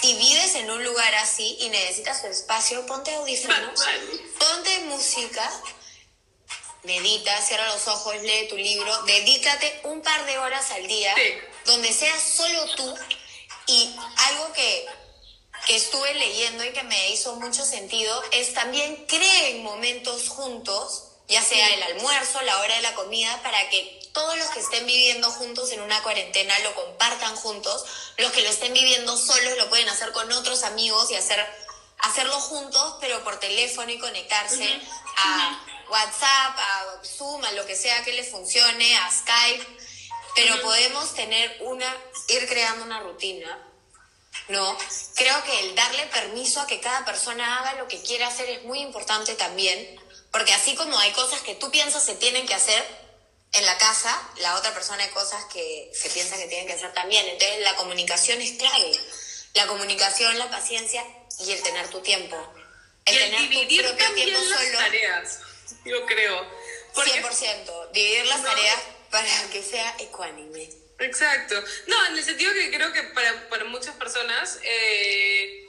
Si 0.00 0.14
vives 0.14 0.54
en 0.54 0.70
un 0.70 0.82
lugar 0.82 1.14
así 1.16 1.56
y 1.60 1.68
necesitas 1.68 2.22
tu 2.22 2.28
espacio, 2.28 2.86
ponte 2.86 3.14
audífonos, 3.14 3.80
ponte 4.38 4.78
música, 4.80 5.50
medita, 6.84 7.40
cierra 7.42 7.66
los 7.66 7.86
ojos, 7.88 8.14
lee 8.22 8.48
tu 8.48 8.56
libro, 8.56 9.02
dedícate 9.02 9.80
un 9.84 10.00
par 10.02 10.24
de 10.26 10.38
horas 10.38 10.70
al 10.70 10.86
día 10.86 11.14
Sí. 11.16 11.34
donde 11.66 11.92
seas 11.92 12.22
solo 12.22 12.74
tú 12.76 12.94
y 13.66 13.94
algo 14.28 14.52
que 14.52 14.86
que 15.66 15.76
estuve 15.76 16.14
leyendo 16.14 16.64
y 16.64 16.72
que 16.72 16.82
me 16.82 17.10
hizo 17.10 17.36
mucho 17.36 17.64
sentido 17.64 18.22
es 18.32 18.54
también 18.54 19.06
creen 19.06 19.62
momentos 19.62 20.28
juntos, 20.28 21.04
ya 21.28 21.42
sea 21.42 21.74
el 21.74 21.82
almuerzo, 21.82 22.40
la 22.42 22.58
hora 22.60 22.74
de 22.76 22.82
la 22.82 22.94
comida, 22.94 23.40
para 23.42 23.68
que 23.68 24.00
todos 24.12 24.36
los 24.38 24.48
que 24.48 24.60
estén 24.60 24.86
viviendo 24.86 25.30
juntos 25.30 25.70
en 25.72 25.80
una 25.80 26.02
cuarentena 26.02 26.58
lo 26.60 26.74
compartan 26.74 27.36
juntos, 27.36 27.84
los 28.16 28.32
que 28.32 28.42
lo 28.42 28.48
estén 28.48 28.72
viviendo 28.72 29.16
solos 29.16 29.58
lo 29.58 29.68
pueden 29.68 29.88
hacer 29.88 30.12
con 30.12 30.30
otros 30.32 30.62
amigos 30.62 31.10
y 31.10 31.16
hacer 31.16 31.44
hacerlo 31.98 32.40
juntos, 32.40 32.96
pero 33.00 33.22
por 33.24 33.38
teléfono 33.40 33.90
y 33.90 33.98
conectarse 33.98 34.80
a 35.16 35.60
WhatsApp, 35.90 36.58
a 36.58 37.04
Zoom, 37.04 37.44
a 37.44 37.52
lo 37.52 37.66
que 37.66 37.76
sea 37.76 38.02
que 38.04 38.12
les 38.12 38.30
funcione, 38.30 38.96
a 38.96 39.10
Skype, 39.10 39.66
pero 40.34 40.62
podemos 40.62 41.14
tener 41.14 41.58
una, 41.60 41.92
ir 42.28 42.48
creando 42.48 42.84
una 42.84 43.00
rutina 43.00 43.67
no, 44.48 44.78
creo 45.14 45.44
que 45.44 45.60
el 45.60 45.74
darle 45.74 46.06
permiso 46.06 46.60
a 46.60 46.66
que 46.66 46.80
cada 46.80 47.04
persona 47.04 47.58
haga 47.58 47.74
lo 47.74 47.86
que 47.86 48.00
quiera 48.00 48.28
hacer 48.28 48.48
es 48.48 48.64
muy 48.64 48.80
importante 48.80 49.34
también, 49.34 50.00
Porque 50.30 50.52
así 50.52 50.74
como 50.74 50.98
hay 50.98 51.12
cosas 51.12 51.40
que 51.40 51.54
tú 51.54 51.70
piensas 51.70 52.04
se 52.04 52.14
tienen 52.14 52.46
que 52.46 52.54
hacer 52.54 52.84
en 53.52 53.64
la 53.64 53.78
casa, 53.78 54.30
la 54.36 54.56
otra 54.56 54.74
persona 54.74 55.02
hay 55.02 55.10
cosas 55.10 55.42
que 55.46 55.90
se 55.94 56.10
piensa 56.10 56.36
que 56.36 56.46
tienen 56.46 56.66
que 56.66 56.74
hacer 56.74 56.92
también. 56.92 57.26
Entonces 57.26 57.60
la 57.60 57.74
comunicación 57.76 58.40
es 58.40 58.52
clave. 58.58 58.92
La 59.54 59.66
comunicación, 59.66 60.38
la 60.38 60.50
paciencia 60.50 61.02
y 61.40 61.52
el 61.52 61.62
tener 61.62 61.88
tu 61.88 62.00
tiempo. 62.00 62.36
El 63.06 63.14
y 63.14 63.18
el 63.18 63.24
tener 63.24 63.40
dividir 63.48 63.82
tu 63.82 63.96
propio 63.96 64.14
tiempo 64.14 64.38
las 64.38 64.60
solo. 64.60 64.78
tareas, 64.78 65.38
yo 65.84 66.06
creo. 66.06 66.46
100%. 66.94 67.90
Dividir 67.92 68.26
las 68.26 68.42
tareas 68.42 68.80
para 69.10 69.50
que 69.50 69.62
sea 69.62 69.94
ecuánime. 69.98 70.68
Exacto. 70.98 71.62
No, 71.86 72.06
en 72.06 72.18
el 72.18 72.24
sentido 72.24 72.52
que 72.52 72.70
creo 72.70 72.92
que 72.92 73.02
para, 73.04 73.48
para 73.48 73.64
muchas 73.64 73.94
personas 73.94 74.58
eh, 74.64 75.68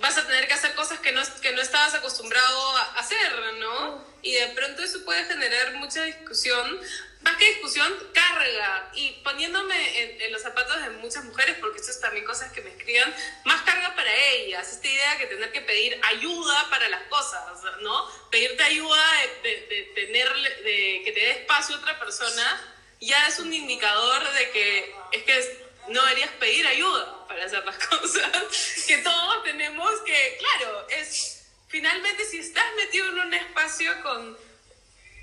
vas 0.00 0.18
a 0.18 0.26
tener 0.26 0.46
que 0.46 0.54
hacer 0.54 0.74
cosas 0.74 0.98
que 1.00 1.12
no, 1.12 1.22
que 1.40 1.52
no 1.52 1.62
estabas 1.62 1.94
acostumbrado 1.94 2.76
a 2.76 2.98
hacer, 2.98 3.32
¿no? 3.58 4.04
Y 4.22 4.32
de 4.32 4.48
pronto 4.48 4.82
eso 4.82 5.04
puede 5.04 5.24
generar 5.24 5.74
mucha 5.74 6.02
discusión. 6.02 6.80
Más 7.22 7.36
que 7.36 7.48
discusión, 7.48 7.92
carga. 8.12 8.90
Y 8.94 9.12
poniéndome 9.24 10.24
en, 10.24 10.32
los 10.32 10.42
zapatos 10.42 10.80
de 10.82 10.90
muchas 10.90 11.24
mujeres, 11.24 11.56
porque 11.60 11.78
esto 11.78 11.90
es 11.90 12.00
también 12.00 12.24
cosas 12.24 12.52
que 12.52 12.60
me 12.60 12.70
escriban, 12.70 13.14
más 13.44 13.62
carga 13.62 13.94
para 13.94 14.12
ellas. 14.14 14.70
Esta 14.70 14.88
idea 14.88 15.18
que 15.18 15.26
tener 15.26 15.52
que 15.52 15.60
pedir 15.60 15.98
ayuda 16.04 16.68
para 16.70 16.88
las 16.88 17.02
cosas, 17.04 17.42
¿no? 17.82 18.30
Pedirte 18.30 18.62
ayuda 18.62 19.02
de, 19.42 19.92
tener, 19.94 20.32
de 20.62 21.02
que 21.04 21.12
te 21.12 21.20
dé 21.20 21.30
espacio 21.30 21.76
a 21.76 21.78
otra 21.78 21.98
persona, 21.98 22.75
ya 23.00 23.26
es 23.28 23.38
un 23.38 23.52
indicador 23.52 24.32
de 24.32 24.50
que 24.50 24.94
es 25.12 25.22
que 25.22 25.66
no 25.88 26.02
deberías 26.04 26.30
pedir 26.32 26.66
ayuda 26.66 27.26
para 27.28 27.44
hacer 27.44 27.64
las 27.64 27.78
cosas, 27.86 28.84
que 28.86 28.98
todos 28.98 29.44
tenemos 29.44 29.90
que, 30.00 30.38
claro, 30.38 30.88
es 30.88 31.44
finalmente 31.68 32.24
si 32.24 32.38
estás 32.38 32.66
metido 32.76 33.08
en 33.08 33.18
un 33.20 33.34
espacio 33.34 34.02
con 34.02 34.38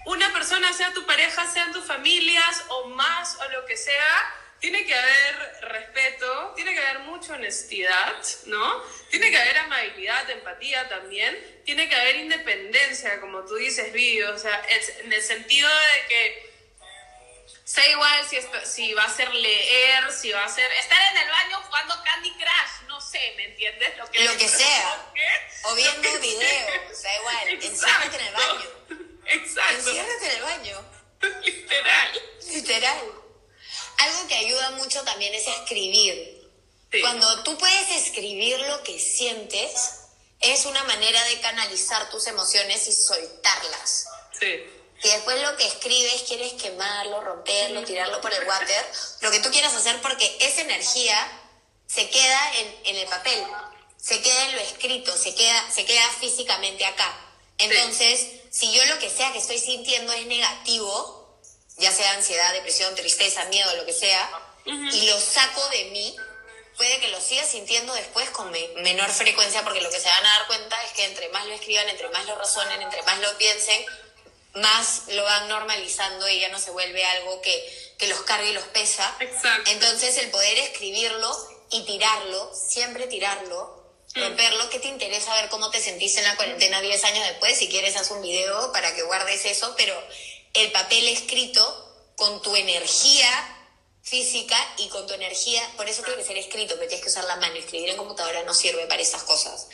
una 0.06 0.34
persona, 0.34 0.74
sea 0.74 0.94
tu 0.94 1.06
pareja, 1.06 1.50
sean 1.52 1.72
tus 1.72 1.86
familias 1.86 2.66
o 2.70 2.90
más 2.90 3.38
o 3.40 3.50
lo 3.52 3.66
que 3.66 3.78
sea, 3.78 4.36
tiene 4.60 4.86
que 4.86 4.96
haber 4.96 5.58
respeto, 5.62 6.54
tiene 6.56 6.74
que 6.74 6.80
haber 6.80 7.00
mucha 7.00 7.34
honestidad, 7.34 8.16
¿no? 8.46 8.84
Tiene 9.10 9.30
que 9.30 9.38
haber 9.38 9.58
amabilidad, 9.58 10.30
empatía 10.30 10.88
también, 10.88 11.62
tiene 11.66 11.90
que 11.90 11.96
haber 11.96 12.18
independencia, 12.18 13.20
como 13.20 13.44
tú 13.44 13.56
dices, 13.56 13.92
Vi, 13.92 14.22
o 14.22 14.38
sea, 14.38 14.66
en 15.04 15.12
el 15.12 15.22
sentido 15.22 15.68
de 15.68 16.08
que 16.08 16.53
sea 17.64 17.90
igual 17.90 18.28
si, 18.30 18.38
si 18.66 18.94
va 18.94 19.06
a 19.06 19.16
ser 19.16 19.34
leer, 19.34 20.12
si 20.12 20.32
va 20.32 20.44
a 20.44 20.50
ser 20.50 20.70
estar 20.74 21.00
en 21.12 21.18
el 21.18 21.30
baño 21.30 21.62
jugando 21.66 21.96
Candy 22.04 22.32
Crush, 22.32 22.88
no 22.88 23.00
sé, 23.00 23.34
¿me 23.38 23.46
entiendes? 23.46 23.98
Lo 23.98 24.10
que, 24.12 24.24
lo 24.24 24.38
que 24.38 24.50
sea. 24.50 25.14
O 25.64 25.76
viendo 25.76 26.12
un 26.12 26.22
video, 26.22 26.68
da 27.02 27.16
igual, 27.16 27.48
enciérrate 27.64 28.18
en 28.18 28.26
el 28.26 28.34
baño. 28.34 28.70
Exacto. 29.26 29.90
Enciérrate 29.90 30.26
en 30.26 30.32
el 30.32 30.44
baño. 30.44 30.86
Literal. 31.44 32.22
Literal. 32.50 33.02
Algo 33.98 34.28
que 34.28 34.36
ayuda 34.36 34.72
mucho 34.72 35.02
también 35.04 35.34
es 35.34 35.48
escribir. 35.48 36.42
Cuando 37.02 37.44
tú 37.44 37.58
puedes 37.58 37.90
escribir 37.92 38.60
lo 38.60 38.84
que 38.84 39.00
sientes, 39.00 40.02
es 40.42 40.66
una 40.66 40.84
manera 40.84 41.24
de 41.24 41.40
canalizar 41.40 42.10
tus 42.12 42.28
emociones 42.28 42.88
y 42.88 42.94
soltarlas. 42.94 44.06
Sí 44.38 44.64
y 45.04 45.10
después 45.10 45.42
lo 45.42 45.56
que 45.58 45.68
escribes 45.68 46.24
quieres 46.24 46.54
quemarlo, 46.54 47.20
romperlo, 47.20 47.84
tirarlo 47.84 48.22
por 48.22 48.34
el 48.34 48.48
water, 48.48 48.92
lo 49.20 49.32
que 49.32 49.42
tú 49.42 49.52
quieras 49.52 49.74
hacer 49.76 50.02
porque 50.02 50.38
esa 50.40 50.62
energía 50.62 51.42
se 51.88 52.10
queda 52.10 52.40
en, 52.86 52.96
el 52.96 53.08
papel, 53.08 53.44
se 53.98 54.22
queda 54.22 54.46
en 54.46 54.56
lo 54.56 54.62
escrito, 54.62 55.16
se 55.18 55.36
queda, 55.36 55.70
se 55.70 55.86
queda 55.86 56.10
físicamente 56.20 56.86
acá. 56.86 57.14
Entonces, 57.58 58.28
si 58.50 58.72
yo 58.72 58.86
lo 58.86 58.98
que 59.00 59.10
sea 59.10 59.34
que 59.34 59.40
estoy 59.40 59.60
sintiendo 59.60 60.14
es 60.14 60.26
negativo, 60.26 61.38
ya 61.78 61.92
sea 61.92 62.14
ansiedad, 62.14 62.54
depresión, 62.54 62.96
tristeza, 62.96 63.44
miedo, 63.46 63.76
lo 63.76 63.86
que 63.86 63.94
sea, 63.94 64.30
y 64.66 65.06
lo 65.06 65.20
saco 65.20 65.68
de 65.70 65.86
mí, 65.86 66.16
puede 66.78 67.00
que 67.00 67.10
lo 67.10 67.20
siga 67.20 67.46
sintiendo 67.46 67.94
después 67.94 68.30
con 68.30 68.50
menor 68.52 69.10
frecuencia, 69.12 69.64
porque 69.64 69.82
lo 69.82 69.90
que 69.90 70.00
se 70.00 70.08
van 70.08 70.26
a 70.26 70.38
dar 70.40 70.48
cuenta 70.48 70.82
es 70.86 70.94
que 70.94 71.04
entre 71.04 71.28
más 71.30 71.46
lo 71.46 71.54
escriban, 71.54 71.90
entre 71.90 72.10
más 72.10 72.26
lo 72.26 72.36
razonen, 72.36 72.82
entre 72.82 73.04
más 73.04 73.20
lo 73.20 73.38
piensen, 73.38 73.86
más 74.54 75.04
lo 75.08 75.24
van 75.24 75.48
normalizando 75.48 76.30
y 76.30 76.40
ya 76.40 76.50
no 76.50 76.60
se 76.60 76.72
vuelve 76.72 77.04
algo 77.04 77.42
que, 77.42 77.94
que 77.98 78.08
los 78.08 78.22
cargue 78.22 78.50
y 78.50 78.54
los 78.54 78.66
pesa. 78.66 79.16
Exacto. 79.20 79.72
Entonces 79.72 80.18
el 80.18 80.30
poder 80.30 80.58
escribirlo 80.60 81.36
y 81.72 81.84
tirarlo, 81.86 82.52
siempre 82.54 83.08
tirarlo, 83.08 83.84
mm. 84.16 84.20
romperlo, 84.22 84.70
¿qué 84.70 84.80
te 84.80 84.88
interesa 84.88 85.34
ver 85.36 85.50
cómo 85.50 85.72
te 85.72 85.82
sentiste 85.82 86.20
en 86.20 86.28
la 86.28 86.36
cuarentena 86.36 86.82
10 86.82 87.04
años 87.06 87.28
después? 87.28 87.58
Si 87.58 87.68
quieres 87.68 87.96
haz 87.96 88.12
un 88.12 88.22
video 88.22 88.72
para 88.72 88.94
que 88.94 89.02
guardes 89.04 89.46
eso, 89.46 89.74
pero 89.76 89.96
el 90.54 90.72
papel 90.72 91.08
escrito 91.08 92.12
con 92.16 92.42
tu 92.44 92.56
energía 92.56 93.60
física 94.04 94.58
y 94.78 94.90
con 94.90 95.08
tu 95.08 95.14
energía, 95.14 95.68
por 95.78 95.88
eso 95.90 96.04
tiene 96.04 96.20
que 96.22 96.28
ser 96.28 96.38
escrito, 96.38 96.76
porque 96.76 96.88
tienes 96.88 97.06
que 97.06 97.10
usar 97.10 97.24
la 97.24 97.38
mano, 97.38 97.56
escribir 97.56 97.90
en 97.90 97.98
computadora 97.98 98.44
no 98.44 98.54
sirve 98.54 98.86
para 98.86 99.02
esas 99.02 99.24
cosas. 99.24 99.68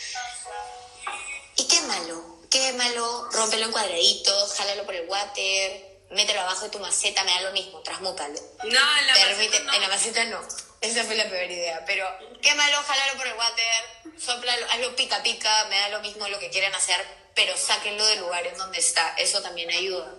¿Y 1.58 1.66
qué 1.66 1.82
malo? 1.82 2.29
Quémalo, 2.50 3.30
rómpelo 3.32 3.66
en 3.66 3.72
cuadraditos, 3.72 4.54
jálalo 4.54 4.86
por 4.86 4.96
el 4.96 5.08
water, 5.08 5.90
mételo 6.12 6.42
abajo 6.42 6.66
de 6.66 6.72
tu 6.72 6.80
maceta, 6.80 7.24
me 7.24 7.32
da 7.32 7.42
lo 7.42 7.52
mismo, 7.52 7.82
transmútalo. 7.82 8.40
No, 8.64 8.98
en 8.98 9.08
la 9.08 9.14
maceta 9.14 9.60
no. 9.60 9.74
En 9.74 9.82
la 9.82 9.88
maceta 9.88 10.24
no. 10.26 10.42
Esa 10.82 11.04
fue 11.04 11.16
la 11.16 11.30
peor 11.30 11.50
idea. 11.52 11.84
Pero 11.86 12.08
quémalo, 12.42 12.78
jálalo 12.84 13.18
por 13.18 13.28
el 13.28 13.34
water, 13.34 14.20
soplalo, 14.20 14.66
hazlo 14.72 14.96
pica 14.96 15.22
pica, 15.22 15.66
me 15.70 15.80
da 15.80 15.90
lo 15.90 16.02
mismo 16.02 16.28
lo 16.28 16.40
que 16.40 16.50
quieran 16.50 16.74
hacer, 16.74 17.06
pero 17.36 17.56
sáquenlo 17.58 18.06
del 18.06 18.20
lugar 18.20 18.46
en 18.48 18.58
donde 18.58 18.80
está. 18.80 19.16
Eso 19.18 19.42
también 19.42 19.70
ayuda. 19.72 20.14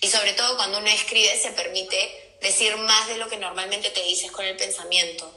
Y 0.00 0.08
sobre 0.08 0.32
todo 0.32 0.56
cuando 0.56 0.78
uno 0.78 0.88
escribe 0.88 1.38
se 1.38 1.50
permite 1.52 2.36
decir 2.40 2.76
más 2.76 3.08
de 3.08 3.16
lo 3.18 3.28
que 3.28 3.36
normalmente 3.36 3.90
te 3.90 4.02
dices 4.02 4.30
con 4.32 4.44
el 4.44 4.56
pensamiento. 4.56 5.32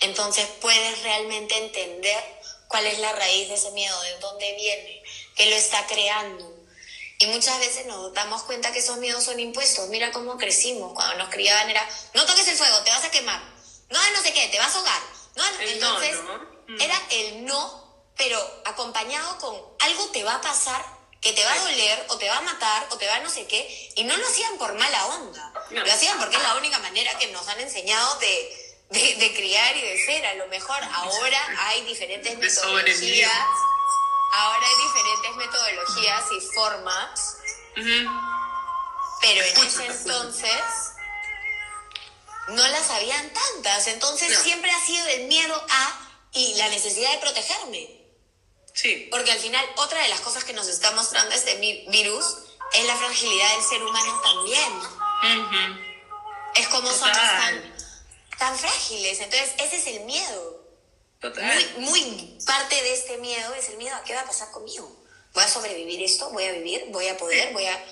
Entonces 0.00 0.46
puedes 0.60 1.02
realmente 1.02 1.56
entender 1.56 2.22
cuál 2.68 2.86
es 2.86 2.98
la 2.98 3.12
raíz 3.12 3.48
de 3.48 3.54
ese 3.54 3.70
miedo, 3.72 4.00
de 4.02 4.18
dónde 4.18 4.54
viene, 4.54 5.02
que 5.36 5.48
lo 5.48 5.54
está 5.54 5.86
creando. 5.86 6.56
Y 7.18 7.26
muchas 7.28 7.58
veces 7.60 7.86
nos 7.86 8.12
damos 8.12 8.42
cuenta 8.42 8.72
que 8.72 8.80
esos 8.80 8.98
miedos 8.98 9.24
son 9.24 9.38
impuestos. 9.38 9.88
Mira 9.88 10.10
cómo 10.10 10.36
crecimos. 10.36 10.92
Cuando 10.92 11.16
nos 11.16 11.28
criaban 11.28 11.70
era, 11.70 11.86
no 12.14 12.26
toques 12.26 12.48
el 12.48 12.56
fuego, 12.56 12.78
te 12.82 12.90
vas 12.90 13.04
a 13.04 13.10
quemar. 13.10 13.40
No, 13.88 14.10
no 14.10 14.22
sé 14.22 14.32
qué, 14.32 14.48
te 14.48 14.58
vas 14.58 14.74
a 14.74 14.78
ahogar. 14.78 15.00
No, 15.36 15.44
entonces 15.60 16.16
mm. 16.68 16.80
era 16.80 17.02
el 17.10 17.44
no, 17.44 18.02
pero 18.16 18.38
acompañado 18.64 19.38
con 19.38 19.56
algo 19.80 20.10
te 20.10 20.24
va 20.24 20.36
a 20.36 20.40
pasar, 20.40 20.84
que 21.20 21.32
te 21.32 21.44
va 21.44 21.52
a 21.52 21.58
doler, 21.60 22.06
o 22.08 22.18
te 22.18 22.28
va 22.28 22.38
a 22.38 22.42
matar, 22.42 22.86
o 22.90 22.96
te 22.96 23.06
va 23.06 23.16
a 23.16 23.20
no 23.20 23.30
sé 23.30 23.46
qué. 23.46 23.92
Y 23.96 24.04
no 24.04 24.16
lo 24.16 24.26
hacían 24.26 24.58
por 24.58 24.74
mala 24.74 25.06
onda. 25.06 25.52
Lo 25.70 25.92
hacían 25.92 26.18
porque 26.18 26.36
es 26.36 26.42
la 26.42 26.56
única 26.56 26.78
manera 26.80 27.16
que 27.18 27.28
nos 27.28 27.46
han 27.48 27.60
enseñado 27.60 28.18
de, 28.18 28.76
de, 28.90 29.34
criar 29.34 29.76
y 29.76 29.80
de 29.80 30.04
ser. 30.04 30.26
A 30.26 30.34
lo 30.34 30.46
mejor 30.48 30.82
ahora 30.82 31.68
hay 31.68 31.82
diferentes 31.84 32.36
metodologías 32.36 33.32
ahora 34.36 34.66
hay 34.66 34.76
diferentes 34.88 35.36
metodologías 35.36 36.24
y 36.32 36.40
formas, 36.54 37.36
pero 39.20 39.44
en 39.44 39.66
ese 39.66 39.86
entonces 39.86 40.62
no 42.48 42.68
las 42.68 42.90
habían 42.90 43.32
tantas. 43.32 43.86
Entonces 43.88 44.38
siempre 44.38 44.70
ha 44.70 44.84
sido 44.84 45.06
el 45.08 45.26
miedo 45.26 45.66
a 45.68 46.00
y 46.32 46.54
la 46.54 46.68
necesidad 46.68 47.12
de 47.12 47.18
protegerme. 47.18 47.88
Sí. 48.74 49.08
Porque 49.10 49.32
al 49.32 49.38
final, 49.38 49.64
otra 49.76 50.02
de 50.02 50.08
las 50.08 50.20
cosas 50.20 50.44
que 50.44 50.52
nos 50.52 50.68
está 50.68 50.90
mostrando 50.92 51.34
este 51.34 51.56
virus 51.88 52.36
es 52.74 52.84
la 52.84 52.96
fragilidad 52.96 53.54
del 53.54 53.64
ser 53.64 53.82
humano 53.82 54.20
también. 54.22 54.72
Es 56.54 56.68
como 56.68 56.90
somos 56.90 57.12
tan, 57.12 57.76
tan 58.38 58.58
frágiles. 58.58 59.20
Entonces, 59.20 59.54
ese 59.58 59.76
es 59.76 59.86
el 59.86 60.00
miedo. 60.04 60.55
Muy, 61.22 61.86
muy 61.86 62.38
parte 62.46 62.74
de 62.74 62.92
este 62.92 63.16
miedo 63.18 63.54
es 63.54 63.68
el 63.70 63.78
miedo 63.78 63.96
a 63.96 64.04
qué 64.04 64.14
va 64.14 64.20
a 64.20 64.26
pasar 64.26 64.50
conmigo. 64.50 65.04
¿Voy 65.32 65.42
a 65.42 65.48
sobrevivir 65.48 66.02
esto? 66.02 66.30
¿Voy 66.30 66.44
a 66.44 66.52
vivir? 66.52 66.84
¿Voy 66.88 67.08
a 67.08 67.16
poder? 67.16 67.52
¿Voy 67.52 67.66
a...? 67.66 67.84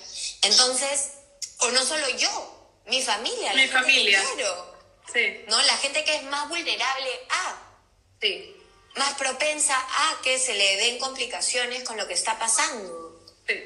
Entonces, 0.43 1.11
o 1.59 1.69
no 1.71 1.83
solo 1.85 2.09
yo, 2.17 2.69
mi 2.87 3.01
familia. 3.01 3.53
Mi 3.53 3.67
familia. 3.67 4.23
Sí. 5.13 5.43
¿No? 5.47 5.61
La 5.61 5.77
gente 5.77 6.03
que 6.03 6.15
es 6.15 6.23
más 6.23 6.49
vulnerable 6.49 7.09
a... 7.29 7.61
Sí. 8.21 8.55
Más 8.95 9.13
propensa 9.15 9.75
a 9.77 10.21
que 10.23 10.39
se 10.39 10.53
le 10.53 10.77
den 10.77 10.97
complicaciones 10.97 11.83
con 11.83 11.97
lo 11.97 12.07
que 12.07 12.13
está 12.13 12.39
pasando. 12.39 13.21
Sí. 13.47 13.63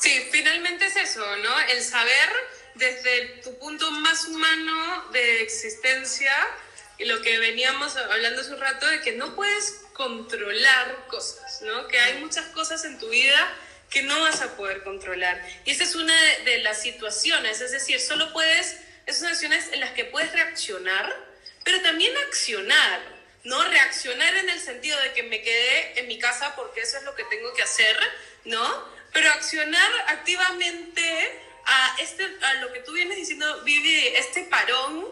Sí, 0.00 0.28
finalmente 0.30 0.86
es 0.86 0.96
eso, 0.96 1.36
¿no? 1.36 1.60
El 1.60 1.84
saber 1.84 2.30
desde 2.74 3.42
tu 3.42 3.58
punto 3.58 3.90
más 3.90 4.24
humano 4.24 5.10
de 5.10 5.42
existencia 5.42 6.32
y 6.98 7.04
lo 7.04 7.22
que 7.22 7.38
veníamos 7.38 7.96
hablando 7.96 8.40
hace 8.40 8.52
un 8.52 8.60
rato 8.60 8.86
de 8.86 9.00
que 9.00 9.12
no 9.12 9.34
puedes 9.34 9.82
controlar 9.92 11.06
cosas, 11.06 11.62
¿no? 11.62 11.86
Que 11.88 11.98
hay 11.98 12.18
muchas 12.18 12.46
cosas 12.46 12.84
en 12.84 12.98
tu 12.98 13.08
vida 13.08 13.54
que 13.90 14.02
no 14.02 14.20
vas 14.20 14.42
a 14.42 14.56
poder 14.56 14.82
controlar. 14.82 15.40
Y 15.64 15.70
esa 15.70 15.84
es 15.84 15.94
una 15.94 16.14
de, 16.44 16.58
las 16.58 16.82
situaciones, 16.82 17.60
es 17.60 17.72
decir, 17.72 18.00
solo 18.00 18.32
puedes, 18.32 18.76
esas 19.06 19.20
situaciones 19.20 19.68
en 19.72 19.80
las 19.80 19.92
que 19.92 20.04
puedes 20.04 20.32
reaccionar, 20.32 21.14
pero 21.64 21.80
también 21.82 22.14
accionar, 22.28 23.00
¿no? 23.44 23.62
Reaccionar 23.64 24.34
en 24.36 24.50
el 24.50 24.60
sentido 24.60 24.98
de 25.00 25.12
que 25.12 25.22
me 25.22 25.40
quedé 25.42 26.00
en 26.00 26.08
mi 26.08 26.18
casa 26.18 26.54
porque 26.56 26.80
eso 26.80 26.98
es 26.98 27.04
lo 27.04 27.14
que 27.14 27.24
tengo 27.24 27.52
que 27.54 27.62
hacer, 27.62 27.96
¿no? 28.44 28.98
pero 29.12 29.30
accionar 29.30 29.90
activamente 30.08 31.40
a, 31.64 31.96
este, 32.00 32.24
a 32.42 32.54
lo 32.54 32.72
que 32.72 32.80
tú 32.80 32.92
vienes 32.92 33.16
diciendo, 33.16 33.62
Vivi, 33.64 34.08
este 34.14 34.44
parón 34.44 35.06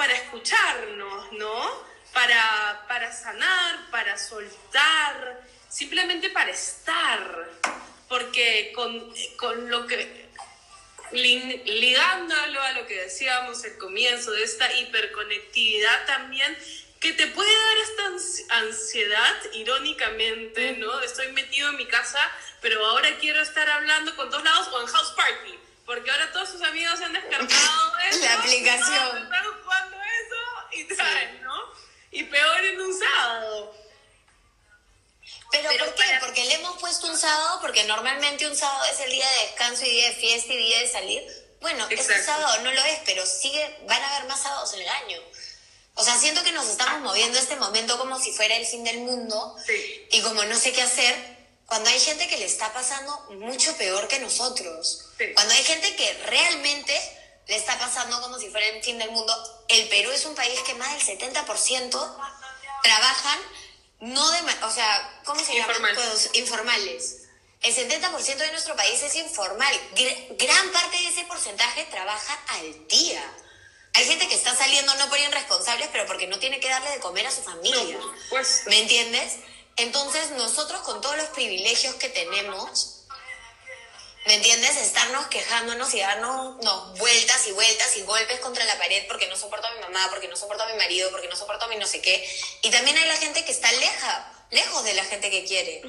para 0.00 0.14
escucharnos, 0.14 1.30
¿no? 1.32 1.84
Para, 2.14 2.86
para 2.88 3.12
sanar, 3.12 3.90
para 3.90 4.16
soltar, 4.16 5.42
simplemente 5.68 6.30
para 6.30 6.50
estar, 6.50 7.50
porque 8.08 8.72
con, 8.74 9.12
con 9.36 9.68
lo 9.68 9.86
que, 9.86 10.26
ligándolo 11.12 12.62
a 12.62 12.72
lo 12.72 12.86
que 12.86 13.02
decíamos 13.02 13.62
al 13.64 13.76
comienzo 13.76 14.30
de 14.30 14.42
esta 14.42 14.72
hiperconectividad 14.74 16.06
también, 16.06 16.56
que 16.98 17.12
te 17.12 17.26
puede 17.26 17.52
dar 17.54 17.76
esta 17.76 18.56
ansiedad, 18.56 19.36
irónicamente, 19.52 20.78
¿no? 20.78 20.98
Estoy 21.02 21.30
metido 21.32 21.68
en 21.68 21.76
mi 21.76 21.84
casa, 21.84 22.20
pero 22.62 22.86
ahora 22.86 23.18
quiero 23.18 23.42
estar 23.42 23.68
hablando 23.68 24.16
con 24.16 24.30
todos 24.30 24.44
lados 24.44 24.66
o 24.68 24.80
en 24.80 24.86
house 24.86 25.12
party, 25.14 25.58
porque 25.90 26.08
ahora 26.08 26.30
todos 26.30 26.50
sus 26.50 26.62
amigos 26.62 26.96
se 27.00 27.04
han 27.04 27.12
descargado 27.12 27.98
eso, 28.10 28.20
la 28.20 28.34
aplicación. 28.34 29.24
Están 29.24 29.44
jugando 29.60 29.96
eso 29.96 30.68
y 30.70 30.84
tal, 30.84 31.42
¿no? 31.42 31.54
Y 32.12 32.22
peor 32.22 32.64
en 32.64 32.80
un 32.80 32.96
sábado. 32.96 33.74
¿Pero, 35.50 35.68
por 35.68 35.94
qué? 35.96 36.04
Porque 36.20 36.44
le 36.44 36.54
hemos 36.54 36.78
puesto 36.78 37.08
un 37.08 37.18
sábado, 37.18 37.58
porque 37.60 37.82
normalmente 37.84 38.46
un 38.46 38.56
sábado 38.56 38.84
es 38.84 39.00
el 39.00 39.10
día 39.10 39.28
de 39.28 39.46
descanso 39.48 39.84
y 39.84 39.90
día 39.90 40.08
de 40.10 40.14
fiesta 40.14 40.52
y 40.52 40.58
día 40.58 40.78
de 40.78 40.86
salir. 40.86 41.56
Bueno, 41.60 41.84
este 41.90 42.22
sábado 42.22 42.62
no 42.62 42.70
lo 42.70 42.84
es, 42.84 43.00
pero 43.04 43.26
sigue, 43.26 43.80
van 43.88 44.00
a 44.00 44.14
haber 44.14 44.28
más 44.28 44.40
sábados 44.40 44.72
en 44.74 44.82
el 44.82 44.88
año. 44.88 45.20
O 45.94 46.04
sea, 46.04 46.16
siento 46.16 46.44
que 46.44 46.52
nos 46.52 46.68
estamos 46.68 47.00
moviendo 47.00 47.36
este 47.36 47.56
momento 47.56 47.98
como 47.98 48.16
si 48.20 48.30
fuera 48.30 48.54
el 48.54 48.64
fin 48.64 48.84
del 48.84 48.98
mundo 48.98 49.56
y 50.12 50.22
como 50.22 50.44
no 50.44 50.56
sé 50.56 50.72
qué 50.72 50.82
hacer, 50.82 51.16
cuando 51.66 51.90
hay 51.90 51.98
gente 51.98 52.28
que 52.28 52.38
le 52.38 52.44
está 52.44 52.72
pasando 52.72 53.26
mucho 53.30 53.76
peor 53.76 54.06
que 54.06 54.20
nosotros. 54.20 55.09
Cuando 55.34 55.54
hay 55.54 55.64
gente 55.64 55.94
que 55.96 56.12
realmente 56.26 56.98
le 57.46 57.56
está 57.56 57.78
pasando 57.78 58.20
como 58.20 58.38
si 58.38 58.48
fuera 58.48 58.66
el 58.68 58.82
fin 58.82 58.98
del 58.98 59.10
mundo. 59.10 59.34
El 59.68 59.88
Perú 59.88 60.10
es 60.12 60.24
un 60.24 60.34
país 60.34 60.58
que 60.60 60.74
más 60.74 60.92
del 60.92 61.18
70% 61.18 62.16
trabajan 62.82 63.40
no 64.00 64.30
de, 64.30 64.38
o 64.62 64.70
sea, 64.70 65.20
¿cómo 65.24 65.44
se 65.44 65.54
llama? 65.54 65.74
Pues, 65.94 66.30
informales. 66.34 67.22
El 67.62 67.74
70% 67.74 68.36
de 68.36 68.50
nuestro 68.52 68.74
país 68.74 69.02
es 69.02 69.14
informal. 69.16 69.74
Gran 70.38 70.70
parte 70.70 70.96
de 70.96 71.08
ese 71.08 71.24
porcentaje 71.24 71.84
trabaja 71.90 72.38
al 72.48 72.88
día. 72.88 73.22
Hay 73.92 74.06
gente 74.06 74.28
que 74.28 74.34
está 74.34 74.56
saliendo 74.56 74.94
no 74.94 75.08
por 75.08 75.18
irresponsables, 75.18 75.88
pero 75.92 76.06
porque 76.06 76.26
no 76.26 76.38
tiene 76.38 76.60
que 76.60 76.68
darle 76.70 76.90
de 76.90 77.00
comer 77.00 77.26
a 77.26 77.30
su 77.30 77.42
familia. 77.42 77.98
pues. 78.30 78.62
¿Me 78.66 78.78
entiendes? 78.80 79.36
Entonces, 79.76 80.30
nosotros 80.30 80.80
con 80.82 81.00
todos 81.00 81.16
los 81.16 81.26
privilegios 81.30 81.96
que 81.96 82.08
tenemos, 82.08 82.99
¿me 84.26 84.34
entiendes? 84.34 84.76
Estarnos 84.76 85.26
quejándonos 85.26 85.92
y 85.94 86.00
darnos 86.00 86.58
vueltas 86.98 87.46
y 87.46 87.52
vueltas 87.52 87.96
y 87.96 88.02
golpes 88.02 88.40
contra 88.40 88.64
la 88.64 88.78
pared 88.78 89.06
porque 89.08 89.28
no 89.28 89.36
soporto 89.36 89.66
a 89.66 89.74
mi 89.74 89.80
mamá, 89.80 90.08
porque 90.10 90.28
no 90.28 90.36
soporto 90.36 90.62
a 90.62 90.68
mi 90.68 90.74
marido, 90.74 91.10
porque 91.10 91.28
no 91.28 91.36
soporto 91.36 91.64
a 91.64 91.68
mi 91.68 91.76
no 91.76 91.86
sé 91.86 92.00
qué. 92.00 92.28
Y 92.62 92.70
también 92.70 92.96
hay 92.96 93.08
la 93.08 93.16
gente 93.16 93.44
que 93.44 93.52
está 93.52 93.70
leja, 93.72 94.46
lejos 94.50 94.84
de 94.84 94.94
la 94.94 95.04
gente 95.04 95.30
que 95.30 95.44
quiere. 95.44 95.82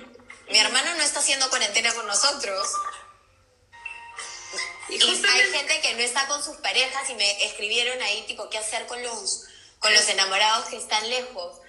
Mi 0.49 0.59
hermano 0.59 0.93
no 0.95 1.03
está 1.03 1.19
haciendo 1.19 1.49
cuarentena 1.49 1.93
con 1.93 2.07
nosotros 2.07 2.67
y, 4.91 5.01
hay 5.01 5.51
gente 5.51 5.79
que 5.79 5.93
no 5.93 6.01
está 6.01 6.27
con 6.27 6.43
sus 6.43 6.57
parejas 6.57 7.09
y 7.09 7.15
me 7.15 7.45
escribieron 7.45 8.01
ahí, 8.01 8.23
tipo, 8.27 8.49
¿qué 8.49 8.57
hacer 8.57 8.85
con 8.87 9.01
los, 9.01 9.45
con 9.79 9.93
los 9.93 10.07
enamorados 10.09 10.67
que 10.67 10.75
están 10.75 11.09
lejos? 11.09 11.59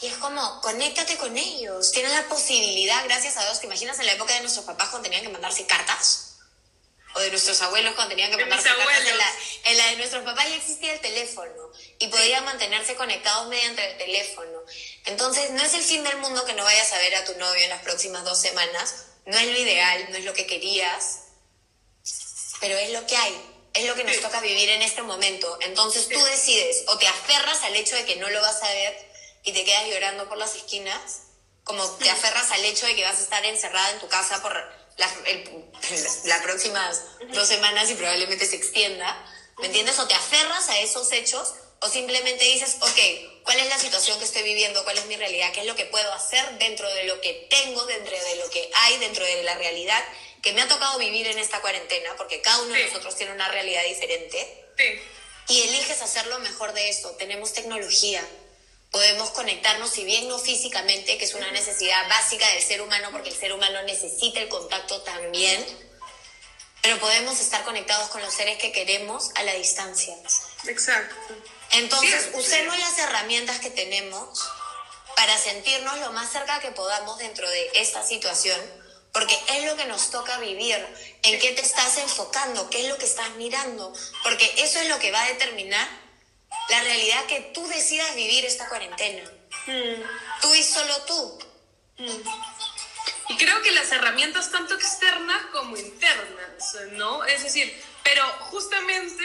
Y 0.00 0.06
es 0.06 0.16
como, 0.18 0.60
conéctate 0.60 1.16
con 1.16 1.36
ellos. 1.36 1.92
Tienes 1.92 2.12
la 2.12 2.28
posibilidad, 2.28 3.04
gracias 3.04 3.36
a 3.36 3.44
Dios, 3.44 3.60
¿te 3.60 3.66
imaginas 3.66 3.98
en 3.98 4.06
la 4.06 4.12
época 4.12 4.34
de 4.34 4.40
nuestros 4.40 4.64
papás 4.64 4.88
cuando 4.88 5.08
tenían 5.08 5.24
que 5.24 5.32
mandarse 5.32 5.66
cartas? 5.66 6.36
O 7.14 7.20
de 7.20 7.30
nuestros 7.30 7.60
abuelos 7.62 7.94
cuando 7.94 8.10
tenían 8.10 8.30
que 8.30 8.36
mandarse 8.36 8.68
cartas. 8.68 9.06
En 9.06 9.18
la, 9.18 9.32
en 9.64 9.76
la, 9.78 9.86
de 9.86 9.96
nuestros 9.96 10.24
papás 10.24 10.48
ya 10.48 10.56
existía 10.56 10.92
el 10.92 11.00
teléfono 11.00 11.72
y 11.98 12.06
podían 12.08 12.44
mantenerse 12.44 12.94
conectados 12.94 13.48
mediante 13.48 13.90
el 13.90 13.98
teléfono. 13.98 14.60
Entonces, 15.06 15.50
no 15.50 15.62
es 15.62 15.74
el 15.74 15.82
fin 15.82 16.04
del 16.04 16.18
mundo 16.18 16.44
que 16.44 16.52
no 16.52 16.64
vayas 16.64 16.92
a 16.92 16.98
ver 16.98 17.14
a 17.16 17.24
tu 17.24 17.34
novio 17.34 17.64
en 17.64 17.70
las 17.70 17.82
próximas 17.82 18.24
dos 18.24 18.38
semanas. 18.38 19.06
No 19.26 19.36
es 19.36 19.46
lo 19.46 19.58
ideal, 19.58 20.06
no 20.10 20.16
es 20.16 20.24
lo 20.24 20.32
que 20.32 20.46
querías 20.46 21.20
pero 22.60 22.76
es 22.76 22.90
lo 22.90 23.06
que 23.06 23.16
hay, 23.16 23.40
es 23.74 23.86
lo 23.86 23.94
que 23.94 24.04
nos 24.04 24.20
toca 24.20 24.40
vivir 24.40 24.68
en 24.70 24.82
este 24.82 25.02
momento. 25.02 25.58
Entonces 25.62 26.08
tú 26.08 26.22
decides 26.24 26.84
o 26.88 26.98
te 26.98 27.06
aferras 27.06 27.62
al 27.62 27.76
hecho 27.76 27.94
de 27.96 28.04
que 28.04 28.16
no 28.16 28.28
lo 28.30 28.40
vas 28.40 28.62
a 28.62 28.72
ver 28.72 29.07
y 29.48 29.52
te 29.52 29.64
quedas 29.64 29.88
llorando 29.88 30.28
por 30.28 30.36
las 30.36 30.54
esquinas, 30.54 31.22
como 31.64 31.84
te 31.96 32.10
aferras 32.10 32.50
al 32.50 32.64
hecho 32.64 32.86
de 32.86 32.94
que 32.94 33.02
vas 33.02 33.18
a 33.18 33.22
estar 33.22 33.44
encerrada 33.46 33.90
en 33.92 33.98
tu 33.98 34.08
casa 34.08 34.42
por 34.42 34.52
las 34.98 35.12
la 36.24 36.42
próximas 36.42 37.02
dos 37.32 37.48
semanas 37.48 37.88
y 37.90 37.94
probablemente 37.94 38.46
se 38.46 38.56
extienda, 38.56 39.16
¿me 39.58 39.66
entiendes? 39.66 39.98
O 39.98 40.06
te 40.06 40.14
aferras 40.14 40.68
a 40.68 40.78
esos 40.80 41.10
hechos 41.12 41.54
o 41.80 41.88
simplemente 41.88 42.44
dices, 42.44 42.76
ok, 42.80 43.42
¿cuál 43.44 43.58
es 43.60 43.68
la 43.68 43.78
situación 43.78 44.18
que 44.18 44.24
estoy 44.24 44.42
viviendo? 44.42 44.84
¿Cuál 44.84 44.98
es 44.98 45.06
mi 45.06 45.16
realidad? 45.16 45.50
¿Qué 45.52 45.60
es 45.60 45.66
lo 45.66 45.76
que 45.76 45.86
puedo 45.86 46.12
hacer 46.12 46.58
dentro 46.58 46.92
de 46.92 47.04
lo 47.04 47.20
que 47.20 47.46
tengo, 47.48 47.86
dentro 47.86 48.12
de 48.12 48.36
lo 48.36 48.50
que 48.50 48.70
hay, 48.74 48.98
dentro 48.98 49.24
de 49.24 49.42
la 49.44 49.54
realidad? 49.54 50.04
que 50.42 50.52
me 50.52 50.62
ha 50.62 50.68
tocado 50.68 50.98
vivir 50.98 51.26
en 51.26 51.38
esta 51.38 51.60
cuarentena, 51.60 52.14
porque 52.16 52.40
cada 52.40 52.62
uno 52.62 52.72
de 52.72 52.86
nosotros 52.86 53.16
tiene 53.16 53.32
una 53.32 53.48
realidad 53.48 53.82
diferente. 53.84 54.66
Sí. 54.76 55.00
Y 55.48 55.62
eliges 55.62 56.00
hacer 56.00 56.26
lo 56.28 56.38
mejor 56.38 56.72
de 56.74 56.88
esto. 56.88 57.10
Tenemos 57.18 57.52
tecnología. 57.52 58.24
Podemos 58.90 59.30
conectarnos, 59.30 59.90
si 59.90 60.04
bien 60.04 60.28
no 60.28 60.38
físicamente, 60.38 61.18
que 61.18 61.24
es 61.24 61.34
una 61.34 61.50
necesidad 61.50 62.08
básica 62.08 62.48
del 62.50 62.62
ser 62.62 62.80
humano, 62.80 63.08
porque 63.12 63.28
el 63.28 63.36
ser 63.36 63.52
humano 63.52 63.82
necesita 63.82 64.40
el 64.40 64.48
contacto 64.48 65.02
también, 65.02 65.64
pero 66.82 66.98
podemos 66.98 67.38
estar 67.40 67.64
conectados 67.64 68.08
con 68.08 68.22
los 68.22 68.32
seres 68.32 68.58
que 68.58 68.72
queremos 68.72 69.30
a 69.34 69.42
la 69.42 69.54
distancia. 69.54 70.16
Exacto. 70.66 71.14
Entonces, 71.72 72.30
usemos 72.32 72.78
las 72.78 72.98
herramientas 72.98 73.58
que 73.60 73.70
tenemos 73.70 74.48
para 75.16 75.36
sentirnos 75.36 75.98
lo 75.98 76.12
más 76.12 76.32
cerca 76.32 76.60
que 76.60 76.70
podamos 76.70 77.18
dentro 77.18 77.48
de 77.48 77.70
esta 77.74 78.02
situación 78.02 78.58
porque 79.12 79.38
es 79.48 79.64
lo 79.64 79.76
que 79.76 79.86
nos 79.86 80.10
toca 80.10 80.38
vivir, 80.38 80.76
en 81.22 81.40
qué 81.40 81.52
te 81.52 81.62
estás 81.62 81.98
enfocando, 81.98 82.68
qué 82.70 82.82
es 82.82 82.88
lo 82.88 82.98
que 82.98 83.06
estás 83.06 83.30
mirando, 83.36 83.92
porque 84.22 84.48
eso 84.58 84.78
es 84.80 84.88
lo 84.88 84.98
que 84.98 85.10
va 85.10 85.22
a 85.22 85.28
determinar 85.28 85.88
la 86.70 86.80
realidad 86.82 87.26
que 87.26 87.40
tú 87.54 87.66
decidas 87.66 88.14
vivir 88.14 88.44
esta 88.44 88.68
cuarentena. 88.68 89.30
Mm. 89.66 90.02
Tú 90.40 90.54
y 90.54 90.62
solo 90.62 90.96
tú. 91.06 91.38
Mm. 91.98 92.20
Y 93.30 93.36
creo 93.36 93.62
que 93.62 93.72
las 93.72 93.92
herramientas 93.92 94.50
tanto 94.50 94.74
externas 94.74 95.46
como 95.52 95.76
internas, 95.76 96.76
¿no? 96.92 97.24
Es 97.24 97.42
decir, 97.42 97.74
pero 98.02 98.24
justamente 98.50 99.24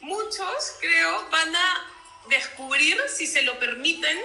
muchos, 0.00 0.74
creo, 0.80 1.28
van 1.30 1.56
a 1.56 1.90
descubrir, 2.28 3.00
si 3.08 3.26
se 3.26 3.42
lo 3.42 3.58
permiten, 3.58 4.20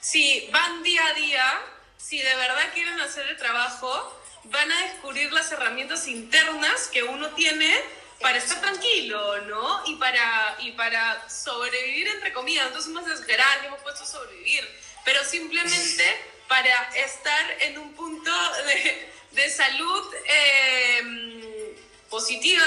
si 0.00 0.48
van 0.50 0.82
día 0.82 1.06
a 1.06 1.14
día 1.14 1.60
si 2.00 2.20
de 2.20 2.34
verdad 2.34 2.72
quieren 2.72 3.00
hacer 3.00 3.26
el 3.28 3.36
trabajo, 3.36 4.20
van 4.44 4.72
a 4.72 4.82
descubrir 4.86 5.32
las 5.32 5.52
herramientas 5.52 6.08
internas 6.08 6.88
que 6.88 7.02
uno 7.02 7.28
tiene 7.34 7.72
para 8.20 8.38
estar 8.38 8.60
tranquilo, 8.60 9.40
¿no? 9.42 9.82
Y 9.86 9.96
para, 9.96 10.56
y 10.60 10.72
para 10.72 11.28
sobrevivir, 11.28 12.08
entre 12.08 12.32
comillas. 12.32 12.66
Entonces 12.66 12.90
hemos 12.90 13.06
desgranado, 13.06 13.66
hemos 13.66 13.80
puesto 13.80 14.04
sobrevivir, 14.04 14.68
pero 15.04 15.24
simplemente 15.24 16.04
para 16.48 16.90
estar 16.94 17.56
en 17.60 17.78
un 17.78 17.94
punto 17.94 18.30
de, 18.66 19.12
de 19.32 19.50
salud 19.50 20.14
eh, 20.26 21.76
positiva 22.08 22.66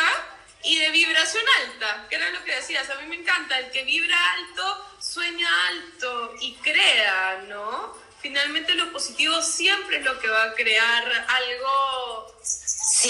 y 0.63 0.79
de 0.79 0.89
vibración 0.91 1.43
alta, 1.65 2.07
que 2.09 2.15
era 2.15 2.29
lo 2.29 2.43
que 2.43 2.55
decías. 2.55 2.89
A 2.89 2.95
mí 2.95 3.07
me 3.07 3.17
encanta, 3.17 3.59
el 3.59 3.69
que 3.71 3.83
vibra 3.83 4.17
alto, 4.33 4.95
sueña 4.99 5.49
alto 5.67 6.35
y 6.39 6.53
crea, 6.55 7.43
¿no? 7.47 8.03
finalmente 8.23 8.73
lo 8.75 8.91
positivo 8.93 9.41
siempre 9.41 9.97
es 9.97 10.05
lo 10.05 10.17
que 10.19 10.29
va 10.29 10.43
a 10.43 10.53
crear 10.53 11.25
algo 11.27 12.33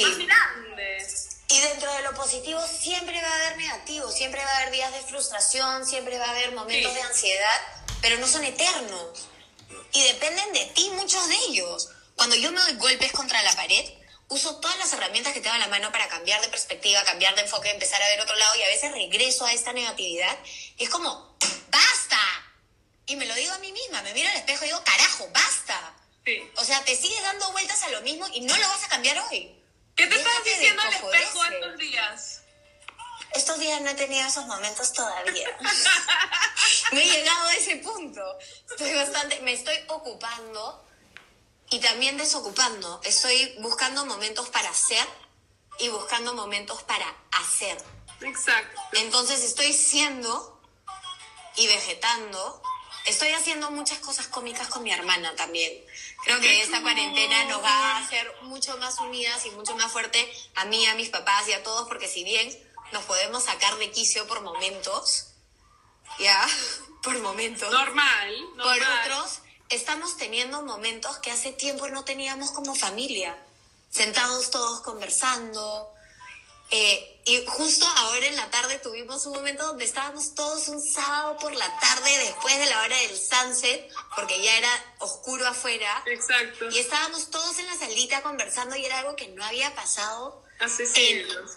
más 0.02 0.18
grande. 0.18 1.08
Y 1.54 1.60
dentro 1.60 1.94
de 1.94 2.02
lo 2.02 2.16
positivo 2.16 2.60
siempre 2.66 3.22
va 3.22 3.30
a 3.30 3.36
haber 3.36 3.58
negativo, 3.58 4.12
siempre 4.12 4.44
va 4.44 4.50
a 4.50 4.58
haber 4.58 4.72
días 4.72 4.92
de 4.92 5.02
frustración, 5.02 5.86
siempre 5.86 6.18
va 6.18 6.26
a 6.26 6.32
haber 6.32 6.52
momentos 6.52 6.92
de 6.96 7.02
ansiedad, 7.04 7.62
pero 8.02 8.18
no 8.18 8.28
son 8.28 8.44
eternos. 8.44 9.28
Y 9.92 10.02
dependen 10.02 10.52
de 10.52 10.66
ti 10.74 10.90
muchos 10.96 11.28
de 11.28 11.36
ellos. 11.50 11.90
Cuando 12.16 12.36
yo 12.36 12.52
me 12.52 12.60
doy 12.60 12.74
golpes 12.78 13.12
contra 13.12 13.44
la 13.44 13.56
pared, 13.56 13.88
uso 14.30 14.56
todas 14.62 14.80
las 14.80 14.94
herramientas 14.94 15.34
que 15.34 15.42
tengo 15.42 15.54
en 15.54 15.62
la 15.62 15.68
mano 15.68 15.92
para 15.92 16.08
cambiar 16.08 16.42
de 16.42 16.48
perspectiva, 16.48 17.04
cambiar 17.04 17.36
de 17.36 17.42
enfoque, 17.42 17.70
empezar 17.70 18.02
a 18.02 18.08
ver 18.08 18.22
otro 18.22 18.36
lado 18.36 18.56
y 18.56 18.64
a 18.64 18.68
veces 18.70 18.92
regreso 18.92 19.46
a 19.46 19.54
esta 19.54 19.74
negatividad. 19.74 20.36
Y 20.78 20.86
es 20.86 20.90
como, 20.90 21.38
¡basta! 21.70 22.20
Y 23.06 23.16
me 23.16 23.28
lo 23.28 23.36
digo 23.36 23.54
a 23.54 23.60
mí 23.60 23.72
misma, 23.72 24.02
me 24.02 24.16
miro 24.16 24.28
al 24.28 24.38
espejo 24.38 24.66
y 24.66 24.70
digo, 24.70 24.84
carajo, 24.84 25.30
basta. 25.32 25.96
O 26.56 26.64
sea, 26.64 26.84
te 26.84 26.96
sigues 26.96 27.22
dando 27.22 27.52
vueltas 27.52 27.84
a 27.84 27.90
lo 27.90 28.02
mismo 28.02 28.28
y 28.34 28.42
no 28.42 28.58
lo 28.58 28.68
vas 28.70 28.86
a 28.86 28.90
cambiar 28.90 29.20
hoy. 29.30 29.63
¿Qué 29.96 30.08
te 30.08 30.16
estás 30.16 30.44
diciendo 30.44 30.82
al 30.82 30.94
espejo 30.94 31.46
estos 31.46 31.78
días? 31.78 32.42
Estos 33.34 33.60
días 33.60 33.82
no 33.82 33.90
he 33.90 33.96
tenido 33.96 34.28
esos 34.28 34.46
momentos 34.46 34.94
todavía. 34.94 35.58
me 36.92 37.04
he 37.04 37.12
llegado 37.12 37.48
a 37.48 37.54
ese 37.56 37.78
punto. 37.78 38.22
Estoy 38.70 38.94
bastante, 38.94 39.40
me 39.42 39.54
estoy 39.54 39.76
ocupando 39.88 40.86
y 41.70 41.80
también 41.80 42.18
desocupando. 42.18 43.02
Estoy 43.04 43.56
buscando 43.60 44.06
momentos 44.06 44.50
para 44.50 44.70
hacer 44.70 45.08
y 45.80 45.90
buscando 45.90 46.34
momentos 46.34 46.84
para 46.84 47.06
hacer. 47.32 47.78
Exacto. 48.22 48.82
Entonces 48.94 49.44
estoy 49.44 49.74
siendo 49.74 50.62
y 51.56 51.68
vegetando. 51.68 52.62
Estoy 53.06 53.30
haciendo 53.30 53.70
muchas 53.72 54.00
cosas 54.00 54.28
cómicas 54.28 54.68
con 54.68 54.84
mi 54.84 54.92
hermana 54.92 55.36
también. 55.36 55.84
Creo 56.24 56.40
que 56.40 56.62
esta 56.62 56.82
cuarentena 56.82 57.46
nos 57.46 57.62
va 57.62 57.70
a 57.70 57.98
hacer 57.98 58.34
mucho 58.44 58.78
más 58.78 58.98
unidas 59.00 59.46
y 59.46 59.52
mucho 59.52 59.76
más 59.76 59.92
fuerte 59.92 60.32
a 60.56 60.66
mí, 60.66 60.86
a 60.86 60.96
mis 60.96 61.10
papás 61.10 61.48
y 61.50 61.54
a 61.54 61.64
todos, 61.64 61.88
porque 61.88 62.08
si 62.08 62.24
bien 62.24 62.50
nos 62.92 63.04
podemos 63.04 63.44
sacar 63.44 63.76
de 63.78 63.92
quicio 63.92 64.26
por 64.28 64.42
momentos, 64.42 65.28
ya, 66.20 66.48
por 67.04 67.20
momentos. 67.20 67.72
Normal, 67.72 68.56
normal. 68.56 68.80
Por 68.80 69.18
otros, 69.18 69.40
estamos 69.70 70.18
teniendo 70.18 70.64
momentos 70.64 71.18
que 71.18 71.32
hace 71.32 71.52
tiempo 71.52 71.88
no 71.90 72.06
teníamos 72.06 72.52
como 72.52 72.74
familia. 72.76 73.38
Sentados 73.90 74.50
todos 74.50 74.82
conversando. 74.82 75.93
Eh, 76.76 77.22
y 77.26 77.46
justo 77.46 77.86
ahora 77.86 78.26
en 78.26 78.36
la 78.36 78.50
tarde 78.50 78.80
tuvimos 78.80 79.28
un 79.28 79.34
momento 79.34 79.64
donde 79.64 79.86
estábamos 79.86 80.34
todos 80.34 80.68
un 80.70 80.82
sábado 80.82 81.38
por 81.38 81.54
la 81.54 81.80
tarde 81.80 82.18
después 82.18 82.58
de 82.58 82.66
la 82.66 82.82
hora 82.82 82.98
del 82.98 83.16
sunset, 83.16 83.94
porque 84.16 84.42
ya 84.42 84.58
era 84.58 84.70
oscuro 84.98 85.46
afuera. 85.48 86.04
Exacto. 86.08 86.70
Y 86.72 86.80
estábamos 86.80 87.30
todos 87.30 87.60
en 87.60 87.68
la 87.68 87.78
salita 87.78 88.24
conversando 88.24 88.76
y 88.76 88.86
era 88.86 88.98
algo 88.98 89.16
que 89.16 89.28
no 89.28 89.46
había 89.46 89.76
pasado 89.76 90.44
Hace 90.60 90.86
siglos. 90.88 91.52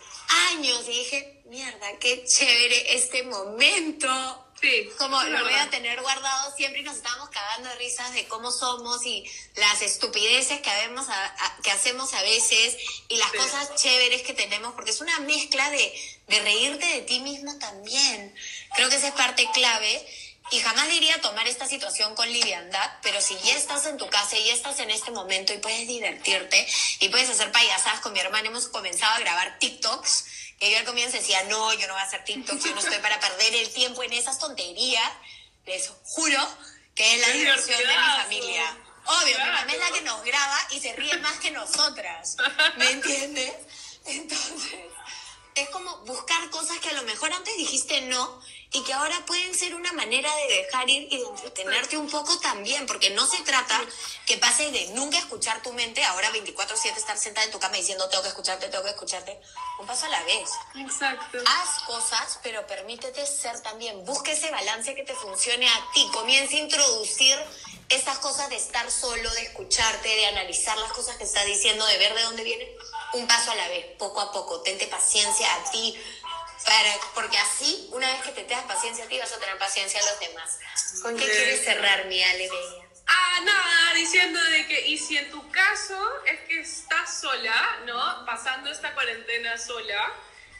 Años. 0.50 0.82
Y 0.88 0.90
dije, 0.98 1.42
mierda, 1.46 1.98
qué 1.98 2.24
chévere 2.24 2.94
este 2.94 3.22
momento. 3.24 4.42
Sí. 4.60 4.88
Como 4.96 5.22
lo 5.22 5.44
voy 5.44 5.52
a 5.52 5.68
tener 5.68 6.00
guardado 6.00 6.56
siempre 6.56 6.80
y 6.80 6.84
nos 6.84 6.96
estábamos 6.96 7.28
cagando 7.28 7.68
de 7.68 7.74
risas 7.76 8.14
de 8.14 8.26
cómo 8.26 8.50
somos 8.50 9.04
y 9.04 9.22
las 9.56 9.82
estupideces 9.82 10.62
que, 10.62 10.70
habemos 10.70 11.06
a- 11.10 11.24
a- 11.26 11.58
que 11.62 11.70
hacemos 11.70 12.14
a 12.14 12.22
veces 12.22 12.74
y 13.08 13.16
las 13.18 13.30
Sí. 13.32 13.36
cosas 13.36 13.74
chéveres 13.76 14.22
que 14.22 14.32
tenemos, 14.32 14.72
porque 14.74 14.92
es 14.92 15.00
una 15.02 15.18
mezcla 15.20 15.68
de, 15.70 15.92
de 16.28 16.40
reírte 16.40 16.86
de 16.86 17.02
ti 17.02 17.20
mismo 17.20 17.58
también. 17.58 18.34
Creo 18.74 18.88
que 18.88 18.96
esa 18.96 19.08
es 19.08 19.14
parte 19.14 19.46
clave. 19.52 20.06
Y 20.50 20.60
jamás 20.60 20.88
diría 20.88 21.20
tomar 21.20 21.46
esta 21.48 21.66
situación 21.66 22.14
con 22.14 22.30
liviandad, 22.32 22.90
pero 23.02 23.20
si 23.20 23.36
ya 23.38 23.56
estás 23.56 23.84
en 23.86 23.96
tu 23.96 24.06
casa 24.08 24.36
y 24.36 24.44
ya 24.44 24.54
estás 24.54 24.78
en 24.78 24.90
este 24.90 25.10
momento 25.10 25.52
y 25.52 25.58
puedes 25.58 25.88
divertirte 25.88 26.66
y 27.00 27.08
puedes 27.08 27.28
hacer 27.28 27.50
payasadas 27.50 28.00
con 28.00 28.12
mi 28.12 28.20
hermana, 28.20 28.48
hemos 28.48 28.68
comenzado 28.68 29.14
a 29.14 29.18
grabar 29.18 29.58
TikToks, 29.58 30.24
que 30.60 30.70
yo 30.70 30.78
al 30.78 30.84
comienzo 30.84 31.16
decía, 31.16 31.42
no, 31.44 31.72
yo 31.74 31.86
no 31.88 31.94
voy 31.94 32.02
a 32.02 32.06
hacer 32.06 32.24
TikToks, 32.24 32.64
yo 32.64 32.74
no 32.74 32.80
estoy 32.80 32.98
para 32.98 33.18
perder 33.18 33.56
el 33.56 33.72
tiempo 33.72 34.02
en 34.04 34.12
esas 34.12 34.38
tonterías. 34.38 35.12
Les 35.66 35.90
juro 36.04 36.38
que 36.94 37.14
es 37.14 37.20
la 37.20 37.32
diversión 37.32 37.78
de 37.78 37.86
mi 37.86 38.22
familia. 38.22 38.78
Obvio, 39.04 39.38
mi 39.38 39.44
mamá 39.44 39.72
es 39.72 39.78
la 39.78 39.90
que 39.90 40.00
nos 40.02 40.22
graba 40.24 40.58
y 40.70 40.80
se 40.80 40.92
ríe 40.94 41.16
más 41.18 41.38
que 41.40 41.50
nosotras. 41.50 42.36
¿Me 42.76 42.90
entiendes? 42.90 43.52
Entonces, 44.04 44.92
es 45.56 45.68
como 45.70 45.96
buscar 46.04 46.48
cosas 46.50 46.78
que 46.78 46.90
a 46.90 46.92
lo 46.92 47.02
mejor 47.02 47.32
antes 47.32 47.56
dijiste 47.56 48.02
no 48.02 48.40
y 48.72 48.82
que 48.82 48.92
ahora 48.92 49.24
pueden 49.26 49.54
ser 49.54 49.74
una 49.74 49.92
manera 49.92 50.34
de 50.36 50.62
dejar 50.62 50.88
ir 50.90 51.08
y 51.10 51.18
de 51.18 51.24
entretenerte 51.24 51.96
un 51.96 52.10
poco 52.10 52.38
también, 52.40 52.86
porque 52.86 53.10
no 53.10 53.26
se 53.26 53.42
trata 53.42 53.80
que 54.26 54.38
pases 54.38 54.72
de 54.72 54.88
nunca 54.88 55.18
escuchar 55.18 55.62
tu 55.62 55.72
mente, 55.72 56.04
ahora 56.04 56.30
24/7 56.30 56.98
estar 56.98 57.16
sentada 57.16 57.46
en 57.46 57.52
tu 57.52 57.60
cama 57.60 57.76
diciendo 57.76 58.08
tengo 58.08 58.22
que 58.22 58.30
escucharte, 58.30 58.68
tengo 58.68 58.84
que 58.84 58.90
escucharte, 58.90 59.40
un 59.78 59.86
paso 59.86 60.06
a 60.06 60.08
la 60.08 60.22
vez. 60.24 60.50
Exacto. 60.74 61.38
Haz 61.46 61.82
cosas, 61.84 62.40
pero 62.42 62.66
permítete 62.66 63.24
ser 63.26 63.60
también. 63.62 64.04
Busca 64.04 64.32
ese 64.32 64.50
balance 64.50 64.94
que 64.94 65.04
te 65.04 65.14
funcione 65.14 65.68
a 65.68 65.90
ti. 65.94 66.08
Comienza 66.12 66.56
a 66.56 66.60
introducir 66.60 67.38
estas 67.88 68.18
cosas 68.18 68.48
de 68.48 68.56
estar 68.56 68.90
solo, 68.90 69.30
de 69.30 69.42
escucharte, 69.42 70.08
de 70.08 70.26
analizar 70.26 70.76
las 70.78 70.92
cosas 70.92 71.16
que 71.16 71.24
estás 71.24 71.46
diciendo, 71.46 71.86
de 71.86 71.98
ver 71.98 72.14
de 72.14 72.22
dónde 72.22 72.42
viene. 72.42 72.68
Un 73.12 73.26
paso 73.28 73.52
a 73.52 73.54
la 73.54 73.68
vez, 73.68 73.86
poco 73.98 74.20
a 74.20 74.32
poco. 74.32 74.60
Tente 74.62 74.86
paciencia 74.88 75.54
a 75.54 75.70
ti. 75.70 75.96
Para, 76.66 76.94
porque 77.14 77.38
así, 77.38 77.88
una 77.92 78.10
vez 78.12 78.22
que 78.22 78.32
te 78.32 78.42
tengas 78.42 78.64
paciencia 78.64 79.04
a 79.04 79.08
ti, 79.08 79.18
vas 79.18 79.32
a 79.32 79.38
tener 79.38 79.56
paciencia 79.56 80.00
a 80.00 80.02
los 80.02 80.20
demás. 80.20 80.58
¿Con 81.00 81.16
qué 81.16 81.24
quieres 81.24 81.64
cerrar, 81.64 82.06
mi 82.06 82.22
Ale 82.22 82.48
Bella? 82.48 82.86
Ah, 83.06 83.40
nada, 83.44 83.94
diciendo 83.94 84.42
de 84.42 84.66
que, 84.66 84.88
y 84.88 84.98
si 84.98 85.16
en 85.16 85.30
tu 85.30 85.48
caso 85.52 86.24
es 86.24 86.40
que 86.40 86.60
estás 86.60 87.20
sola, 87.20 87.78
¿no? 87.86 88.26
Pasando 88.26 88.70
esta 88.70 88.92
cuarentena 88.94 89.56
sola, 89.58 90.12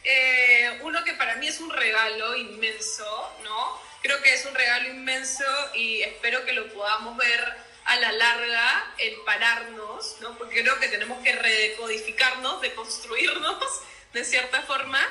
eh, 0.03 0.79
uno 0.83 1.03
que 1.03 1.13
para 1.13 1.35
mí 1.35 1.47
es 1.47 1.59
un 1.59 1.69
regalo 1.69 2.37
inmenso, 2.37 3.33
¿no? 3.43 3.81
Creo 4.01 4.21
que 4.21 4.33
es 4.33 4.45
un 4.45 4.55
regalo 4.55 4.87
inmenso 4.87 5.43
y 5.73 6.03
espero 6.03 6.45
que 6.45 6.53
lo 6.53 6.71
podamos 6.73 7.17
ver 7.17 7.57
a 7.83 7.95
la 7.97 8.11
larga, 8.13 8.93
el 8.97 9.15
pararnos, 9.25 10.17
¿no? 10.21 10.37
Porque 10.37 10.61
creo 10.61 10.79
que 10.79 10.87
tenemos 10.87 11.21
que 11.23 11.33
redecodificarnos, 11.33 12.61
deconstruirnos 12.61 13.57
de 14.13 14.23
cierta 14.23 14.61
forma, 14.61 15.05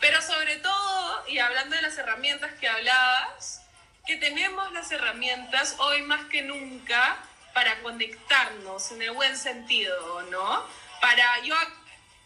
pero 0.00 0.20
sobre 0.22 0.56
todo, 0.56 1.24
y 1.28 1.38
hablando 1.38 1.76
de 1.76 1.82
las 1.82 1.96
herramientas 1.98 2.52
que 2.60 2.68
hablabas, 2.68 3.62
que 4.06 4.16
tenemos 4.16 4.72
las 4.72 4.90
herramientas 4.90 5.74
hoy 5.78 6.02
más 6.02 6.26
que 6.26 6.42
nunca 6.42 7.16
para 7.52 7.80
conectarnos 7.82 8.90
en 8.92 9.02
el 9.02 9.10
buen 9.12 9.36
sentido, 9.36 10.22
¿no? 10.30 10.66
Para 11.00 11.40
yo 11.40 11.54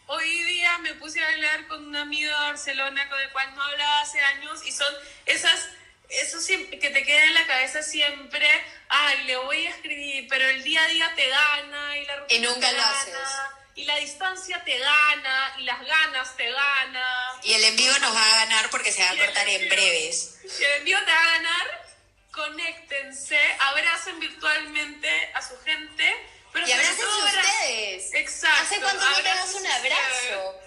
hoy 0.06 0.44
día 0.44 0.78
me 0.78 0.94
puse 0.94 1.22
a 1.22 1.28
hablar 1.28 1.66
con 1.68 1.86
un 1.86 1.96
amigo 1.96 2.28
de 2.28 2.36
Barcelona 2.36 3.08
con 3.08 3.20
el 3.20 3.30
cual 3.30 3.54
no 3.54 3.62
hablaba 3.62 4.00
hace 4.00 4.20
años 4.20 4.64
y 4.66 4.72
son 4.72 4.92
esas 5.26 5.68
eso 6.12 6.40
siempre, 6.40 6.78
que 6.78 6.90
te 6.90 7.04
queda 7.04 7.24
en 7.24 7.34
la 7.34 7.46
cabeza 7.46 7.82
siempre, 7.82 8.46
ay, 8.88 9.24
le 9.24 9.36
voy 9.38 9.66
a 9.66 9.70
escribir, 9.70 10.26
pero 10.28 10.46
el 10.46 10.62
día 10.62 10.84
a 10.84 10.88
día 10.88 11.12
te 11.16 11.28
gana 11.28 11.96
y 11.96 12.04
la 12.04 12.16
rutina 12.16 12.38
Y 12.38 12.42
nunca 12.42 12.68
te 12.68 12.72
lo 12.72 12.78
gana, 12.78 13.00
haces. 13.00 13.28
Y 13.74 13.84
la 13.84 13.96
distancia 13.96 14.62
te 14.64 14.78
gana 14.78 15.54
y 15.58 15.62
las 15.64 15.80
ganas 15.80 16.36
te 16.36 16.50
ganan. 16.50 17.40
Y 17.42 17.54
el 17.54 17.64
envío 17.64 17.98
nos 18.00 18.14
va 18.14 18.32
a 18.32 18.44
ganar 18.44 18.70
porque 18.70 18.92
se 18.92 19.02
va 19.02 19.10
a 19.10 19.16
cortar 19.16 19.48
en 19.48 19.68
breves. 19.68 20.38
Si 20.48 20.62
el 20.62 20.72
envío 20.78 20.98
te 21.04 21.10
va 21.10 21.20
a 21.20 21.30
ganar, 21.32 21.86
conéctense, 22.32 23.38
abracen 23.60 24.20
virtualmente 24.20 25.32
a 25.34 25.42
su 25.42 25.58
gente. 25.64 26.28
Pero 26.52 26.68
Y 26.68 26.72
abrácense 26.72 27.04
ustedes. 27.06 28.14
Exacto. 28.14 28.62
¿Hace 28.62 28.80
cuánto 28.80 29.08
no 29.08 29.16
te 29.16 29.22
das 29.22 29.54
un 29.54 29.66
abrazo? 29.66 30.60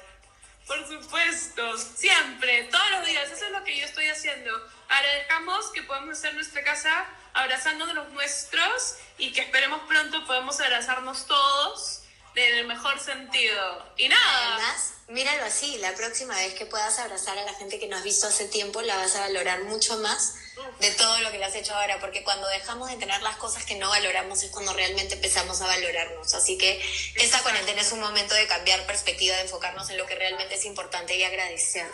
Por 0.66 0.88
supuesto, 0.88 1.78
siempre, 1.78 2.64
todos 2.72 2.90
los 2.90 3.06
días, 3.06 3.30
eso 3.30 3.46
es 3.46 3.52
lo 3.52 3.64
que 3.64 3.78
yo 3.78 3.86
estoy 3.86 4.08
haciendo. 4.08 4.52
Ahora 4.90 5.14
dejamos 5.14 5.72
que 5.74 5.84
podamos 5.84 6.18
hacer 6.18 6.34
nuestra 6.34 6.64
casa 6.64 7.06
abrazando 7.36 7.86
de 7.86 7.94
los 7.94 8.10
nuestros 8.10 8.96
y 9.20 9.32
que 9.32 9.42
esperemos 9.42 9.82
pronto 9.88 10.26
podamos 10.26 10.60
abrazarnos 10.60 11.28
todos 11.28 12.05
en 12.36 12.58
el 12.58 12.68
mejor 12.68 13.00
sentido. 13.00 13.94
Y 13.98 14.08
nada, 14.08 14.56
Además, 14.56 14.94
míralo 15.08 15.46
así, 15.46 15.78
la 15.78 15.94
próxima 15.94 16.36
vez 16.36 16.54
que 16.54 16.66
puedas 16.66 17.00
abrazar 17.00 17.38
a 17.38 17.44
la 17.44 17.54
gente 17.54 17.80
que 17.80 17.88
no 17.88 17.98
has 17.98 18.04
visto 18.04 18.28
hace 18.28 18.46
tiempo, 18.46 18.82
la 18.82 18.98
vas 18.98 19.16
a 19.16 19.22
valorar 19.22 19.64
mucho 19.64 19.98
más 19.98 20.36
de 20.80 20.92
todo 20.92 21.20
lo 21.20 21.32
que 21.32 21.38
le 21.38 21.46
has 21.46 21.56
hecho 21.56 21.74
ahora, 21.76 22.00
porque 22.00 22.24
cuando 22.24 22.48
dejamos 22.48 22.90
de 22.90 22.98
tener 22.98 23.22
las 23.22 23.36
cosas 23.38 23.66
que 23.66 23.76
no 23.76 23.90
valoramos 23.90 24.42
es 24.44 24.52
cuando 24.52 24.74
realmente 24.74 25.16
empezamos 25.16 25.62
a 25.62 25.68
valorarnos. 25.68 26.34
Así 26.34 26.58
que 26.58 26.82
esta 27.16 27.40
cuarentena 27.42 27.82
es 27.82 27.92
un 27.92 28.00
momento 28.00 28.34
de 28.36 28.48
cambiar 28.48 28.86
perspectiva, 28.86 29.36
de 29.36 29.44
enfocarnos 29.44 29.90
en 29.90 29.98
lo 29.98 30.06
que 30.06 30.16
realmente 30.16 30.56
es 30.56 30.66
importante 30.66 31.16
y 31.16 31.24
agradecer 31.24 31.88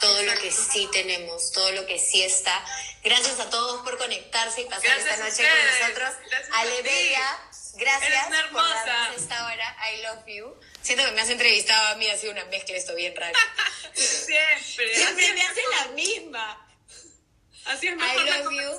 todo 0.00 0.22
lo 0.22 0.34
que 0.40 0.50
sí 0.52 0.88
tenemos, 0.92 1.52
todo 1.52 1.70
lo 1.72 1.86
que 1.86 1.98
sí 1.98 2.22
está. 2.22 2.64
Gracias 3.02 3.38
a 3.40 3.50
todos 3.50 3.82
por 3.82 3.98
conectarse 3.98 4.62
y 4.62 4.64
pasar 4.64 4.84
Gracias 4.84 5.12
esta 5.12 5.24
noche 5.24 5.48
con 5.48 5.80
nosotros. 5.80 6.14
Gracias 6.28 6.56
Ale. 6.56 6.82
Bella, 6.82 7.38
gracias 7.76 8.10
Eres 8.10 8.50
por 8.52 8.62
darnos 8.62 9.16
esta 9.22 9.44
hora. 9.46 9.76
I 9.92 10.02
love 10.02 10.26
you. 10.26 10.54
Siento 10.82 11.04
que 11.04 11.12
me 11.12 11.20
has 11.20 11.30
entrevistado 11.30 11.88
a 11.88 11.94
mí, 11.96 12.06
ha 12.08 12.16
sido 12.16 12.32
una 12.32 12.44
mezcla 12.46 12.76
esto 12.76 12.94
bien 12.94 13.14
raro. 13.16 13.36
siempre. 13.94 14.94
Siempre 14.94 15.32
me 15.32 15.40
es 15.40 15.50
hace 15.50 15.60
mejor- 15.68 15.86
la 15.86 15.92
misma. 15.92 16.62
Así 17.66 17.88
es 17.88 17.96
mejor 17.96 18.22
I 18.22 18.30
la 18.30 18.38
love 18.38 18.52
you. 18.52 18.78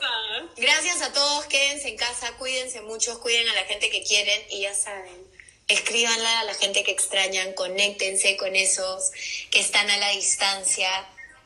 Gracias 0.58 1.02
a 1.02 1.12
todos, 1.12 1.46
quédense 1.48 1.90
en 1.90 1.98
casa, 1.98 2.32
cuídense 2.38 2.82
mucho, 2.82 3.20
cuiden 3.20 3.48
a 3.50 3.54
la 3.54 3.66
gente 3.66 3.90
que 3.90 4.02
quieren 4.04 4.42
y 4.50 4.62
ya 4.62 4.74
saben, 4.74 5.28
escríbanle 5.68 6.26
a 6.28 6.44
la 6.46 6.54
gente 6.54 6.84
que 6.86 6.92
extrañan, 6.92 7.52
conéctense 7.54 8.38
con 8.38 8.56
esos 8.56 9.12
que 9.52 9.60
están 9.60 9.90
a 9.90 9.98
la 9.98 10.10
distancia, 10.12 10.90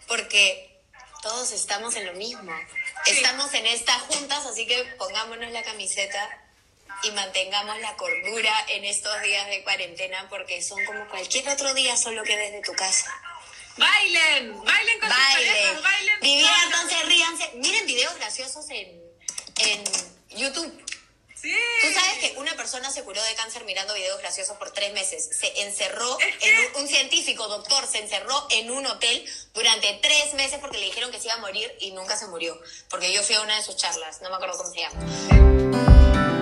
porque 0.08 0.70
todos 1.24 1.52
estamos 1.52 1.96
en 1.96 2.06
lo 2.06 2.14
mismo. 2.14 2.52
Sí. 3.06 3.12
Estamos 3.14 3.52
en 3.56 3.66
estas 3.66 4.00
juntas, 4.04 4.46
así 4.46 4.68
que 4.68 4.84
pongámonos 5.00 5.52
la 5.52 5.64
camiseta 5.64 6.41
y 7.04 7.12
mantengamos 7.12 7.80
la 7.80 7.96
cordura 7.96 8.54
en 8.70 8.86
estos 8.86 9.22
días 9.22 9.48
de 9.48 9.64
cuarentena, 9.64 10.28
porque 10.30 10.62
son 10.62 10.84
como 10.86 11.08
cualquier 11.10 11.48
otro 11.50 11.74
día, 11.74 11.96
solo 11.98 12.24
que 12.24 12.38
desde 12.38 12.62
tu 12.62 12.74
casa. 12.74 13.14
Bailen, 13.78 14.64
bailen 14.64 15.00
con 15.00 15.10
sus 15.10 15.18
Bailen, 15.18 15.54
parejas, 15.54 15.82
bailen. 15.84 16.20
diviértanse, 16.22 17.04
ríanse. 17.04 17.52
Miren 17.56 17.86
videos 17.86 18.16
graciosos 18.16 18.70
en, 18.70 19.02
en 19.58 19.84
YouTube. 20.30 20.86
Sí. 21.42 21.56
Tú 21.82 21.88
sabes 21.92 22.20
que 22.20 22.34
una 22.38 22.54
persona 22.56 22.92
se 22.92 23.02
curó 23.04 23.24
de 23.24 23.34
cáncer 23.34 23.64
mirando 23.64 23.96
videos 23.96 24.20
graciosos 24.20 24.58
por 24.58 24.72
tres 24.72 24.94
meses. 24.94 25.28
Se 25.40 25.64
encerró, 25.64 26.20
en 26.20 26.60
un, 26.76 26.84
un 26.84 26.88
científico, 26.88 27.48
doctor, 27.48 27.88
se 27.88 27.98
encerró 27.98 28.46
en 28.52 28.70
un 28.70 28.86
hotel 28.86 29.28
durante 29.54 29.92
tres 30.04 30.36
meses 30.36 30.60
porque 30.60 30.78
le 30.78 30.86
dijeron 30.86 31.10
que 31.10 31.18
se 31.18 31.26
iba 31.26 31.34
a 31.34 31.40
morir 31.40 31.76
y 31.80 31.92
nunca 31.94 32.16
se 32.16 32.28
murió. 32.28 32.62
Porque 32.90 33.12
yo 33.12 33.24
fui 33.24 33.34
a 33.36 33.42
una 33.42 33.56
de 33.56 33.64
sus 33.64 33.76
charlas, 33.76 34.22
no 34.22 34.30
me 34.30 34.36
acuerdo 34.36 34.58
cómo 34.58 34.70
se 34.72 34.82
llama. 34.82 36.41